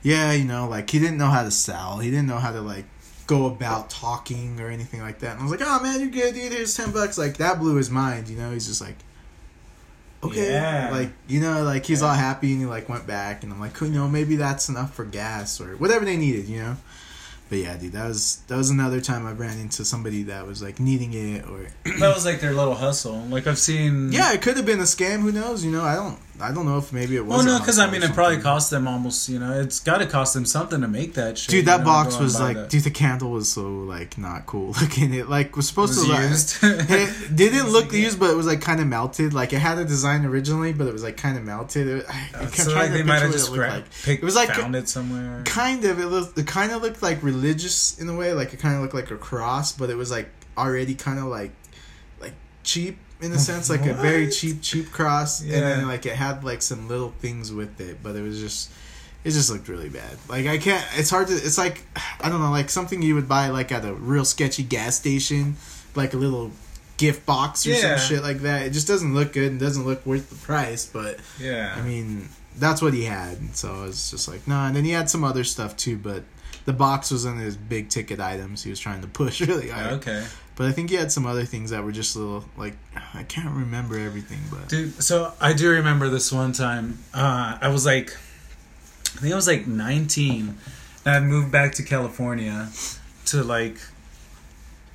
yeah, 0.03 0.31
you 0.33 0.45
know, 0.45 0.67
like 0.67 0.89
he 0.89 0.99
didn't 0.99 1.17
know 1.17 1.29
how 1.29 1.43
to 1.43 1.51
sell. 1.51 1.97
He 1.97 2.11
didn't 2.11 2.27
know 2.27 2.37
how 2.37 2.51
to 2.51 2.61
like 2.61 2.85
go 3.27 3.45
about 3.47 3.89
talking 3.89 4.59
or 4.59 4.69
anything 4.69 5.01
like 5.01 5.19
that. 5.19 5.31
And 5.31 5.39
I 5.39 5.43
was 5.43 5.51
like, 5.51 5.61
oh 5.67 5.81
man, 5.81 5.99
you're 5.99 6.09
good, 6.09 6.33
dude. 6.35 6.51
Here's 6.51 6.73
ten 6.75 6.91
bucks. 6.91 7.17
Like 7.17 7.37
that 7.37 7.59
blew 7.59 7.75
his 7.75 7.89
mind. 7.89 8.27
You 8.27 8.37
know, 8.37 8.51
he's 8.51 8.67
just 8.67 8.81
like. 8.81 8.95
Okay, 10.23 10.53
Yeah. 10.53 10.89
like 10.91 11.11
you 11.27 11.39
know, 11.39 11.63
like 11.63 11.85
he's 11.85 12.01
Yeah. 12.01 12.07
all 12.07 12.13
happy 12.15 12.51
and 12.53 12.61
he 12.61 12.65
like 12.65 12.89
went 12.89 13.05
back, 13.05 13.43
and 13.43 13.51
I'm 13.53 13.59
like, 13.59 13.79
you 13.81 13.89
know, 13.89 14.07
maybe 14.07 14.35
that's 14.37 14.69
enough 14.69 14.93
for 14.95 15.05
gas 15.05 15.61
or 15.61 15.75
whatever 15.77 16.03
they 16.03 16.17
needed, 16.17 16.47
you 16.47 16.59
know. 16.61 16.77
But 17.47 17.59
yeah, 17.59 17.77
dude, 17.77 17.91
that 17.91 18.07
was 18.07 18.37
that 18.47 18.55
was 18.57 18.71
another 18.71 19.01
time 19.01 19.27
I 19.27 19.33
ran 19.33 19.59
into 19.59 19.85
somebody 19.85 20.23
that 20.23 20.47
was 20.47 20.63
like 20.63 20.79
needing 20.79 21.13
it, 21.13 21.45
or 21.47 21.67
that 21.99 22.13
was 22.15 22.25
like 22.25 22.39
their 22.39 22.53
little 22.53 22.73
hustle. 22.73 23.19
Like 23.29 23.45
I've 23.45 23.59
seen. 23.59 24.11
yeah, 24.11 24.33
it 24.33 24.41
could 24.41 24.57
have 24.57 24.65
been 24.65 24.79
a 24.79 24.83
scam. 24.83 25.19
Who 25.21 25.31
knows? 25.31 25.63
You 25.63 25.69
know, 25.71 25.83
I 25.83 25.93
don't 25.95 26.17
I 26.41 26.51
don't 26.51 26.65
know 26.65 26.77
if 26.77 26.91
maybe 26.91 27.15
it 27.15 27.25
was. 27.25 27.37
Well, 27.37 27.45
no, 27.45 27.59
because 27.59 27.79
I 27.79 27.89
mean, 27.89 28.03
it 28.03 28.11
probably 28.13 28.39
cost 28.39 28.69
them 28.69 28.87
almost. 28.89 29.29
You 29.29 29.39
know, 29.39 29.59
it's 29.61 29.79
got 29.79 29.99
to 29.99 30.05
cost 30.05 30.33
them 30.33 30.45
something 30.45 30.81
to 30.81 30.87
make 30.87 31.13
that 31.13 31.37
shit. 31.37 31.49
Dude, 31.49 31.57
you 31.59 31.65
that 31.67 31.79
know, 31.79 31.85
box 31.85 32.17
was 32.19 32.37
like, 32.39 32.57
that. 32.57 32.69
dude, 32.69 32.83
the 32.83 32.91
candle 32.91 33.31
was 33.31 33.51
so 33.51 33.69
like 33.69 34.17
not 34.17 34.45
cool 34.45 34.67
looking. 34.81 35.13
It 35.13 35.29
like 35.29 35.55
was 35.55 35.67
supposed 35.67 35.97
was 35.97 36.05
to 36.07 36.11
like, 36.11 36.29
used. 36.29 36.57
it 36.91 37.35
didn't 37.35 37.69
look 37.71 37.91
Yeah. 37.93 37.99
used, 37.99 38.19
but 38.19 38.29
it 38.31 38.35
was 38.35 38.47
like 38.47 38.59
kind 38.59 38.81
of 38.81 38.87
melted. 38.87 39.33
Like 39.33 39.53
it 39.53 39.59
had 39.59 39.77
a 39.77 39.85
design 39.85 40.25
originally, 40.25 40.73
but 40.73 40.87
it 40.87 40.93
was 40.93 41.03
like 41.03 41.15
kind 41.15 41.37
of 41.37 41.45
melted. 41.45 41.87
It, 41.87 42.05
I, 42.09 42.29
I 42.35 42.43
Uh, 42.43 42.47
so 42.47 42.73
like 42.75 42.91
they 42.91 43.03
might 43.03 43.21
have 43.21 43.31
just 43.31 43.53
it 43.53 43.57
like. 43.57 43.85
picked, 44.03 44.21
It 44.21 44.25
was 44.25 44.35
like- 44.35 44.49
found 44.49 44.75
it 44.75 44.89
somewhere. 44.89 45.41
kind 45.45 45.85
of 45.85 45.99
it 45.99 46.07
looked 46.07 46.37
it 46.37 46.47
kind 46.47 46.71
of 46.73 46.81
looked 46.81 47.01
like 47.01 47.23
religious 47.23 47.97
in 47.97 48.09
a 48.09 48.15
way 48.15 48.33
like 48.33 48.53
it 48.53 48.57
kind 48.59 48.75
of 48.75 48.81
looked 48.81 48.93
like 48.93 49.09
a 49.11 49.17
cross 49.17 49.71
but 49.71 49.89
it 49.89 49.95
was 49.95 50.11
like 50.11 50.27
already 50.57 50.95
kind 50.95 51.17
of 51.19 51.25
like 51.25 51.51
like 52.19 52.33
cheap 52.63 52.97
in 53.21 53.31
a 53.31 53.39
sense 53.39 53.69
like 53.69 53.85
a 53.85 53.93
very 54.09 54.29
cheap 54.29 54.61
cheap 54.61 54.91
cross 54.91 55.41
and 55.41 55.51
then 55.51 55.87
like 55.87 56.05
it 56.05 56.15
had 56.15 56.43
like 56.43 56.61
some 56.61 56.87
little 56.87 57.11
things 57.19 57.51
with 57.51 57.79
it 57.79 57.97
but 58.03 58.15
it 58.15 58.21
was 58.21 58.39
just 58.39 58.69
it 59.23 59.31
just 59.31 59.49
looked 59.49 59.67
really 59.69 59.89
bad 59.89 60.17
like 60.29 60.45
i 60.47 60.57
can't 60.57 60.85
it's 60.95 61.09
hard 61.09 61.27
to 61.27 61.33
it's 61.33 61.57
like 61.57 61.83
i 62.21 62.29
don't 62.29 62.41
know 62.41 62.51
like 62.51 62.69
something 62.69 63.01
you 63.01 63.15
would 63.15 63.27
buy 63.29 63.47
like 63.49 63.71
at 63.71 63.85
a 63.85 63.93
real 63.93 64.25
sketchy 64.25 64.63
gas 64.63 64.97
station 64.97 65.55
like 65.95 66.13
a 66.13 66.17
little 66.17 66.51
gift 66.97 67.25
box 67.25 67.65
or 67.65 67.71
Yeah. 67.71 67.97
some 67.97 68.07
shit 68.15 68.23
like 68.23 68.39
that 68.39 68.65
it 68.67 68.71
just 68.71 68.87
doesn't 68.87 69.13
look 69.13 69.33
good 69.33 69.51
and 69.51 69.59
doesn't 69.59 69.85
look 69.85 70.05
worth 70.05 70.29
the 70.29 70.35
price 70.35 70.85
but 70.85 71.19
Yeah. 71.39 71.73
I 71.77 71.81
mean, 71.81 72.29
that's 72.57 72.81
what 72.81 72.93
he 72.93 73.03
had. 73.03 73.53
So 73.53 73.73
I 73.75 73.81
was 73.83 74.09
just 74.11 74.29
like, 74.29 74.47
no. 74.47 74.55
And 74.55 74.73
then 74.73 74.85
he 74.85 74.91
had 74.91 75.09
some 75.09 75.25
other 75.25 75.43
stuff 75.43 75.75
too, 75.75 75.97
but 75.97 76.23
the 76.65 76.73
box 76.73 77.11
was 77.11 77.25
on 77.25 77.37
his 77.37 77.55
big 77.55 77.89
ticket 77.89 78.19
items 78.19 78.63
he 78.63 78.69
was 78.69 78.79
trying 78.79 79.01
to 79.01 79.07
push 79.07 79.41
really 79.47 79.69
hard. 79.69 79.93
okay. 79.93 80.25
But 80.55 80.67
I 80.67 80.71
think 80.71 80.89
he 80.89 80.95
had 80.95 81.11
some 81.11 81.25
other 81.25 81.43
things 81.43 81.71
that 81.71 81.83
were 81.83 81.91
just 81.91 82.15
a 82.15 82.19
little, 82.19 82.45
like, 82.55 82.75
I 83.13 83.23
can't 83.23 83.53
remember 83.53 83.99
everything, 83.99 84.39
but. 84.49 84.69
Dude, 84.69 85.03
so 85.03 85.33
I 85.41 85.51
do 85.51 85.69
remember 85.69 86.07
this 86.07 86.31
one 86.31 86.53
time. 86.53 86.99
Uh, 87.13 87.57
I 87.61 87.67
was 87.67 87.85
like, 87.85 88.15
I 89.15 89.19
think 89.19 89.33
I 89.33 89.35
was 89.35 89.47
like 89.47 89.67
19, 89.67 90.57
And 91.05 91.15
I'd 91.15 91.23
moved 91.23 91.51
back 91.51 91.73
to 91.73 91.83
California 91.83 92.69
to 93.27 93.43
like 93.43 93.77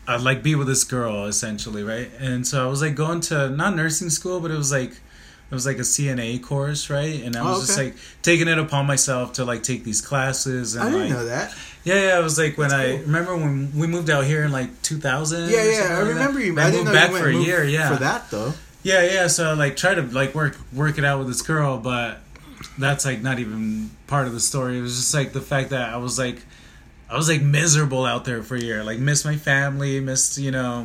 I'd 0.06 0.22
like 0.22 0.42
be 0.42 0.54
with 0.54 0.66
this 0.66 0.84
girl 0.84 1.26
essentially, 1.26 1.82
right? 1.82 2.10
And 2.18 2.46
so 2.46 2.66
I 2.66 2.70
was 2.70 2.82
like 2.82 2.94
going 2.94 3.20
to 3.22 3.48
not 3.50 3.76
nursing 3.76 4.10
school, 4.10 4.40
but 4.40 4.50
it 4.50 4.56
was 4.56 4.72
like 4.72 5.00
it 5.50 5.54
was 5.54 5.66
like 5.66 5.78
a 5.78 5.80
CNA 5.82 6.42
course, 6.42 6.88
right? 6.90 7.22
And 7.22 7.34
I 7.36 7.42
was 7.42 7.58
Oh, 7.58 7.60
just 7.66 7.76
like 7.78 7.94
taking 8.22 8.46
it 8.48 8.58
upon 8.58 8.86
myself 8.86 9.32
to 9.34 9.44
like 9.44 9.62
take 9.64 9.82
these 9.84 10.00
classes 10.00 10.76
and 10.76 10.84
I 10.84 10.86
didn't 10.90 11.00
like 11.08 11.10
know 11.10 11.24
that. 11.26 11.54
yeah, 11.84 11.94
yeah. 11.94 12.18
It 12.20 12.22
was 12.22 12.38
like 12.38 12.56
when 12.56 12.68
That's 12.70 12.80
I 12.82 12.96
cool. 12.96 13.06
remember 13.06 13.36
when 13.36 13.72
we 13.76 13.86
moved 13.86 14.10
out 14.10 14.24
here 14.24 14.44
in 14.44 14.52
like 14.52 14.80
2000. 14.82 15.50
Yeah, 15.50 15.64
yeah, 15.64 15.96
I 15.98 16.00
remember 16.00 16.38
you. 16.40 16.58
I 16.58 16.66
I 16.66 16.70
didn't 16.70 16.84
moved 16.86 16.94
back 16.94 17.10
for 17.10 17.28
a 17.28 17.34
year. 17.34 17.64
Yeah, 17.64 17.92
for 17.94 18.00
that 18.00 18.30
though. 18.30 18.52
yeah, 18.84 19.02
yeah. 19.04 19.26
So 19.26 19.54
like 19.54 19.76
try 19.76 19.94
to 19.94 20.02
like 20.02 20.34
work 20.34 20.56
work 20.72 20.98
it 20.98 21.04
out 21.04 21.18
with 21.18 21.26
this 21.28 21.42
girl, 21.42 21.78
but 21.78 22.20
that's 22.78 23.04
like 23.04 23.20
not 23.20 23.38
even 23.40 23.90
part 24.06 24.26
of 24.28 24.32
the 24.34 24.40
story. 24.40 24.78
It 24.78 24.82
was 24.82 24.94
just 24.96 25.14
like 25.14 25.32
the 25.32 25.40
fact 25.40 25.70
that 25.70 25.92
I 25.92 25.96
was 25.96 26.16
like 26.18 26.42
I 27.10 27.16
was 27.16 27.28
like 27.28 27.42
miserable 27.42 28.04
out 28.06 28.24
there 28.24 28.42
for 28.44 28.54
a 28.54 28.60
year. 28.60 28.84
Like 28.84 28.98
missed 29.00 29.24
my 29.24 29.34
family, 29.36 29.98
missed 29.98 30.38
you 30.38 30.52
know, 30.52 30.84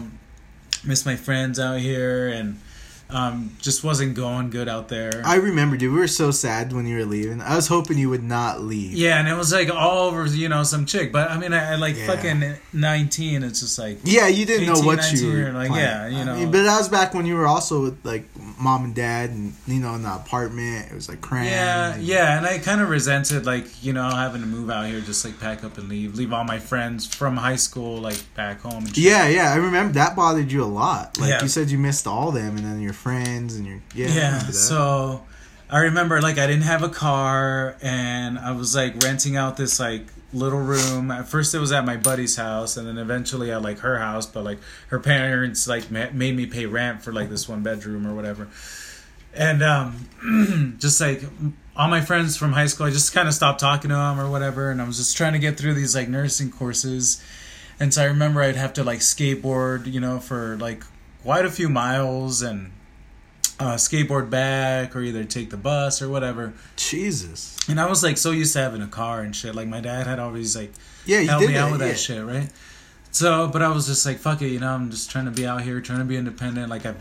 missed 0.83 1.05
my 1.05 1.15
friends 1.15 1.59
out 1.59 1.79
here, 1.81 2.27
and 2.29 2.59
um, 3.09 3.51
just 3.61 3.83
wasn't 3.83 4.15
going 4.15 4.49
good 4.49 4.67
out 4.67 4.87
there. 4.89 5.21
I 5.23 5.35
remember, 5.35 5.77
dude. 5.77 5.93
We 5.93 5.99
were 5.99 6.07
so 6.07 6.31
sad 6.31 6.73
when 6.73 6.87
you 6.87 6.97
were 6.97 7.05
leaving. 7.05 7.39
I 7.41 7.55
was 7.55 7.67
hoping 7.67 7.97
you 7.97 8.09
would 8.09 8.23
not 8.23 8.61
leave. 8.61 8.93
yeah, 8.93 9.19
and 9.19 9.27
it 9.27 9.35
was 9.37 9.53
like 9.53 9.69
all 9.69 10.07
over 10.07 10.25
you 10.25 10.49
know 10.49 10.63
some 10.63 10.85
chick. 10.85 11.11
But 11.11 11.29
I 11.29 11.37
mean, 11.37 11.53
I, 11.53 11.73
I 11.73 11.75
like 11.75 11.95
Yeah. 11.97 12.07
fucking 12.07 12.55
nineteen. 12.73 13.43
It's 13.43 13.59
just 13.61 13.77
like 13.79 13.99
Yeah, 14.03 14.27
you 14.27 14.45
didn't 14.45 14.65
know 14.67 14.73
18, 14.73 14.85
what 14.85 14.97
19, 14.97 15.19
you 15.23 15.31
were 15.43 15.51
like, 15.51 15.67
planning. 15.69 15.85
yeah, 15.85 16.07
you 16.07 16.17
I 16.17 16.23
know. 16.23 16.35
mean, 16.35 16.51
but 16.51 16.63
that 16.63 16.77
was 16.77 16.89
back 16.89 17.13
when 17.13 17.25
you 17.25 17.35
were 17.35 17.47
also 17.47 17.81
with 17.83 18.05
like 18.05 18.25
mom 18.59 18.85
and 18.85 18.95
dad, 18.95 19.29
and 19.29 19.53
you 19.67 19.79
know, 19.79 19.93
in 19.95 20.03
the 20.03 20.13
apartment. 20.13 20.91
It 20.91 20.95
was 20.95 21.07
like 21.09 21.21
cramped. 21.21 21.51
Yeah, 21.51 21.93
and- 21.93 22.03
yeah, 22.03 22.37
and 22.37 22.45
I 22.45 22.57
kind 22.59 22.81
of 22.81 22.89
resented 22.89 23.45
like 23.45 23.83
you 23.83 23.93
know 23.93 24.09
having 24.09 24.41
to 24.41 24.47
move 24.47 24.69
out 24.69 24.87
here, 24.87 24.99
just 25.01 25.23
like 25.23 25.39
pack 25.39 25.63
up 25.63 25.77
and 25.77 25.87
leave, 25.89 26.15
leave 26.15 26.33
all 26.33 26.43
my 26.43 26.59
friends 26.59 27.05
from 27.05 27.37
high 27.37 27.55
school 27.55 27.97
like 27.97 28.21
back 28.35 28.61
home. 28.61 28.85
Yeah, 28.95 29.27
yeah, 29.27 29.51
I 29.53 29.57
remember 29.57 29.93
that 29.93 30.15
bothered 30.15 30.51
you 30.51 30.63
a 30.63 30.65
lot. 30.65 31.19
Like 31.19 31.29
Yeah. 31.29 31.41
you 31.43 31.47
said, 31.49 31.69
you 31.69 31.77
missed 31.77 32.07
all 32.07 32.31
them, 32.31 32.57
and 32.57 32.65
then 32.65 32.81
your 32.81 32.93
friends 32.95 33.55
and 33.55 33.65
your 33.65 33.81
yeah. 33.93 34.07
Yeah. 34.07 34.39
So 34.39 35.23
I 35.69 35.79
remember 35.79 36.21
like 36.21 36.37
I 36.37 36.47
didn't 36.47 36.63
have 36.63 36.83
a 36.83 36.89
car, 36.89 37.75
and 37.81 38.37
I 38.37 38.51
was 38.51 38.75
like 38.75 39.01
renting 39.03 39.35
out 39.35 39.57
this 39.57 39.79
like 39.79 40.07
little 40.33 40.59
room. 40.59 41.11
At 41.11 41.27
first, 41.27 41.55
it 41.55 41.59
was 41.59 41.71
at 41.71 41.85
my 41.85 41.97
buddy's 41.97 42.35
house, 42.35 42.77
and 42.77 42.87
then 42.87 42.97
eventually 42.97 43.51
at 43.51 43.61
like 43.61 43.79
her 43.79 43.97
house. 43.97 44.25
But 44.25 44.43
like 44.43 44.59
her 44.87 44.99
parents 44.99 45.67
like 45.67 45.89
ma- 45.89 46.11
made 46.13 46.35
me 46.35 46.45
pay 46.45 46.65
rent 46.65 47.03
for 47.03 47.11
like 47.11 47.29
this 47.29 47.49
one 47.49 47.63
bedroom 47.63 48.05
or 48.05 48.13
whatever. 48.13 48.47
And 49.33 49.63
um, 49.63 50.75
just 50.79 51.01
like 51.01 51.23
all 51.75 51.89
my 51.89 52.01
friends 52.01 52.37
from 52.37 52.53
high 52.53 52.67
school, 52.67 52.85
I 52.85 52.91
just 52.91 53.13
kind 53.13 53.27
of 53.27 53.33
stopped 53.33 53.59
talking 53.59 53.89
to 53.89 53.95
them 53.95 54.19
or 54.19 54.29
whatever, 54.29 54.69
and 54.71 54.81
I 54.81 54.85
was 54.85 54.97
just 54.97 55.17
trying 55.17 55.33
to 55.33 55.39
get 55.39 55.57
through 55.57 55.73
these 55.73 55.95
like 55.95 56.07
nursing 56.07 56.51
courses. 56.51 57.23
And 57.79 57.93
so 57.93 58.03
I 58.03 58.05
remember 58.05 58.41
I'd 58.41 58.55
have 58.55 58.73
to 58.73 58.83
like 58.83 58.99
skateboard, 58.99 59.91
you 59.91 59.99
know, 59.99 60.19
for 60.19 60.57
like 60.57 60.83
quite 61.23 61.43
a 61.43 61.49
few 61.49 61.67
miles 61.67 62.41
and 62.41 62.71
uh, 63.59 63.75
skateboard 63.75 64.29
back 64.29 64.95
or 64.95 65.01
either 65.01 65.23
take 65.23 65.49
the 65.49 65.57
bus 65.57 66.01
or 66.01 66.09
whatever. 66.09 66.53
Jesus. 66.75 67.57
And 67.69 67.79
I 67.79 67.87
was 67.87 68.03
like 68.03 68.17
so 68.17 68.31
used 68.31 68.53
to 68.53 68.59
having 68.59 68.81
a 68.81 68.87
car 68.87 69.21
and 69.21 69.35
shit. 69.35 69.55
Like 69.55 69.67
my 69.67 69.79
dad 69.81 70.07
had 70.07 70.19
always 70.19 70.55
like 70.55 70.71
Yeah, 71.05 71.21
helped 71.21 71.41
did 71.41 71.47
me 71.47 71.53
that, 71.53 71.59
out 71.63 71.71
with 71.71 71.81
yeah. 71.81 71.87
that 71.87 71.97
shit, 71.99 72.25
right? 72.25 72.49
So, 73.11 73.47
but 73.47 73.61
I 73.61 73.69
was 73.69 73.87
just 73.87 74.05
like, 74.05 74.17
fuck 74.17 74.41
it, 74.41 74.49
you 74.49 74.59
know, 74.59 74.69
I'm 74.73 74.91
just 74.91 75.09
trying 75.09 75.25
to 75.25 75.31
be 75.31 75.47
out 75.47 75.61
here, 75.61 75.79
trying 75.79 75.99
to 75.99 76.05
be 76.05 76.17
independent. 76.17 76.69
Like 76.69 76.85
I 76.85 76.95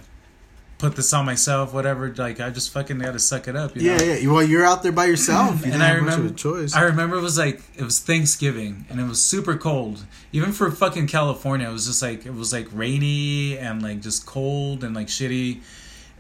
put 0.78 0.94
this 0.94 1.12
on 1.12 1.24
myself, 1.26 1.74
whatever. 1.74 2.14
Like 2.14 2.38
I 2.40 2.50
just 2.50 2.70
fucking 2.72 2.98
got 3.00 3.14
to 3.14 3.18
suck 3.18 3.48
it 3.48 3.56
up, 3.56 3.74
you 3.74 3.82
know? 3.82 3.96
Yeah, 4.04 4.14
yeah. 4.14 4.30
Well, 4.32 4.42
you're 4.44 4.64
out 4.64 4.84
there 4.84 4.92
by 4.92 5.06
yourself. 5.06 5.50
You 5.66 5.72
and 5.72 5.72
didn't 5.72 5.82
I 5.82 5.86
have 5.86 6.02
much 6.02 6.12
remember, 6.12 6.26
of 6.26 6.32
a 6.32 6.34
choice. 6.36 6.74
I 6.74 6.82
remember 6.82 7.16
it 7.16 7.22
was 7.22 7.36
like 7.36 7.62
it 7.76 7.82
was 7.82 7.98
Thanksgiving 7.98 8.84
and 8.88 9.00
it 9.00 9.08
was 9.08 9.20
super 9.20 9.56
cold. 9.56 10.04
Even 10.30 10.52
for 10.52 10.70
fucking 10.70 11.08
California, 11.08 11.68
it 11.68 11.72
was 11.72 11.86
just 11.86 12.00
like 12.00 12.26
it 12.26 12.34
was 12.34 12.52
like 12.52 12.68
rainy 12.72 13.58
and 13.58 13.82
like 13.82 14.00
just 14.00 14.24
cold 14.24 14.84
and 14.84 14.94
like 14.94 15.08
shitty. 15.08 15.62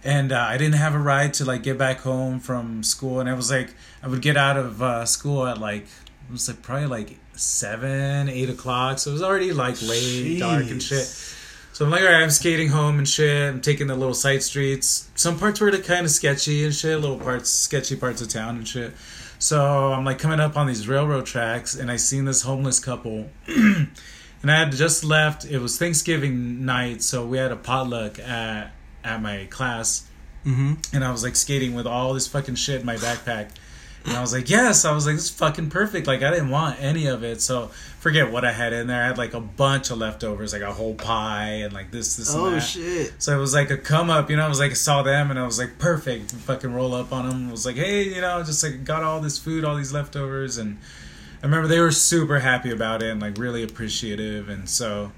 And 0.04 0.32
uh, 0.32 0.38
I 0.38 0.58
didn't 0.58 0.74
have 0.74 0.94
a 0.94 0.98
ride 0.98 1.32
to 1.34 1.46
like 1.46 1.62
get 1.62 1.78
back 1.78 2.00
home 2.00 2.38
from 2.38 2.82
school, 2.82 3.20
and 3.20 3.28
I 3.28 3.32
was 3.32 3.50
like, 3.50 3.74
I 4.02 4.08
would 4.08 4.20
get 4.20 4.36
out 4.36 4.58
of 4.58 4.82
uh, 4.82 5.06
school 5.06 5.46
at 5.46 5.58
like 5.58 5.84
it 5.84 6.32
was 6.32 6.46
like 6.46 6.60
probably 6.62 6.86
like 6.86 7.16
seven, 7.32 8.28
eight 8.28 8.50
o'clock, 8.50 8.98
so 8.98 9.10
it 9.10 9.14
was 9.14 9.22
already 9.22 9.52
like 9.52 9.80
late, 9.82 10.38
dark 10.38 10.70
and 10.70 10.82
shit. 10.82 11.06
So 11.72 11.84
I'm 11.84 11.90
like, 11.90 12.02
all 12.02 12.06
right, 12.06 12.22
I'm 12.22 12.30
skating 12.30 12.68
home 12.68 12.98
and 12.98 13.08
shit. 13.08 13.52
I'm 13.52 13.60
taking 13.60 13.88
the 13.88 13.96
little 13.96 14.14
side 14.14 14.42
streets. 14.42 15.10
Some 15.16 15.38
parts 15.38 15.60
were 15.60 15.72
like 15.72 15.84
kind 15.84 16.04
of 16.04 16.10
sketchy 16.12 16.64
and 16.64 16.74
shit. 16.74 17.00
Little 17.00 17.18
parts, 17.18 17.50
sketchy 17.50 17.96
parts 17.96 18.22
of 18.22 18.28
town 18.28 18.56
and 18.56 18.68
shit. 18.68 18.92
So 19.40 19.92
I'm 19.92 20.04
like 20.04 20.18
coming 20.18 20.38
up 20.38 20.56
on 20.56 20.66
these 20.66 20.86
railroad 20.86 21.26
tracks, 21.26 21.74
and 21.74 21.90
I 21.90 21.96
seen 21.96 22.26
this 22.26 22.42
homeless 22.42 22.78
couple, 22.78 23.28
and 23.46 23.90
I 24.44 24.58
had 24.60 24.72
just 24.72 25.02
left. 25.02 25.44
It 25.44 25.58
was 25.58 25.78
Thanksgiving 25.78 26.64
night, 26.64 27.02
so 27.02 27.26
we 27.26 27.38
had 27.38 27.50
a 27.50 27.56
potluck 27.56 28.18
at 28.20 28.72
at 29.04 29.20
my 29.22 29.46
class, 29.50 30.06
hmm 30.44 30.74
and 30.92 31.04
I 31.04 31.10
was 31.12 31.22
like 31.22 31.36
skating 31.36 31.74
with 31.74 31.86
all 31.86 32.14
this 32.14 32.26
fucking 32.26 32.56
shit 32.56 32.80
in 32.80 32.86
my 32.86 32.96
backpack. 32.96 33.50
And 34.06 34.14
I 34.14 34.20
was 34.20 34.34
like, 34.34 34.50
yes. 34.50 34.84
I 34.84 34.92
was 34.92 35.06
like, 35.06 35.14
this 35.14 35.24
is 35.24 35.30
fucking 35.30 35.70
perfect. 35.70 36.06
Like, 36.06 36.22
I 36.22 36.28
didn't 36.30 36.50
want 36.50 36.76
any 36.78 37.06
of 37.06 37.24
it. 37.24 37.40
So, 37.40 37.68
forget 38.00 38.30
what 38.30 38.44
I 38.44 38.52
had 38.52 38.74
in 38.74 38.86
there. 38.86 39.02
I 39.02 39.06
had 39.06 39.16
like 39.16 39.32
a 39.32 39.40
bunch 39.40 39.90
of 39.90 39.96
leftovers, 39.96 40.52
like 40.52 40.60
a 40.60 40.74
whole 40.74 40.92
pie 40.94 41.60
and 41.64 41.72
like 41.72 41.90
this, 41.90 42.16
this, 42.16 42.34
and 42.34 42.42
Oh 42.42 42.50
that. 42.50 42.60
shit. 42.60 43.14
So 43.18 43.34
it 43.34 43.40
was 43.40 43.54
like 43.54 43.70
a 43.70 43.78
come 43.78 44.10
up, 44.10 44.28
you 44.28 44.36
know. 44.36 44.44
I 44.44 44.48
was 44.50 44.58
like, 44.58 44.72
I 44.72 44.74
saw 44.74 45.02
them 45.02 45.30
and 45.30 45.38
I 45.40 45.46
was 45.46 45.58
like, 45.58 45.78
perfect. 45.78 46.32
Fucking 46.32 46.74
roll 46.74 46.92
up 46.94 47.14
on 47.14 47.26
them. 47.26 47.48
I 47.48 47.50
was 47.50 47.64
like, 47.64 47.76
hey, 47.76 48.02
you 48.02 48.20
know, 48.20 48.42
just 48.42 48.62
like 48.62 48.84
got 48.84 49.02
all 49.02 49.22
this 49.22 49.38
food, 49.38 49.64
all 49.64 49.74
these 49.74 49.94
leftovers, 49.94 50.58
and 50.58 50.76
I 51.42 51.46
remember 51.46 51.66
they 51.66 51.80
were 51.80 51.90
super 51.90 52.40
happy 52.40 52.70
about 52.70 53.02
it 53.02 53.08
and 53.10 53.22
like 53.22 53.38
really 53.38 53.62
appreciative. 53.62 54.50
And 54.50 54.68
so 54.68 55.12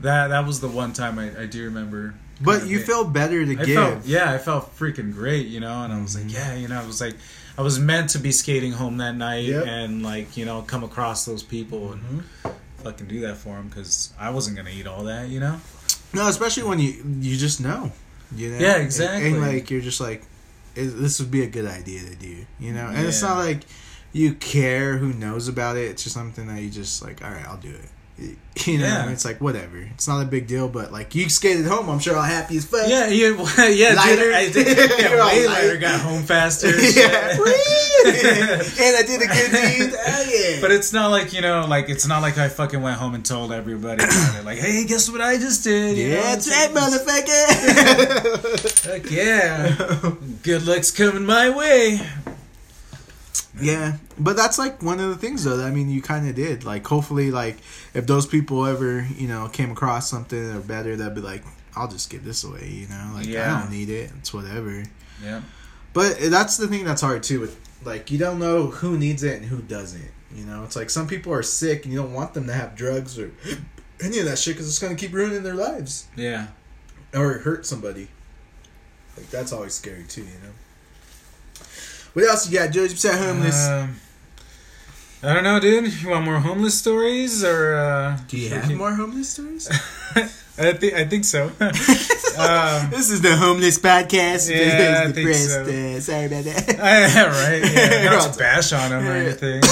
that 0.00 0.28
that 0.28 0.46
was 0.46 0.60
the 0.60 0.68
one 0.68 0.94
time 0.94 1.18
I, 1.18 1.42
I 1.42 1.44
do 1.44 1.62
remember. 1.64 2.14
But 2.40 2.66
you 2.66 2.80
felt 2.80 3.12
better 3.12 3.44
to 3.44 3.52
I 3.52 3.64
give. 3.64 3.74
felt 3.76 4.06
yeah, 4.06 4.32
I 4.32 4.38
felt 4.38 4.76
freaking 4.78 5.12
great, 5.12 5.46
you 5.48 5.60
know. 5.60 5.82
And 5.82 5.92
I 5.92 6.00
was 6.00 6.16
like, 6.16 6.32
yeah, 6.32 6.54
you 6.54 6.68
know, 6.68 6.80
I 6.80 6.86
was 6.86 7.00
like, 7.00 7.14
I 7.58 7.62
was 7.62 7.78
meant 7.78 8.10
to 8.10 8.18
be 8.18 8.32
skating 8.32 8.72
home 8.72 8.96
that 8.98 9.14
night 9.16 9.44
Yep. 9.44 9.66
and 9.66 10.02
like 10.02 10.36
you 10.36 10.44
know 10.46 10.62
come 10.62 10.82
across 10.84 11.24
those 11.26 11.42
people 11.42 11.92
and 11.92 12.02
Mhm. 12.02 12.52
fucking 12.82 13.06
do 13.08 13.20
that 13.20 13.36
for 13.36 13.56
them 13.56 13.68
because 13.68 14.12
I 14.18 14.30
wasn't 14.30 14.56
gonna 14.56 14.70
eat 14.70 14.86
all 14.86 15.04
that, 15.04 15.28
you 15.28 15.40
know. 15.40 15.60
No, 16.14 16.26
especially 16.28 16.62
when 16.64 16.78
you 16.78 17.04
you 17.20 17.36
just 17.36 17.60
know. 17.60 17.92
You 18.34 18.50
know? 18.52 18.58
Yeah, 18.58 18.74
And- 18.74 18.82
exactly. 18.84 19.32
And, 19.32 19.40
like 19.42 19.70
you're 19.70 19.80
just 19.80 20.00
like, 20.00 20.22
this 20.74 21.18
would 21.20 21.30
be 21.30 21.42
a 21.42 21.48
good 21.48 21.66
idea 21.66 22.00
to 22.08 22.14
do. 22.14 22.46
You 22.58 22.72
know, 22.72 22.86
and 22.86 23.06
it's 23.06 23.20
not 23.22 23.36
like 23.38 23.62
you 24.12 24.34
care 24.34 24.96
who 24.98 25.12
knows 25.12 25.46
about 25.48 25.76
it. 25.76 25.90
It's 25.90 26.04
just 26.04 26.14
something 26.14 26.46
that 26.48 26.62
you 26.62 26.70
just 26.70 27.02
like. 27.02 27.22
All 27.24 27.30
right, 27.30 27.44
I'll 27.46 27.56
do 27.58 27.68
it. 27.70 27.88
You 28.66 28.76
know, 28.78 28.84
Yeah. 28.84 29.10
it's 29.10 29.24
like 29.24 29.40
whatever. 29.40 29.78
It's 29.78 30.06
not 30.08 30.20
a 30.20 30.24
big 30.26 30.46
deal, 30.46 30.68
but 30.68 30.92
like 30.92 31.14
you 31.14 31.30
skated 31.30 31.64
home. 31.64 31.88
I'm 31.88 31.98
sure 32.00 32.14
all 32.16 32.22
happy 32.22 32.56
as 32.58 32.66
fuck. 32.66 32.86
Yeah, 32.88 33.06
yeah, 33.08 33.28
yeah, 33.68 33.94
Lighter. 33.94 34.22
dude. 34.22 34.34
I 34.34 34.50
did, 34.52 34.76
You're 34.76 34.98
yeah, 35.16 35.22
all 35.22 35.28
way 35.28 35.46
light. 35.46 35.80
Got 35.80 36.00
home 36.00 36.24
faster. 36.24 36.68
yeah. 36.68 37.34
and 37.34 38.96
I 38.96 39.02
did 39.06 39.22
a 39.22 39.26
good 39.26 39.50
deed. 39.52 39.94
Oh, 39.96 40.24
yeah. 40.28 40.60
But 40.60 40.72
it's 40.72 40.92
not 40.92 41.10
like 41.10 41.32
you 41.32 41.40
know, 41.40 41.64
like 41.66 41.88
it's 41.88 42.06
not 42.06 42.20
like 42.22 42.36
I 42.38 42.48
fucking 42.50 42.82
went 42.82 42.98
home 42.98 43.14
and 43.14 43.24
told 43.24 43.50
everybody 43.52 44.04
about 44.04 44.34
it. 44.36 44.44
Like, 44.44 44.58
hey, 44.58 44.84
guess 44.84 45.08
what 45.08 45.20
I 45.22 45.38
just 45.38 45.64
did? 45.64 45.96
You 45.96 46.10
know, 46.10 46.16
yeah, 46.16 46.34
it's 46.34 46.44
that's 46.46 46.74
right, 46.74 46.76
motherfucker. 46.76 48.92
Heck 48.92 49.10
yeah, 49.10 49.76
good 50.42 50.66
luck's 50.66 50.90
coming 50.90 51.24
my 51.24 51.48
way. 51.50 52.00
Yeah, 53.62 53.96
but 54.18 54.36
that's 54.36 54.58
like 54.58 54.82
one 54.82 55.00
of 55.00 55.08
the 55.08 55.16
things 55.16 55.44
though. 55.44 55.56
that, 55.56 55.66
I 55.66 55.70
mean, 55.70 55.90
you 55.90 56.02
kind 56.02 56.28
of 56.28 56.34
did. 56.34 56.64
Like, 56.64 56.86
hopefully, 56.86 57.30
like 57.30 57.58
if 57.94 58.06
those 58.06 58.26
people 58.26 58.66
ever, 58.66 59.06
you 59.16 59.28
know, 59.28 59.48
came 59.48 59.70
across 59.70 60.10
something 60.10 60.50
or 60.50 60.60
better, 60.60 60.96
that'd 60.96 61.14
be 61.14 61.20
like, 61.20 61.42
I'll 61.76 61.88
just 61.88 62.10
give 62.10 62.24
this 62.24 62.44
away. 62.44 62.68
You 62.68 62.88
know, 62.88 63.12
like 63.14 63.26
Yeah. 63.26 63.56
I 63.56 63.60
don't 63.60 63.70
need 63.70 63.90
it. 63.90 64.10
It's 64.18 64.32
whatever. 64.32 64.84
Yeah, 65.22 65.42
But 65.92 66.20
eh, 66.20 66.28
that's 66.28 66.56
the 66.56 66.66
thing 66.66 66.84
that's 66.84 67.02
hard 67.02 67.22
too. 67.22 67.40
With 67.40 67.58
like, 67.84 68.10
you 68.10 68.18
don't 68.18 68.38
know 68.38 68.66
who 68.66 68.98
needs 68.98 69.22
it 69.22 69.36
and 69.36 69.46
who 69.46 69.62
doesn't. 69.62 70.10
You 70.34 70.44
know, 70.44 70.64
it's 70.64 70.76
like 70.76 70.90
some 70.90 71.08
people 71.08 71.32
are 71.32 71.42
sick 71.42 71.84
and 71.84 71.92
you 71.92 72.00
don't 72.00 72.12
want 72.12 72.34
them 72.34 72.46
to 72.46 72.52
have 72.52 72.76
drugs 72.76 73.18
or 73.18 73.32
any 74.02 74.18
of 74.18 74.24
that 74.26 74.38
shit 74.38 74.54
because 74.54 74.68
it's 74.68 74.78
gonna 74.78 74.94
keep 74.94 75.12
ruining 75.12 75.42
their 75.42 75.54
lives 75.54 76.08
yeah. 76.16 76.48
or 77.14 77.38
hurt 77.38 77.66
somebody. 77.66 78.08
Like 79.16 79.28
that's 79.30 79.52
always 79.52 79.74
scary 79.74 80.04
too. 80.04 80.22
You 80.22 80.38
know. 80.42 80.52
What 82.12 82.24
else 82.24 82.50
you 82.50 82.58
got, 82.58 82.70
George? 82.72 82.90
Besides 82.90 83.18
homeless. 83.18 83.66
Um, 83.68 83.96
I 85.22 85.34
don't 85.34 85.44
know, 85.44 85.60
dude. 85.60 85.92
You 86.02 86.08
want 86.10 86.24
more 86.24 86.38
homeless 86.40 86.78
stories 86.78 87.44
or? 87.44 87.74
Uh, 87.74 88.18
Do 88.28 88.36
you 88.38 88.48
have 88.50 88.68
we- 88.68 88.74
more 88.74 88.92
homeless 88.94 89.28
stories? 89.30 89.68
I 90.58 90.72
think 90.74 90.94
I 90.94 91.04
think 91.06 91.24
so. 91.24 91.44
um, 91.60 92.90
this 92.90 93.08
is 93.10 93.20
the 93.22 93.34
homeless 93.36 93.78
podcast. 93.78 94.50
Yeah, 94.50 95.04
I 95.06 95.12
think 95.12 95.34
so. 95.34 95.62
Uh, 95.62 96.00
sorry 96.00 96.26
about 96.26 96.44
that. 96.44 96.64
yeah, 96.76 97.24
right. 97.24 97.72
Yeah, 97.72 98.14
Right. 98.14 98.32
to 98.32 98.38
bash 98.38 98.72
on 98.74 98.90
them 98.90 99.06
or 99.06 99.12
anything. 99.12 99.62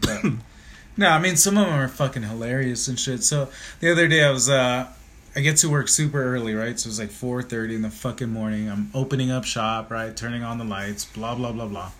But, 0.00 0.24
no, 0.96 1.08
I 1.10 1.18
mean 1.20 1.36
some 1.36 1.56
of 1.58 1.66
them 1.66 1.74
are 1.78 1.86
fucking 1.86 2.22
hilarious 2.24 2.88
and 2.88 2.98
shit. 2.98 3.22
So 3.22 3.50
the 3.80 3.92
other 3.92 4.08
day 4.08 4.24
I 4.24 4.30
was 4.30 4.48
uh 4.48 4.88
I 5.36 5.40
get 5.40 5.58
to 5.58 5.68
work 5.70 5.88
super 5.88 6.22
early, 6.34 6.54
right? 6.54 6.78
So 6.78 6.88
it's 6.88 6.98
like 6.98 7.10
four 7.10 7.42
thirty 7.42 7.74
in 7.76 7.82
the 7.82 7.90
fucking 7.90 8.28
morning. 8.30 8.68
I'm 8.68 8.90
opening 8.94 9.30
up 9.30 9.44
shop, 9.44 9.90
right? 9.90 10.16
Turning 10.16 10.42
on 10.42 10.58
the 10.58 10.64
lights, 10.64 11.04
blah 11.04 11.34
blah 11.34 11.52
blah 11.52 11.66
blah. 11.68 11.90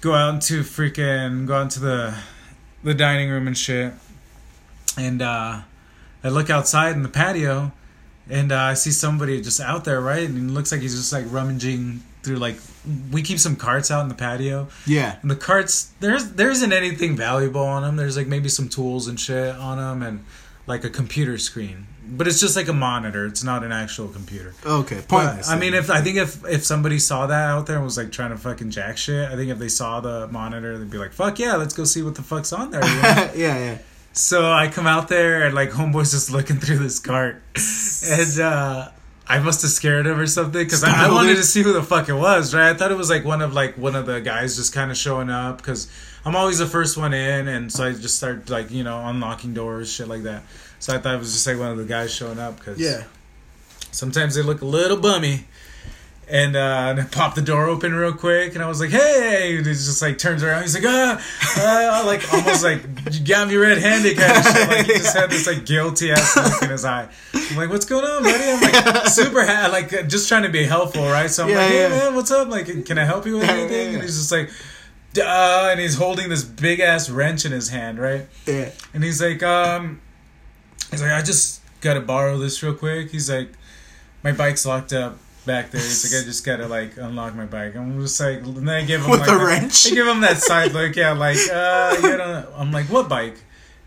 Go 0.00 0.14
out 0.14 0.34
into 0.34 0.62
freaking 0.62 1.46
go 1.46 1.54
out 1.56 1.62
into 1.62 1.80
the 1.80 2.14
the 2.84 2.94
dining 2.94 3.30
room 3.30 3.46
and 3.46 3.56
shit. 3.58 3.92
And 4.98 5.20
uh, 5.20 5.60
I 6.22 6.28
look 6.28 6.48
outside 6.48 6.94
in 6.94 7.02
the 7.02 7.08
patio, 7.08 7.72
and 8.30 8.52
uh, 8.52 8.56
I 8.56 8.74
see 8.74 8.90
somebody 8.92 9.40
just 9.42 9.60
out 9.60 9.84
there, 9.84 10.00
right? 10.00 10.28
And 10.28 10.50
it 10.50 10.52
looks 10.52 10.70
like 10.72 10.80
he's 10.82 10.94
just 10.96 11.12
like 11.12 11.24
rummaging 11.28 12.02
through 12.22 12.36
like 12.36 12.56
we 13.12 13.22
keep 13.22 13.38
some 13.38 13.56
carts 13.56 13.90
out 13.90 14.02
in 14.02 14.08
the 14.08 14.14
patio, 14.14 14.68
Yeah. 14.86 15.16
and 15.22 15.30
the 15.30 15.36
carts 15.36 15.90
there's 16.00 16.32
there 16.32 16.50
isn't 16.50 16.72
anything 16.72 17.16
valuable 17.16 17.64
on 17.64 17.82
them. 17.82 17.96
There's 17.96 18.16
like 18.16 18.26
maybe 18.28 18.48
some 18.48 18.68
tools 18.68 19.08
and 19.08 19.18
shit 19.18 19.54
on 19.56 19.78
them, 19.78 20.02
and 20.06 20.24
like 20.68 20.84
a 20.84 20.90
computer 20.90 21.36
screen. 21.38 21.86
But 22.08 22.28
it's 22.28 22.40
just 22.40 22.56
like 22.56 22.68
a 22.68 22.72
monitor. 22.72 23.26
It's 23.26 23.42
not 23.42 23.64
an 23.64 23.72
actual 23.72 24.08
computer. 24.08 24.54
Okay. 24.64 24.96
But, 24.96 25.08
Pointless. 25.08 25.48
I 25.48 25.58
mean, 25.58 25.74
if 25.74 25.90
I 25.90 26.00
think 26.00 26.16
if 26.16 26.44
if 26.46 26.64
somebody 26.64 26.98
saw 26.98 27.26
that 27.26 27.50
out 27.50 27.66
there 27.66 27.76
and 27.76 27.84
was 27.84 27.96
like 27.96 28.12
trying 28.12 28.30
to 28.30 28.36
fucking 28.36 28.70
jack 28.70 28.96
shit, 28.96 29.28
I 29.28 29.36
think 29.36 29.50
if 29.50 29.58
they 29.58 29.68
saw 29.68 30.00
the 30.00 30.28
monitor, 30.28 30.78
they'd 30.78 30.90
be 30.90 30.98
like, 30.98 31.12
"Fuck 31.12 31.38
yeah, 31.38 31.56
let's 31.56 31.74
go 31.74 31.84
see 31.84 32.02
what 32.02 32.14
the 32.14 32.22
fuck's 32.22 32.52
on 32.52 32.70
there." 32.70 32.84
you 32.84 33.02
know? 33.02 33.30
yeah, 33.34 33.58
yeah. 33.58 33.78
so 34.12 34.50
I 34.50 34.68
come 34.68 34.86
out 34.86 35.08
there 35.08 35.44
and 35.44 35.54
like 35.54 35.70
homeboy's 35.70 36.12
just 36.12 36.30
looking 36.30 36.56
through 36.56 36.78
this 36.78 36.98
cart, 36.98 37.42
and 37.54 38.40
uh, 38.40 38.88
I 39.28 39.40
must 39.40 39.62
have 39.62 39.70
scared 39.72 40.06
him 40.06 40.18
or 40.18 40.26
something 40.26 40.62
because 40.62 40.84
I, 40.84 41.06
I 41.06 41.12
wanted 41.12 41.36
to 41.36 41.42
see 41.42 41.62
who 41.62 41.72
the 41.72 41.82
fuck 41.82 42.08
it 42.08 42.14
was. 42.14 42.54
Right? 42.54 42.70
I 42.70 42.74
thought 42.74 42.92
it 42.92 42.96
was 42.96 43.10
like 43.10 43.24
one 43.24 43.42
of 43.42 43.52
like 43.52 43.76
one 43.76 43.96
of 43.96 44.06
the 44.06 44.20
guys 44.20 44.56
just 44.56 44.72
kind 44.72 44.90
of 44.90 44.96
showing 44.96 45.30
up 45.30 45.58
because 45.58 45.90
I'm 46.24 46.36
always 46.36 46.58
the 46.58 46.66
first 46.66 46.96
one 46.96 47.12
in, 47.12 47.48
and 47.48 47.72
so 47.72 47.84
I 47.84 47.92
just 47.92 48.16
start 48.16 48.48
like 48.48 48.70
you 48.70 48.84
know 48.84 49.04
unlocking 49.04 49.54
doors, 49.54 49.92
shit 49.92 50.08
like 50.08 50.22
that. 50.22 50.42
So 50.86 50.94
I 50.94 50.98
thought 50.98 51.14
it 51.14 51.18
was 51.18 51.32
just 51.32 51.44
like 51.48 51.58
one 51.58 51.68
of 51.72 51.78
the 51.78 51.84
guys 51.84 52.14
showing 52.14 52.38
up 52.38 52.60
because 52.60 52.78
Yeah. 52.78 53.02
sometimes 53.90 54.36
they 54.36 54.42
look 54.42 54.60
a 54.60 54.64
little 54.64 54.96
bummy. 54.96 55.48
And, 56.28 56.54
uh, 56.54 56.86
and 56.90 57.00
I 57.00 57.04
popped 57.04 57.34
the 57.34 57.42
door 57.42 57.66
open 57.66 57.92
real 57.92 58.12
quick, 58.12 58.54
and 58.54 58.62
I 58.62 58.68
was 58.68 58.80
like, 58.80 58.90
"Hey!" 58.90 59.56
And 59.56 59.66
he 59.66 59.72
just 59.72 60.00
like 60.02 60.16
turns 60.18 60.42
around. 60.44 60.62
He's 60.62 60.74
like, 60.74 60.84
"Ah!" 60.86 61.20
ah," 61.56 62.02
like 62.06 62.32
almost 62.34 62.62
like 62.64 62.82
you 63.12 63.24
got 63.24 63.46
me 63.48 63.56
red-handed 63.56 64.16
kind 64.16 64.36
of 64.38 64.44
shit. 64.44 64.68
Like 64.68 64.86
he 64.86 64.92
just 64.94 65.16
had 65.16 65.30
this 65.30 65.46
like 65.46 65.64
guilty 65.66 66.10
ass 66.12 66.36
look 66.36 66.62
in 66.62 66.70
his 66.70 66.84
eye. 66.84 67.08
I'm 67.32 67.56
like, 67.56 67.70
"What's 67.70 67.84
going 67.84 68.04
on, 68.04 68.24
buddy?" 68.24 68.44
I'm 68.50 68.60
like 68.60 69.06
super 69.06 69.44
ha- 69.46 69.68
like 69.70 69.92
uh, 69.92 70.02
just 70.02 70.28
trying 70.28 70.42
to 70.44 70.48
be 70.48 70.64
helpful, 70.64 71.04
right? 71.04 71.30
So 71.30 71.44
I'm 71.44 71.50
Yeah, 71.50 71.58
like, 71.58 71.68
"Hey 71.70 71.80
yeah. 71.82 71.88
man, 71.90 72.14
what's 72.16 72.30
up? 72.32 72.48
Like, 72.48 72.84
can 72.86 72.98
I 72.98 73.04
help 73.04 73.24
you 73.26 73.38
with 73.38 73.48
anything?" 73.48 73.94
And 73.94 74.02
he's 74.02 74.16
just 74.18 74.32
like, 74.32 74.50
"Duh," 75.12 75.68
and 75.70 75.78
he's 75.78 75.94
holding 75.94 76.28
this 76.28 76.42
big 76.42 76.80
ass 76.80 77.08
wrench 77.08 77.44
in 77.44 77.52
his 77.52 77.68
hand, 77.68 78.00
right? 78.00 78.26
Yeah. 78.46 78.70
And 78.92 79.04
he's 79.04 79.22
like, 79.22 79.44
um, 79.44 80.00
he's 80.90 81.02
like, 81.02 81.12
I 81.12 81.22
just 81.22 81.60
gotta 81.80 82.00
borrow 82.00 82.38
this 82.38 82.62
real 82.62 82.74
quick. 82.74 83.10
He's 83.10 83.30
like, 83.30 83.48
my 84.22 84.32
bike's 84.32 84.64
locked 84.66 84.92
up 84.92 85.18
back 85.44 85.70
there. 85.70 85.80
He's 85.80 86.12
like, 86.12 86.22
I 86.22 86.24
just 86.24 86.44
gotta 86.44 86.66
like 86.66 86.96
unlock 86.96 87.34
my 87.34 87.46
bike. 87.46 87.76
I'm 87.76 88.00
just 88.00 88.18
like, 88.20 88.38
and 88.38 88.56
then 88.56 88.68
I 88.68 88.84
give 88.84 89.02
him 89.02 89.10
With 89.10 89.20
like 89.20 89.28
that- 89.28 89.44
wrench? 89.44 89.86
I 89.86 89.90
give 89.94 90.06
him 90.06 90.20
that 90.22 90.38
side 90.38 90.72
look, 90.72 90.96
yeah, 90.96 91.12
like, 91.12 91.38
uh, 91.52 91.96
you 92.02 92.16
know, 92.16 92.46
I'm 92.56 92.72
like, 92.72 92.86
what 92.86 93.08
bike? 93.08 93.36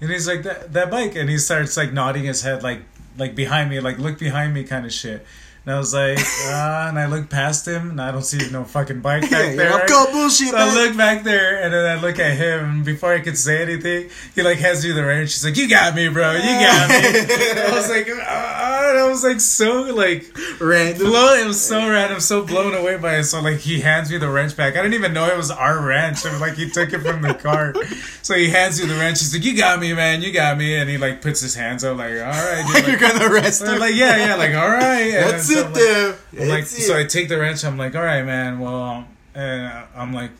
And 0.02 0.10
he's 0.10 0.28
like, 0.28 0.44
that 0.44 0.72
that 0.74 0.90
bike, 0.90 1.16
and 1.16 1.30
he 1.30 1.38
starts 1.38 1.76
like 1.76 1.92
nodding 1.92 2.24
his 2.24 2.42
head, 2.42 2.64
like 2.64 2.84
like 3.18 3.36
behind 3.36 3.70
me, 3.70 3.82
like 3.82 3.98
look 3.98 4.18
behind 4.18 4.54
me, 4.54 4.64
kind 4.64 4.86
of 4.86 4.94
shit. 4.94 5.26
And 5.70 5.76
I 5.76 5.78
was 5.78 5.94
like, 5.94 6.18
uh, 6.18 6.88
and 6.90 6.98
I 6.98 7.06
look 7.06 7.30
past 7.30 7.68
him, 7.68 7.92
and 7.92 8.02
I 8.02 8.10
don't 8.12 8.24
see 8.24 8.40
no 8.50 8.64
fucking 8.64 9.02
bike 9.02 9.22
back 9.30 9.32
Yeah, 9.52 9.56
there. 9.56 9.70
you're 9.70 9.86
go 9.88 10.12
bullshit, 10.12 10.48
So 10.50 10.58
I 10.58 10.74
look 10.74 10.98
back 10.98 11.24
there 11.24 11.62
and 11.62 11.72
then 11.72 11.86
I 11.96 12.02
look 12.02 12.18
at 12.18 12.36
him 12.36 12.66
and 12.66 12.84
before 12.86 13.14
I 13.14 13.20
could 13.20 13.38
say 13.38 13.62
anything, 13.62 14.10
he 14.34 14.42
like 14.42 14.58
hands 14.58 14.84
me 14.84 14.94
the 14.94 15.06
wrench. 15.06 15.30
She's 15.30 15.46
like, 15.46 15.58
"You 15.58 15.70
got 15.70 15.94
me, 15.94 16.08
bro. 16.08 16.32
You 16.32 16.42
got 16.42 16.90
me." 16.90 16.96
I 17.06 17.70
was 17.72 17.88
like, 17.88 18.08
ah, 18.20 18.79
and 18.90 19.00
I 19.00 19.08
was 19.08 19.24
like 19.24 19.40
so 19.40 19.82
like 19.94 20.26
Random. 20.60 21.08
blown. 21.08 21.40
It 21.40 21.48
was 21.48 21.62
so 21.62 21.90
random, 21.90 22.20
so 22.20 22.44
blown 22.46 22.74
away 22.74 22.98
by 22.98 23.18
it. 23.18 23.24
So 23.26 23.42
like 23.42 23.58
he 23.58 23.80
hands 23.80 24.10
me 24.12 24.18
the 24.18 24.30
wrench 24.30 24.56
back. 24.58 24.74
I 24.76 24.82
didn't 24.82 24.96
even 24.96 25.14
know 25.14 25.28
it 25.28 25.38
was 25.38 25.52
our 25.52 25.80
wrench. 25.82 26.26
I 26.26 26.32
was 26.32 26.42
like 26.42 26.54
he 26.56 26.70
took 26.70 26.92
it 26.94 27.00
from 27.00 27.22
the 27.22 27.34
cart. 27.34 27.78
So 28.22 28.34
he 28.36 28.50
hands 28.50 28.80
you 28.80 28.88
the 28.88 28.96
wrench. 28.96 29.20
He's 29.20 29.34
like, 29.34 29.44
"You 29.44 29.56
got 29.56 29.80
me, 29.80 29.94
man. 29.94 30.22
You 30.22 30.32
got 30.32 30.58
me." 30.58 30.76
And 30.76 30.90
he 30.90 30.98
like 30.98 31.22
puts 31.22 31.40
his 31.42 31.56
hands 31.56 31.84
up 31.84 31.98
like, 31.98 32.14
"All 32.14 32.18
right." 32.20 32.64
dude." 32.76 32.88
You're 32.88 32.98
gonna 33.00 33.26
arrest 33.32 33.62
I'm 33.64 33.76
him. 33.76 33.80
like, 33.80 33.96
yeah, 33.96 34.18
yeah, 34.18 34.36
like 34.36 34.54
all 34.56 34.70
right. 34.70 35.14
And 35.14 35.30
That's 35.32 35.48
so 35.52 35.60
it, 35.60 35.64
like- 35.66 35.74
there. 35.74 36.16
I'm 36.42 36.48
like, 36.50 36.66
so 36.66 36.98
I 37.00 37.04
take 37.06 37.30
the 37.30 37.40
wrench. 37.40 37.64
I'm 37.66 37.78
like, 37.78 37.96
all 37.96 38.04
right, 38.04 38.24
man. 38.24 38.60
Well, 38.60 39.06
and 39.36 39.72
I'm 39.96 40.14
like, 40.14 40.32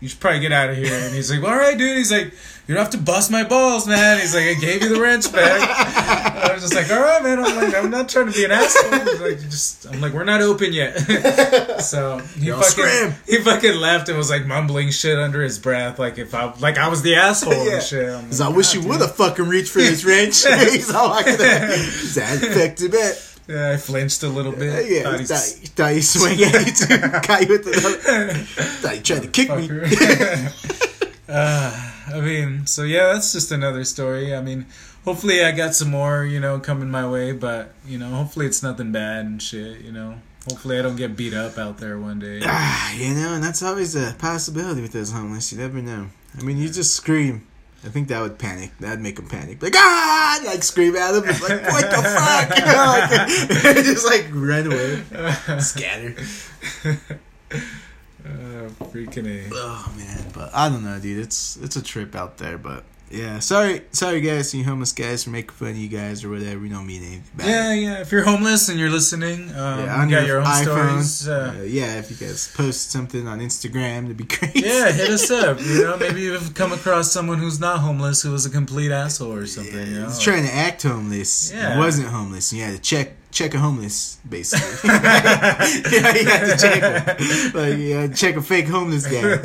you 0.00 0.08
should 0.08 0.18
probably 0.20 0.40
get 0.40 0.52
out 0.52 0.70
of 0.70 0.76
here. 0.76 0.92
And 0.94 1.14
he's 1.14 1.30
like, 1.30 1.42
all 1.42 1.56
right, 1.56 1.76
dude. 1.76 1.96
He's 1.96 2.10
like, 2.10 2.32
you 2.66 2.74
don't 2.74 2.84
have 2.84 2.92
to 2.92 2.98
bust 2.98 3.30
my 3.30 3.44
balls, 3.44 3.86
man. 3.86 4.20
He's 4.20 4.34
like, 4.34 4.44
I 4.46 4.54
gave 4.54 4.82
you 4.82 4.88
the 4.94 5.00
wrench 5.00 5.30
back. 5.32 5.60
I 6.50 6.54
was 6.54 6.62
just 6.62 6.74
like, 6.74 6.90
all 6.90 7.00
right, 7.02 7.22
man. 7.22 7.38
I'm 7.44 7.56
like, 7.56 7.74
I'm 7.74 7.90
not 7.90 8.08
trying 8.08 8.26
to 8.26 8.32
be 8.32 8.44
an 8.44 8.50
asshole. 8.52 8.98
He's 9.00 9.20
like, 9.20 9.40
just, 9.40 9.86
I'm 9.86 10.00
like, 10.00 10.12
we're 10.12 10.24
not 10.24 10.40
open 10.40 10.72
yet. 10.72 10.96
so 11.82 12.18
he 12.38 12.46
Yo, 12.46 12.56
fucking, 12.60 12.70
scram. 12.70 13.14
he 13.26 13.38
fucking 13.38 13.74
left 13.74 14.08
and 14.08 14.16
was 14.16 14.30
like 14.30 14.46
mumbling 14.46 14.90
shit 14.90 15.18
under 15.18 15.42
his 15.42 15.58
breath, 15.58 15.98
like 15.98 16.16
if 16.18 16.34
I, 16.34 16.54
like 16.60 16.78
I 16.78 16.88
was 16.88 17.02
the 17.02 17.16
asshole 17.16 17.52
Yeah. 17.66 17.74
and 17.74 17.82
shit. 17.82 18.12
Like, 18.38 18.40
I 18.40 18.48
wish 18.54 18.72
you 18.74 18.82
ah, 18.84 18.88
would 18.88 19.00
have 19.00 19.16
fucking 19.16 19.46
reached 19.48 19.70
for 19.72 19.80
this 19.80 20.04
wrench. 20.04 20.44
He's 20.72 20.90
all 20.94 21.08
like 21.10 21.26
that. 21.26 21.70
He's 21.76 22.16
effective 22.16 22.94
it. 22.94 23.26
Yeah, 23.50 23.70
I 23.72 23.76
flinched 23.76 24.22
a 24.22 24.28
little 24.28 24.52
bit. 24.52 24.88
Yeah, 24.90 25.02
Thought 25.02 25.12
he 25.14 25.18
he's- 25.26 25.52
thought, 25.54 25.60
he 25.60 25.66
thought 25.66 25.92
he 25.92 26.00
swing 26.02 26.42
at 26.42 26.66
you 26.66 26.72
too. 26.72 27.48
With 27.52 27.64
the. 27.64 28.46
Thought 28.80 28.94
he 28.94 29.00
tried 29.00 29.22
to 29.22 29.28
kick 29.28 29.48
me. 29.50 29.68
Uh, 31.28 31.92
I 32.12 32.20
mean, 32.20 32.66
so 32.66 32.82
yeah, 32.82 33.12
that's 33.12 33.32
just 33.32 33.52
another 33.52 33.84
story. 33.84 34.34
I 34.34 34.40
mean, 34.42 34.66
hopefully 35.04 35.44
I 35.44 35.52
got 35.52 35.76
some 35.76 35.88
more, 35.90 36.24
you 36.24 36.40
know, 36.40 36.58
coming 36.58 36.90
my 36.90 37.08
way, 37.08 37.30
but 37.30 37.72
you 37.86 37.98
know, 37.98 38.08
hopefully 38.08 38.46
it's 38.46 38.64
nothing 38.64 38.90
bad 38.90 39.26
and 39.26 39.40
shit. 39.40 39.80
You 39.82 39.92
know, 39.92 40.16
hopefully 40.48 40.76
I 40.78 40.82
don't 40.82 40.96
get 40.96 41.16
beat 41.16 41.34
up 41.34 41.56
out 41.56 41.78
there 41.78 42.00
one 42.00 42.18
day. 42.18 42.40
Ah, 42.42 42.92
you 42.94 43.14
know, 43.14 43.34
and 43.34 43.44
that's 43.44 43.62
always 43.62 43.94
a 43.94 44.16
possibility 44.18 44.82
with 44.82 44.90
those 44.90 45.12
homeless. 45.12 45.52
You 45.52 45.58
never 45.58 45.80
know. 45.80 46.08
I 46.36 46.42
mean, 46.42 46.56
you 46.58 46.68
just 46.68 46.94
scream. 46.96 47.46
I 47.82 47.88
think 47.88 48.08
that 48.08 48.20
would 48.20 48.38
panic. 48.38 48.76
That'd 48.78 49.00
make 49.00 49.16
them 49.16 49.28
panic. 49.28 49.62
Like 49.62 49.74
ah, 49.76 50.40
like 50.44 50.62
scream 50.62 50.96
at 50.96 51.12
them. 51.12 51.24
Like 51.24 51.40
what 51.40 51.90
the 51.90 52.02
fuck? 52.02 52.58
You 52.58 52.64
know, 52.64 53.72
like, 53.74 53.84
just 53.84 54.06
like 54.06 54.26
run 54.32 54.66
away, 54.66 55.60
scatter. 55.60 56.14
Uh, 58.22 58.68
freaking 58.92 59.26
a. 59.26 59.48
Oh 59.50 59.94
man, 59.96 60.24
but 60.34 60.50
I 60.54 60.68
don't 60.68 60.84
know, 60.84 61.00
dude. 61.00 61.18
It's 61.24 61.56
it's 61.56 61.76
a 61.76 61.82
trip 61.82 62.14
out 62.14 62.36
there, 62.36 62.58
but 62.58 62.84
yeah. 63.10 63.38
Sorry, 63.40 63.82
sorry 63.92 64.20
guys, 64.20 64.54
you 64.54 64.64
homeless 64.64 64.92
guys 64.92 65.24
for 65.24 65.30
making 65.30 65.50
fun 65.50 65.68
of 65.70 65.76
you 65.76 65.88
guys 65.88 66.24
or 66.24 66.30
whatever. 66.30 66.60
We 66.60 66.68
don't 66.68 66.86
mean 66.86 67.02
anything 67.02 67.24
bad. 67.36 67.46
Yeah, 67.48 67.72
yeah. 67.72 68.00
If 68.00 68.12
you're 68.12 68.22
homeless 68.24 68.68
and 68.68 68.78
you're 68.78 68.90
listening, 68.90 69.50
um, 69.50 69.80
Yeah, 69.84 70.00
on 70.00 70.08
you 70.08 70.16
got 70.16 70.26
your 70.26 70.38
own 70.38 70.46
iPhone. 70.46 71.02
stories. 71.02 71.28
Uh, 71.28 71.54
Uh, 71.58 71.62
yeah, 71.62 71.98
if 71.98 72.10
you 72.10 72.16
guys 72.16 72.48
post 72.54 72.90
something 72.92 73.26
on 73.26 73.40
Instagram, 73.40 74.02
that'd 74.02 74.16
be 74.16 74.24
great. 74.24 74.54
yeah, 74.54 74.92
hit 74.92 75.10
us 75.10 75.30
up. 75.42 75.60
You 75.60 75.82
know, 75.84 75.96
maybe 75.96 76.22
you've 76.22 76.54
come 76.54 76.72
across 76.72 77.10
someone 77.12 77.38
who's 77.38 77.58
not 77.60 77.80
homeless 77.80 78.22
who 78.22 78.30
was 78.30 78.46
a 78.46 78.50
complete 78.50 78.92
asshole 78.92 79.32
or 79.34 79.46
something. 79.46 79.86
You 79.88 80.00
know, 80.00 80.06
He's 80.06 80.18
trying 80.20 80.44
to 80.44 80.54
act 80.54 80.82
homeless. 80.84 81.52
Yeah. 81.52 81.74
He 81.74 81.78
wasn't 81.78 82.08
homeless. 82.08 82.52
You 82.52 82.62
had 82.62 82.74
to 82.76 82.80
check 82.80 83.12
check 83.30 83.54
a 83.54 83.58
homeless, 83.58 84.18
basically. 84.28 84.90
yeah, 84.90 86.14
you 86.14 86.24
had 86.28 86.46
to 86.46 86.56
check 86.58 86.82
him. 86.82 87.52
Like, 87.54 88.10
to 88.10 88.14
check 88.14 88.36
a 88.36 88.42
fake 88.42 88.66
homeless 88.66 89.06
guy. 89.06 89.38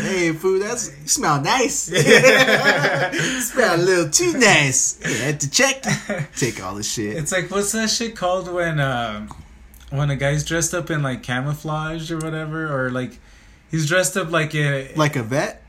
hey, 0.00 0.32
food, 0.32 0.62
that's 0.62 0.90
you 1.00 1.08
smell 1.08 1.40
nice. 1.40 1.90
you 1.90 3.40
smell 3.40 3.76
a 3.76 3.82
little 3.82 4.10
too 4.10 4.32
nice. 4.38 4.98
You 5.06 5.16
had 5.16 5.40
to 5.40 5.50
check. 5.50 5.84
Take 6.36 6.62
all 6.62 6.74
the 6.74 6.82
shit. 6.82 7.16
It's 7.16 7.32
like 7.32 7.50
what's 7.50 7.72
that 7.72 7.90
shit 7.90 8.16
called 8.16 8.52
when 8.52 8.80
uh, 8.80 9.26
when 9.90 10.10
a 10.10 10.16
guy's 10.16 10.44
dressed 10.44 10.74
up 10.74 10.90
in 10.90 11.02
like 11.02 11.22
camouflage 11.22 12.10
or 12.10 12.18
whatever, 12.18 12.66
or 12.66 12.90
like 12.90 13.18
he's 13.70 13.86
dressed 13.86 14.16
up 14.16 14.30
like 14.30 14.54
a 14.54 14.92
Like 14.94 15.16
a 15.16 15.22
vet? 15.22 15.62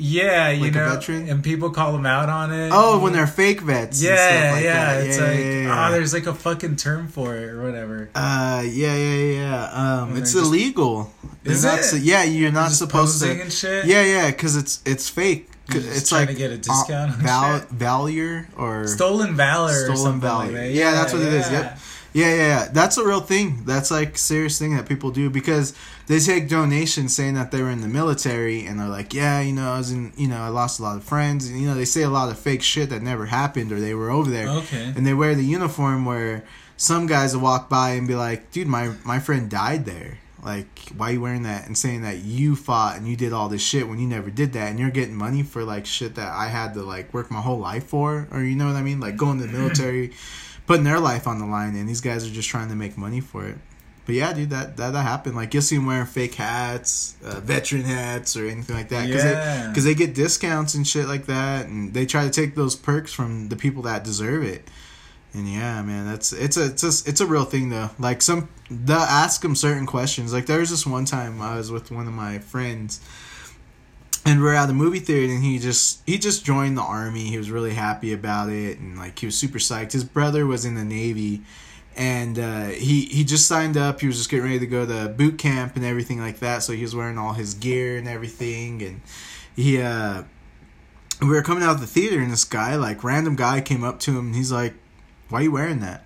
Yeah, 0.00 0.48
you 0.50 0.62
like 0.62 0.72
a 0.72 0.78
know, 0.78 0.88
veteran? 0.94 1.28
and 1.28 1.44
people 1.44 1.70
call 1.70 1.92
them 1.92 2.06
out 2.06 2.28
on 2.28 2.52
it. 2.52 2.70
Oh, 2.72 2.98
when 3.00 3.12
they're 3.12 3.26
fake 3.26 3.60
vets. 3.60 4.02
yeah, 4.02 4.50
like 4.54 4.64
yeah, 4.64 4.94
that. 4.94 5.06
it's 5.06 5.18
yeah, 5.18 5.24
like 5.24 5.38
yeah, 5.38 5.62
yeah. 5.62 5.88
oh, 5.88 5.92
there's 5.92 6.12
like 6.14 6.26
a 6.26 6.34
fucking 6.34 6.76
term 6.76 7.08
for 7.08 7.36
it 7.36 7.44
or 7.44 7.62
whatever. 7.62 8.10
Uh, 8.14 8.62
yeah, 8.66 8.94
yeah, 8.96 9.32
yeah. 9.34 10.00
Um, 10.02 10.16
it's 10.16 10.34
illegal. 10.34 11.12
They're 11.42 11.52
Is 11.52 11.64
it? 11.64 11.84
su- 11.84 11.98
yeah, 12.00 12.24
you're 12.24 12.52
not 12.52 12.70
supposed 12.72 13.22
to. 13.22 13.40
and 13.42 13.52
shit. 13.52 13.86
Yeah, 13.86 14.02
yeah, 14.02 14.30
because 14.30 14.56
it's 14.56 14.82
it's 14.84 15.08
fake. 15.08 15.48
It's 15.72 16.08
trying 16.08 16.26
like 16.26 16.30
to 16.30 16.34
get 16.34 16.50
a 16.50 16.54
uh, 16.54 16.56
discount 16.56 17.12
on 17.12 17.18
val- 17.20 17.66
valure 17.70 18.48
or 18.56 18.86
stolen 18.88 19.36
valor, 19.36 19.70
or 19.70 19.84
Stolen 19.84 19.96
something 19.96 20.20
valor. 20.20 20.44
Like 20.46 20.52
that. 20.54 20.70
Yeah, 20.72 20.90
that's 20.92 21.12
what 21.12 21.22
it 21.22 21.32
is, 21.32 21.50
yep. 21.50 21.78
Yeah, 22.12 22.28
yeah, 22.28 22.36
yeah. 22.36 22.68
That's 22.72 22.98
a 22.98 23.06
real 23.06 23.20
thing. 23.20 23.64
That's 23.64 23.90
like 23.90 24.18
serious 24.18 24.58
thing 24.58 24.76
that 24.76 24.88
people 24.88 25.10
do 25.10 25.30
because 25.30 25.74
they 26.06 26.18
take 26.18 26.48
donations 26.48 27.14
saying 27.14 27.34
that 27.34 27.50
they 27.52 27.62
were 27.62 27.70
in 27.70 27.82
the 27.82 27.88
military 27.88 28.66
and 28.66 28.80
they're 28.80 28.88
like, 28.88 29.14
yeah, 29.14 29.40
you 29.40 29.52
know, 29.52 29.72
I 29.72 29.78
was 29.78 29.92
in, 29.92 30.12
you 30.16 30.26
know, 30.26 30.40
I 30.40 30.48
lost 30.48 30.80
a 30.80 30.82
lot 30.82 30.96
of 30.96 31.04
friends 31.04 31.48
and 31.48 31.60
you 31.60 31.68
know 31.68 31.74
they 31.74 31.84
say 31.84 32.02
a 32.02 32.10
lot 32.10 32.30
of 32.30 32.38
fake 32.38 32.62
shit 32.62 32.90
that 32.90 33.02
never 33.02 33.26
happened 33.26 33.70
or 33.70 33.80
they 33.80 33.94
were 33.94 34.10
over 34.10 34.30
there. 34.30 34.48
Okay. 34.48 34.92
And 34.96 35.06
they 35.06 35.14
wear 35.14 35.34
the 35.34 35.44
uniform 35.44 36.04
where 36.04 36.44
some 36.76 37.06
guys 37.06 37.34
will 37.34 37.42
walk 37.42 37.68
by 37.68 37.90
and 37.90 38.08
be 38.08 38.14
like, 38.14 38.50
dude, 38.50 38.66
my 38.66 38.94
my 39.04 39.20
friend 39.20 39.48
died 39.48 39.84
there. 39.84 40.18
Like, 40.42 40.88
why 40.96 41.10
are 41.10 41.12
you 41.12 41.20
wearing 41.20 41.42
that 41.42 41.66
and 41.66 41.76
saying 41.76 42.02
that 42.02 42.18
you 42.18 42.56
fought 42.56 42.96
and 42.96 43.06
you 43.06 43.14
did 43.14 43.32
all 43.32 43.48
this 43.48 43.62
shit 43.62 43.86
when 43.88 43.98
you 43.98 44.08
never 44.08 44.30
did 44.30 44.54
that 44.54 44.70
and 44.70 44.78
you're 44.78 44.90
getting 44.90 45.14
money 45.14 45.42
for 45.42 45.64
like 45.64 45.84
shit 45.84 46.14
that 46.14 46.32
I 46.32 46.48
had 46.48 46.72
to 46.74 46.82
like 46.82 47.12
work 47.12 47.30
my 47.30 47.40
whole 47.40 47.58
life 47.58 47.88
for 47.88 48.26
or 48.30 48.42
you 48.42 48.56
know 48.56 48.66
what 48.66 48.76
I 48.76 48.82
mean? 48.82 49.00
Like 49.00 49.16
going 49.16 49.38
to 49.38 49.46
the 49.46 49.52
military, 49.52 50.12
putting 50.70 50.84
their 50.84 51.00
life 51.00 51.26
on 51.26 51.40
the 51.40 51.46
line 51.46 51.74
and 51.74 51.88
these 51.88 52.00
guys 52.00 52.24
are 52.24 52.30
just 52.32 52.48
trying 52.48 52.68
to 52.68 52.76
make 52.76 52.96
money 52.96 53.20
for 53.20 53.44
it. 53.44 53.56
but 54.06 54.14
yeah, 54.14 54.32
dude, 54.32 54.50
that, 54.50 54.76
that 54.76 54.92
that 54.92 55.02
happened. 55.02 55.34
Like 55.34 55.52
you'll 55.52 55.64
see 55.64 55.74
them 55.74 55.86
wearing 55.86 56.06
fake 56.06 56.34
hats, 56.36 57.16
uh, 57.24 57.40
veteran 57.40 57.82
hats, 57.82 58.36
or 58.36 58.46
anything 58.46 58.76
like 58.76 58.88
that. 58.90 59.10
Cause 59.10 59.24
Yeah. 59.24 59.66
because 59.68 59.82
they, 59.84 59.94
get 59.96 60.14
discounts 60.14 60.74
and 60.76 60.86
shit 60.86 61.06
like 61.08 61.26
that, 61.26 61.66
and 61.66 61.92
they 61.92 62.06
try 62.06 62.22
to 62.24 62.30
take 62.30 62.54
those 62.54 62.76
perks 62.76 63.12
from 63.12 63.48
the 63.48 63.56
people 63.56 63.82
that 63.82 64.04
deserve 64.04 64.44
it. 64.44 64.62
And 65.34 65.48
yeah, 65.48 65.82
man, 65.82 66.06
that's 66.06 66.32
it's 66.32 66.56
a 66.56 66.66
it's 66.66 66.84
a 66.84 66.92
it's 67.10 67.20
a 67.20 67.26
real 67.26 67.44
thing 67.44 67.70
though. 67.70 67.90
Like 67.98 68.22
some 68.22 68.48
they'll 68.70 68.96
ask 69.24 69.42
them 69.42 69.56
certain 69.56 69.86
questions. 69.86 70.32
Like 70.32 70.46
there 70.46 70.60
was 70.60 70.70
this 70.70 70.86
one 70.86 71.04
time 71.04 71.42
I 71.42 71.56
was 71.56 71.70
with 71.72 71.90
one 71.90 72.06
of 72.06 72.12
my 72.14 72.38
friends, 72.38 73.00
and 74.24 74.42
we're 74.42 74.54
at 74.54 74.66
the 74.66 74.74
movie 74.74 75.00
theater, 75.00 75.32
and 75.32 75.42
he 75.42 75.58
just 75.58 76.02
he 76.06 76.18
just 76.18 76.44
joined 76.44 76.76
the 76.76 76.82
army. 76.82 77.24
He 77.24 77.38
was 77.38 77.50
really 77.50 77.74
happy 77.74 78.12
about 78.12 78.50
it, 78.50 78.78
and 78.78 78.98
like 78.98 79.18
he 79.18 79.26
was 79.26 79.36
super 79.36 79.58
psyched. 79.58 79.92
His 79.92 80.04
brother 80.04 80.46
was 80.46 80.64
in 80.64 80.74
the 80.74 80.84
navy, 80.84 81.42
and 81.96 82.38
uh, 82.38 82.66
he 82.66 83.02
he 83.06 83.24
just 83.24 83.46
signed 83.46 83.76
up. 83.76 84.00
He 84.00 84.06
was 84.06 84.18
just 84.18 84.30
getting 84.30 84.44
ready 84.44 84.58
to 84.58 84.66
go 84.66 84.86
to 84.86 85.08
boot 85.08 85.38
camp 85.38 85.76
and 85.76 85.84
everything 85.84 86.20
like 86.20 86.38
that. 86.40 86.62
So 86.62 86.72
he 86.72 86.82
was 86.82 86.94
wearing 86.94 87.18
all 87.18 87.32
his 87.32 87.54
gear 87.54 87.96
and 87.96 88.06
everything, 88.06 88.82
and 88.82 89.00
he 89.56 89.80
uh, 89.80 90.24
we 91.22 91.28
were 91.28 91.42
coming 91.42 91.62
out 91.62 91.74
of 91.74 91.80
the 91.80 91.86
theater, 91.86 92.20
and 92.20 92.30
this 92.30 92.44
guy, 92.44 92.76
like 92.76 93.02
random 93.02 93.36
guy, 93.36 93.60
came 93.60 93.84
up 93.84 94.00
to 94.00 94.12
him, 94.12 94.26
and 94.26 94.36
he's 94.36 94.52
like, 94.52 94.74
"Why 95.28 95.40
are 95.40 95.42
you 95.44 95.52
wearing 95.52 95.80
that?" 95.80 96.04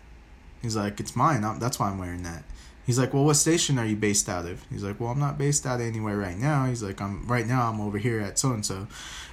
He's 0.62 0.76
like, 0.76 1.00
"It's 1.00 1.16
mine. 1.16 1.44
I'm, 1.44 1.58
that's 1.58 1.78
why 1.78 1.90
I'm 1.90 1.98
wearing 1.98 2.22
that." 2.22 2.44
He's 2.86 2.98
like, 2.98 3.14
"Well, 3.14 3.24
what 3.24 3.36
station 3.36 3.78
are 3.78 3.86
you 3.86 3.96
based 3.96 4.28
out 4.28 4.46
of?" 4.46 4.64
He's 4.70 4.82
like, 4.82 5.00
"Well, 5.00 5.10
I'm 5.10 5.18
not 5.18 5.38
based 5.38 5.66
out 5.66 5.80
of 5.80 5.86
anywhere 5.86 6.16
right 6.16 6.38
now." 6.38 6.66
He's 6.66 6.82
like, 6.82 7.00
"I'm 7.00 7.26
right 7.26 7.46
now. 7.46 7.68
I'm 7.68 7.80
over 7.80 7.98
here 7.98 8.20
at 8.20 8.38
so 8.38 8.52
and 8.52 8.64
so," 8.64 8.86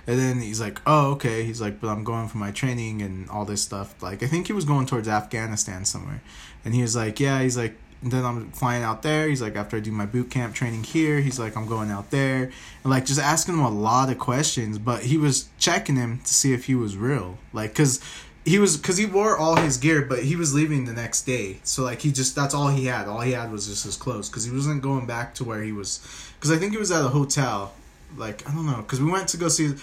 and 0.07 0.19
then 0.19 0.39
he's 0.39 0.61
like, 0.61 0.81
"Oh, 0.85 1.11
okay." 1.11 1.43
He's 1.43 1.61
like, 1.61 1.81
"But 1.81 1.89
I'm 1.89 2.03
going 2.03 2.27
for 2.27 2.37
my 2.37 2.51
training 2.51 3.01
and 3.01 3.29
all 3.29 3.45
this 3.45 3.61
stuff." 3.61 4.01
Like, 4.01 4.23
I 4.23 4.27
think 4.27 4.47
he 4.47 4.53
was 4.53 4.65
going 4.65 4.85
towards 4.85 5.07
Afghanistan 5.07 5.85
somewhere, 5.85 6.21
and 6.65 6.73
he 6.73 6.81
was 6.81 6.95
like, 6.95 7.19
"Yeah." 7.19 7.41
He's 7.41 7.57
like, 7.57 7.75
then 8.03 8.25
I'm 8.25 8.51
flying 8.51 8.83
out 8.83 9.03
there. 9.03 9.27
He's 9.27 9.41
like, 9.41 9.55
after 9.55 9.77
I 9.77 9.79
do 9.79 9.91
my 9.91 10.05
boot 10.05 10.31
camp 10.31 10.55
training 10.55 10.83
here, 10.83 11.19
he's 11.19 11.39
like, 11.39 11.55
I'm 11.55 11.67
going 11.67 11.91
out 11.91 12.09
there, 12.09 12.43
and 12.83 12.91
like 12.91 13.05
just 13.05 13.19
asking 13.19 13.55
him 13.55 13.61
a 13.61 13.69
lot 13.69 14.09
of 14.09 14.17
questions. 14.17 14.79
But 14.79 15.03
he 15.03 15.17
was 15.17 15.49
checking 15.59 15.95
him 15.95 16.19
to 16.19 16.33
see 16.33 16.53
if 16.53 16.65
he 16.65 16.75
was 16.75 16.97
real, 16.97 17.37
like, 17.53 17.75
cause 17.75 18.01
he 18.43 18.57
was, 18.59 18.77
cause 18.77 18.97
he 18.97 19.05
wore 19.05 19.37
all 19.37 19.55
his 19.55 19.77
gear, 19.77 20.01
but 20.03 20.23
he 20.23 20.35
was 20.35 20.53
leaving 20.53 20.85
the 20.85 20.93
next 20.93 21.23
day. 21.23 21.59
So 21.63 21.83
like, 21.83 22.01
he 22.01 22.11
just 22.11 22.35
that's 22.35 22.53
all 22.53 22.69
he 22.69 22.85
had. 22.85 23.07
All 23.07 23.21
he 23.21 23.33
had 23.33 23.51
was 23.51 23.67
just 23.67 23.83
his 23.83 23.95
clothes, 23.95 24.29
cause 24.29 24.43
he 24.43 24.51
wasn't 24.51 24.81
going 24.81 25.05
back 25.05 25.35
to 25.35 25.43
where 25.43 25.61
he 25.61 25.71
was, 25.71 25.99
cause 26.39 26.51
I 26.51 26.57
think 26.57 26.71
he 26.71 26.77
was 26.77 26.91
at 26.91 27.03
a 27.05 27.09
hotel. 27.09 27.73
Like 28.17 28.47
I 28.49 28.53
don't 28.53 28.65
know, 28.65 28.81
cause 28.83 28.99
we 28.99 29.09
went 29.11 29.27
to 29.29 29.37
go 29.37 29.47
see. 29.47 29.73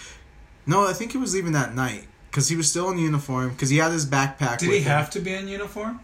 No, 0.67 0.87
I 0.87 0.93
think 0.93 1.13
he 1.13 1.19
was 1.19 1.35
leaving 1.35 1.53
that 1.53 1.75
night. 1.75 2.05
Cause 2.31 2.49
he 2.49 2.57
was 2.57 2.71
still 2.71 2.91
in 2.91 2.99
uniform. 2.99 3.57
Cause 3.57 3.71
he 3.71 3.79
had 3.79 3.91
his 3.91 4.05
backpack. 4.05 4.59
Did 4.59 4.69
he 4.71 4.79
him. 4.81 4.85
have 4.85 5.09
to 5.11 5.21
be 5.21 5.33
in 5.33 5.49
uniform? 5.49 5.99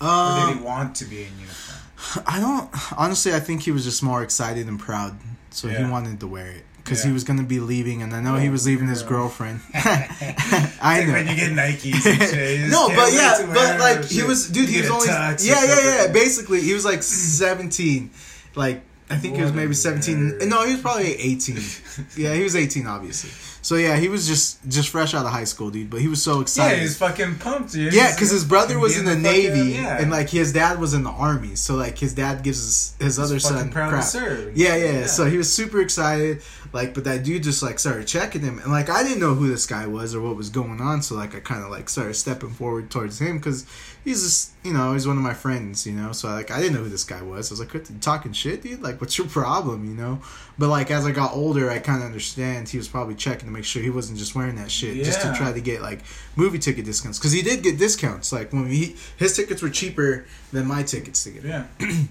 Or 0.00 0.06
Um, 0.08 0.48
did 0.48 0.58
he 0.58 0.64
want 0.64 0.96
to 0.96 1.04
be 1.04 1.22
in 1.22 1.38
uniform? 1.38 1.78
I 2.26 2.40
don't 2.40 2.98
honestly. 2.98 3.32
I 3.32 3.38
think 3.38 3.62
he 3.62 3.70
was 3.70 3.84
just 3.84 4.02
more 4.02 4.24
excited 4.24 4.66
and 4.66 4.78
proud, 4.78 5.16
so 5.50 5.68
he 5.68 5.84
wanted 5.84 6.18
to 6.18 6.26
wear 6.26 6.48
it 6.48 6.64
because 6.82 7.02
he 7.04 7.12
was 7.12 7.24
gonna 7.24 7.42
be 7.42 7.60
leaving, 7.60 8.02
and 8.02 8.14
I 8.14 8.20
know 8.20 8.36
he 8.36 8.48
was 8.50 8.66
leaving 8.66 8.88
his 8.88 9.02
girl. 9.02 9.22
girlfriend. 9.28 9.60
I 9.74 10.78
Like 10.82 11.06
know. 11.06 11.12
when 11.14 11.28
you 11.28 11.36
get 11.36 11.52
Nikes 11.52 12.06
and 12.06 12.22
shit. 12.30 12.70
no, 12.70 12.88
but 12.88 13.12
yeah, 13.12 13.50
but 13.52 13.78
like 13.80 14.04
he 14.04 14.22
was, 14.22 14.48
dude. 14.48 14.68
He 14.68 14.80
was 14.80 14.90
only 14.90 15.06
yeah, 15.08 15.36
yeah, 15.64 16.04
yeah. 16.06 16.12
Basically, 16.12 16.60
he 16.60 16.74
was 16.74 16.84
like 16.84 17.02
seventeen. 17.02 18.10
Like 18.54 18.82
I 19.12 19.16
think 19.18 19.36
he 19.36 19.42
was 19.42 19.52
maybe 19.52 19.74
seventeen. 19.74 20.32
nerd. 20.32 20.48
No, 20.48 20.64
he 20.64 20.72
was 20.72 20.80
probably 20.80 21.12
eighteen. 21.14 21.58
yeah, 22.16 22.34
he 22.34 22.42
was 22.42 22.56
eighteen, 22.56 22.86
obviously. 22.86 23.30
So 23.64 23.76
yeah, 23.76 23.96
he 23.96 24.08
was 24.08 24.26
just 24.26 24.66
just 24.68 24.88
fresh 24.88 25.14
out 25.14 25.24
of 25.24 25.30
high 25.30 25.44
school, 25.44 25.70
dude. 25.70 25.88
But 25.90 26.00
he 26.00 26.08
was 26.08 26.20
so 26.22 26.40
excited. 26.40 26.76
Yeah, 26.76 26.82
he's 26.82 26.96
fucking 26.98 27.38
pumped, 27.38 27.72
dude. 27.72 27.92
Yeah, 27.94 28.12
because 28.12 28.30
his 28.30 28.44
brother 28.44 28.78
was 28.78 28.98
in 28.98 29.04
the 29.04 29.12
fucking- 29.12 29.22
navy, 29.22 29.72
yeah. 29.74 30.00
and 30.00 30.10
like 30.10 30.28
his 30.30 30.52
dad 30.52 30.80
was 30.80 30.94
in 30.94 31.04
the 31.04 31.10
army. 31.10 31.54
So 31.54 31.74
like 31.76 31.96
his 31.98 32.14
dad 32.14 32.42
gives 32.42 32.58
his, 32.58 32.94
his 32.98 33.18
other 33.18 33.38
son 33.38 33.70
proud 33.70 33.90
to 33.90 33.96
crap. 33.96 34.04
serve. 34.04 34.56
Yeah, 34.56 34.74
yeah, 34.76 34.92
Yeah. 35.00 35.06
So 35.06 35.26
he 35.26 35.36
was 35.36 35.52
super 35.52 35.80
excited. 35.80 36.42
Like, 36.72 36.94
but 36.94 37.04
that 37.04 37.22
dude 37.22 37.42
just 37.42 37.62
like 37.62 37.78
started 37.78 38.06
checking 38.06 38.40
him, 38.40 38.58
and 38.58 38.72
like 38.72 38.88
I 38.88 39.02
didn't 39.02 39.20
know 39.20 39.34
who 39.34 39.46
this 39.46 39.66
guy 39.66 39.86
was 39.86 40.14
or 40.14 40.22
what 40.22 40.36
was 40.36 40.48
going 40.48 40.80
on. 40.80 41.02
So 41.02 41.14
like 41.14 41.34
I 41.36 41.40
kind 41.40 41.62
of 41.62 41.70
like 41.70 41.88
started 41.88 42.14
stepping 42.14 42.50
forward 42.50 42.90
towards 42.90 43.20
him 43.20 43.36
because 43.36 43.66
he's 44.04 44.22
just 44.22 44.52
you 44.64 44.72
know 44.72 44.92
he's 44.92 45.06
one 45.06 45.16
of 45.16 45.22
my 45.22 45.34
friends, 45.34 45.86
you 45.86 45.92
know. 45.92 46.12
So 46.12 46.28
like 46.28 46.50
I 46.50 46.60
didn't 46.60 46.74
know 46.74 46.82
who 46.82 46.88
this 46.88 47.04
guy 47.04 47.22
was. 47.22 47.50
I 47.50 47.52
was 47.52 47.60
like, 47.60 47.72
what, 47.74 48.00
talking 48.00 48.32
shit, 48.32 48.62
dude? 48.62 48.82
Like, 48.82 49.00
what's 49.00 49.16
your 49.18 49.26
problem, 49.26 49.84
you 49.84 49.94
know? 49.94 50.20
But 50.58 50.68
like 50.68 50.90
as 50.90 51.06
I 51.06 51.12
got 51.12 51.32
older, 51.34 51.70
I 51.70 51.78
kind 51.78 52.00
of 52.00 52.06
understand 52.06 52.68
he 52.68 52.78
was 52.78 52.88
probably 52.88 53.14
checking 53.14 53.46
to 53.46 53.52
make 53.52 53.64
sure 53.64 53.82
he 53.82 53.90
wasn't 53.90 54.18
just 54.18 54.34
wearing 54.34 54.56
that 54.56 54.70
shit 54.70 55.04
just 55.04 55.22
to 55.22 55.32
try 55.34 55.52
to 55.52 55.60
get 55.60 55.82
like 55.82 56.00
movie 56.36 56.58
ticket 56.58 56.84
discounts 56.84 57.18
because 57.18 57.32
he 57.32 57.42
did 57.42 57.62
get 57.62 57.78
discounts. 57.78 58.32
Like 58.32 58.52
when 58.52 58.68
he 58.68 58.96
his 59.16 59.36
tickets 59.36 59.62
were 59.62 59.70
cheaper 59.70 60.26
than 60.52 60.66
my 60.66 60.82
tickets 60.82 61.24
to 61.24 61.30
get. 61.30 61.44
Yeah. 61.44 61.66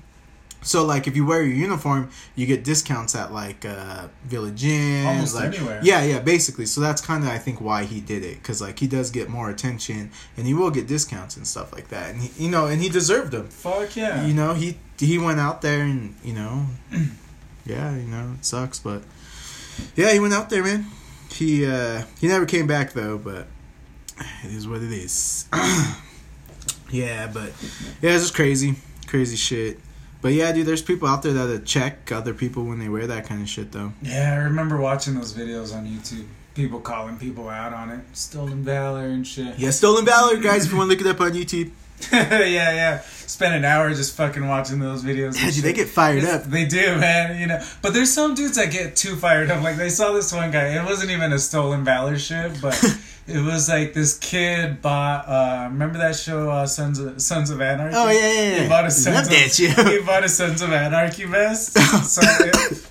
So 0.63 0.85
like 0.85 1.07
if 1.07 1.15
you 1.15 1.25
wear 1.25 1.41
your 1.43 1.55
uniform, 1.55 2.09
you 2.35 2.45
get 2.45 2.63
discounts 2.63 3.15
at 3.15 3.33
like 3.33 3.65
uh, 3.65 4.07
Village 4.23 4.63
Inn, 4.63 5.07
Almost 5.07 5.35
like, 5.35 5.55
anywhere. 5.55 5.79
Yeah, 5.83 6.03
yeah, 6.03 6.19
basically. 6.19 6.67
So 6.67 6.81
that's 6.81 7.01
kind 7.01 7.23
of 7.23 7.29
I 7.29 7.39
think 7.39 7.59
why 7.59 7.83
he 7.85 7.99
did 7.99 8.23
it 8.23 8.35
because 8.35 8.61
like 8.61 8.79
he 8.79 8.87
does 8.87 9.09
get 9.09 9.27
more 9.27 9.49
attention 9.49 10.11
and 10.37 10.45
he 10.45 10.53
will 10.53 10.69
get 10.69 10.87
discounts 10.87 11.35
and 11.35 11.47
stuff 11.47 11.73
like 11.73 11.89
that, 11.89 12.11
and 12.11 12.21
he, 12.21 12.45
you 12.45 12.51
know, 12.51 12.67
and 12.67 12.81
he 12.81 12.89
deserved 12.89 13.31
them. 13.31 13.47
Fuck 13.47 13.95
yeah. 13.95 14.23
You 14.23 14.33
know, 14.33 14.53
he 14.53 14.77
he 14.99 15.17
went 15.17 15.39
out 15.39 15.61
there 15.63 15.81
and 15.81 16.15
you 16.23 16.33
know, 16.33 16.67
yeah, 17.65 17.95
you 17.95 18.07
know, 18.07 18.35
it 18.37 18.45
sucks, 18.45 18.77
but 18.77 19.01
yeah, 19.95 20.13
he 20.13 20.19
went 20.19 20.33
out 20.33 20.49
there, 20.51 20.63
man. 20.63 20.85
He 21.31 21.65
uh 21.65 22.03
he 22.19 22.27
never 22.27 22.45
came 22.45 22.67
back 22.67 22.93
though, 22.93 23.17
but 23.17 23.47
it 24.43 24.51
is 24.51 24.67
what 24.67 24.83
it 24.83 24.91
is. 24.91 25.47
yeah, 26.91 27.25
but 27.33 27.51
yeah, 28.01 28.11
it's 28.11 28.23
just 28.23 28.35
crazy, 28.35 28.75
crazy 29.07 29.35
shit. 29.35 29.79
But 30.21 30.33
yeah, 30.33 30.51
dude, 30.51 30.67
there's 30.67 30.81
people 30.81 31.07
out 31.07 31.23
there 31.23 31.33
that 31.33 31.65
check 31.65 32.11
other 32.11 32.33
people 32.33 32.63
when 32.63 32.79
they 32.79 32.89
wear 32.89 33.07
that 33.07 33.25
kind 33.25 33.41
of 33.41 33.49
shit, 33.49 33.71
though. 33.71 33.93
Yeah, 34.01 34.33
I 34.33 34.43
remember 34.43 34.77
watching 34.77 35.15
those 35.15 35.33
videos 35.33 35.75
on 35.75 35.87
YouTube. 35.87 36.27
People 36.53 36.79
calling 36.79 37.17
people 37.17 37.49
out 37.49 37.73
on 37.73 37.89
it. 37.89 38.01
Stolen 38.13 38.63
valor 38.63 39.05
and 39.05 39.25
shit. 39.25 39.57
Yeah, 39.57 39.71
Stolen 39.71 40.05
Valor, 40.05 40.37
guys. 40.37 40.65
If 40.65 40.71
you 40.71 40.77
want 40.77 40.91
to 40.91 40.97
look 40.97 41.05
it 41.05 41.09
up 41.09 41.21
on 41.21 41.31
YouTube, 41.31 41.71
yeah, 42.11 42.45
yeah. 42.45 43.01
Spend 43.01 43.53
an 43.55 43.63
hour 43.65 43.89
just 43.93 44.15
fucking 44.17 44.45
watching 44.47 44.79
those 44.79 45.03
videos. 45.03 45.41
yeah, 45.41 45.49
dude, 45.51 45.63
they 45.63 45.73
get 45.73 45.87
fired 45.87 46.19
It's- 46.19 46.45
up. 46.45 46.51
They 46.51 46.65
do, 46.65 46.97
man. 46.97 47.39
You 47.39 47.47
know, 47.47 47.63
but 47.81 47.93
there's 47.93 48.11
some 48.11 48.35
dudes 48.35 48.55
that 48.57 48.71
get 48.71 48.95
too 48.95 49.15
fired 49.15 49.49
up. 49.49 49.63
Like 49.63 49.77
they 49.77 49.89
saw 49.89 50.11
this 50.11 50.33
one 50.33 50.51
guy. 50.51 50.77
It 50.79 50.83
wasn't 50.85 51.11
even 51.11 51.31
a 51.33 51.39
stolen 51.39 51.83
valor 51.85 52.17
shit, 52.19 52.61
but 52.61 52.75
it 53.27 53.39
was 53.43 53.69
like 53.69 53.93
this 53.93 54.17
kid 54.17 54.81
bought. 54.81 55.27
uh 55.27 55.69
Remember 55.71 55.97
that 55.99 56.15
show, 56.17 56.49
uh, 56.51 56.65
Sons 56.67 56.99
of 56.99 57.21
Sons 57.21 57.49
of 57.49 57.61
Anarchy? 57.61 57.95
Oh 57.97 58.09
yeah, 58.09 58.19
yeah, 58.19 58.41
yeah. 58.57 58.63
He 58.63 58.69
bought 58.69 58.81
a 58.81 58.83
Love 58.83 58.91
Sons 58.93 59.29
that 59.29 59.77
of, 59.85 59.87
he 59.91 59.99
bought 60.01 60.23
a 60.25 60.29
Sons 60.29 60.61
of 60.61 60.71
Anarchy 60.73 61.23
vest. 61.25 61.73
so, 62.03 62.21
it- 62.23 62.87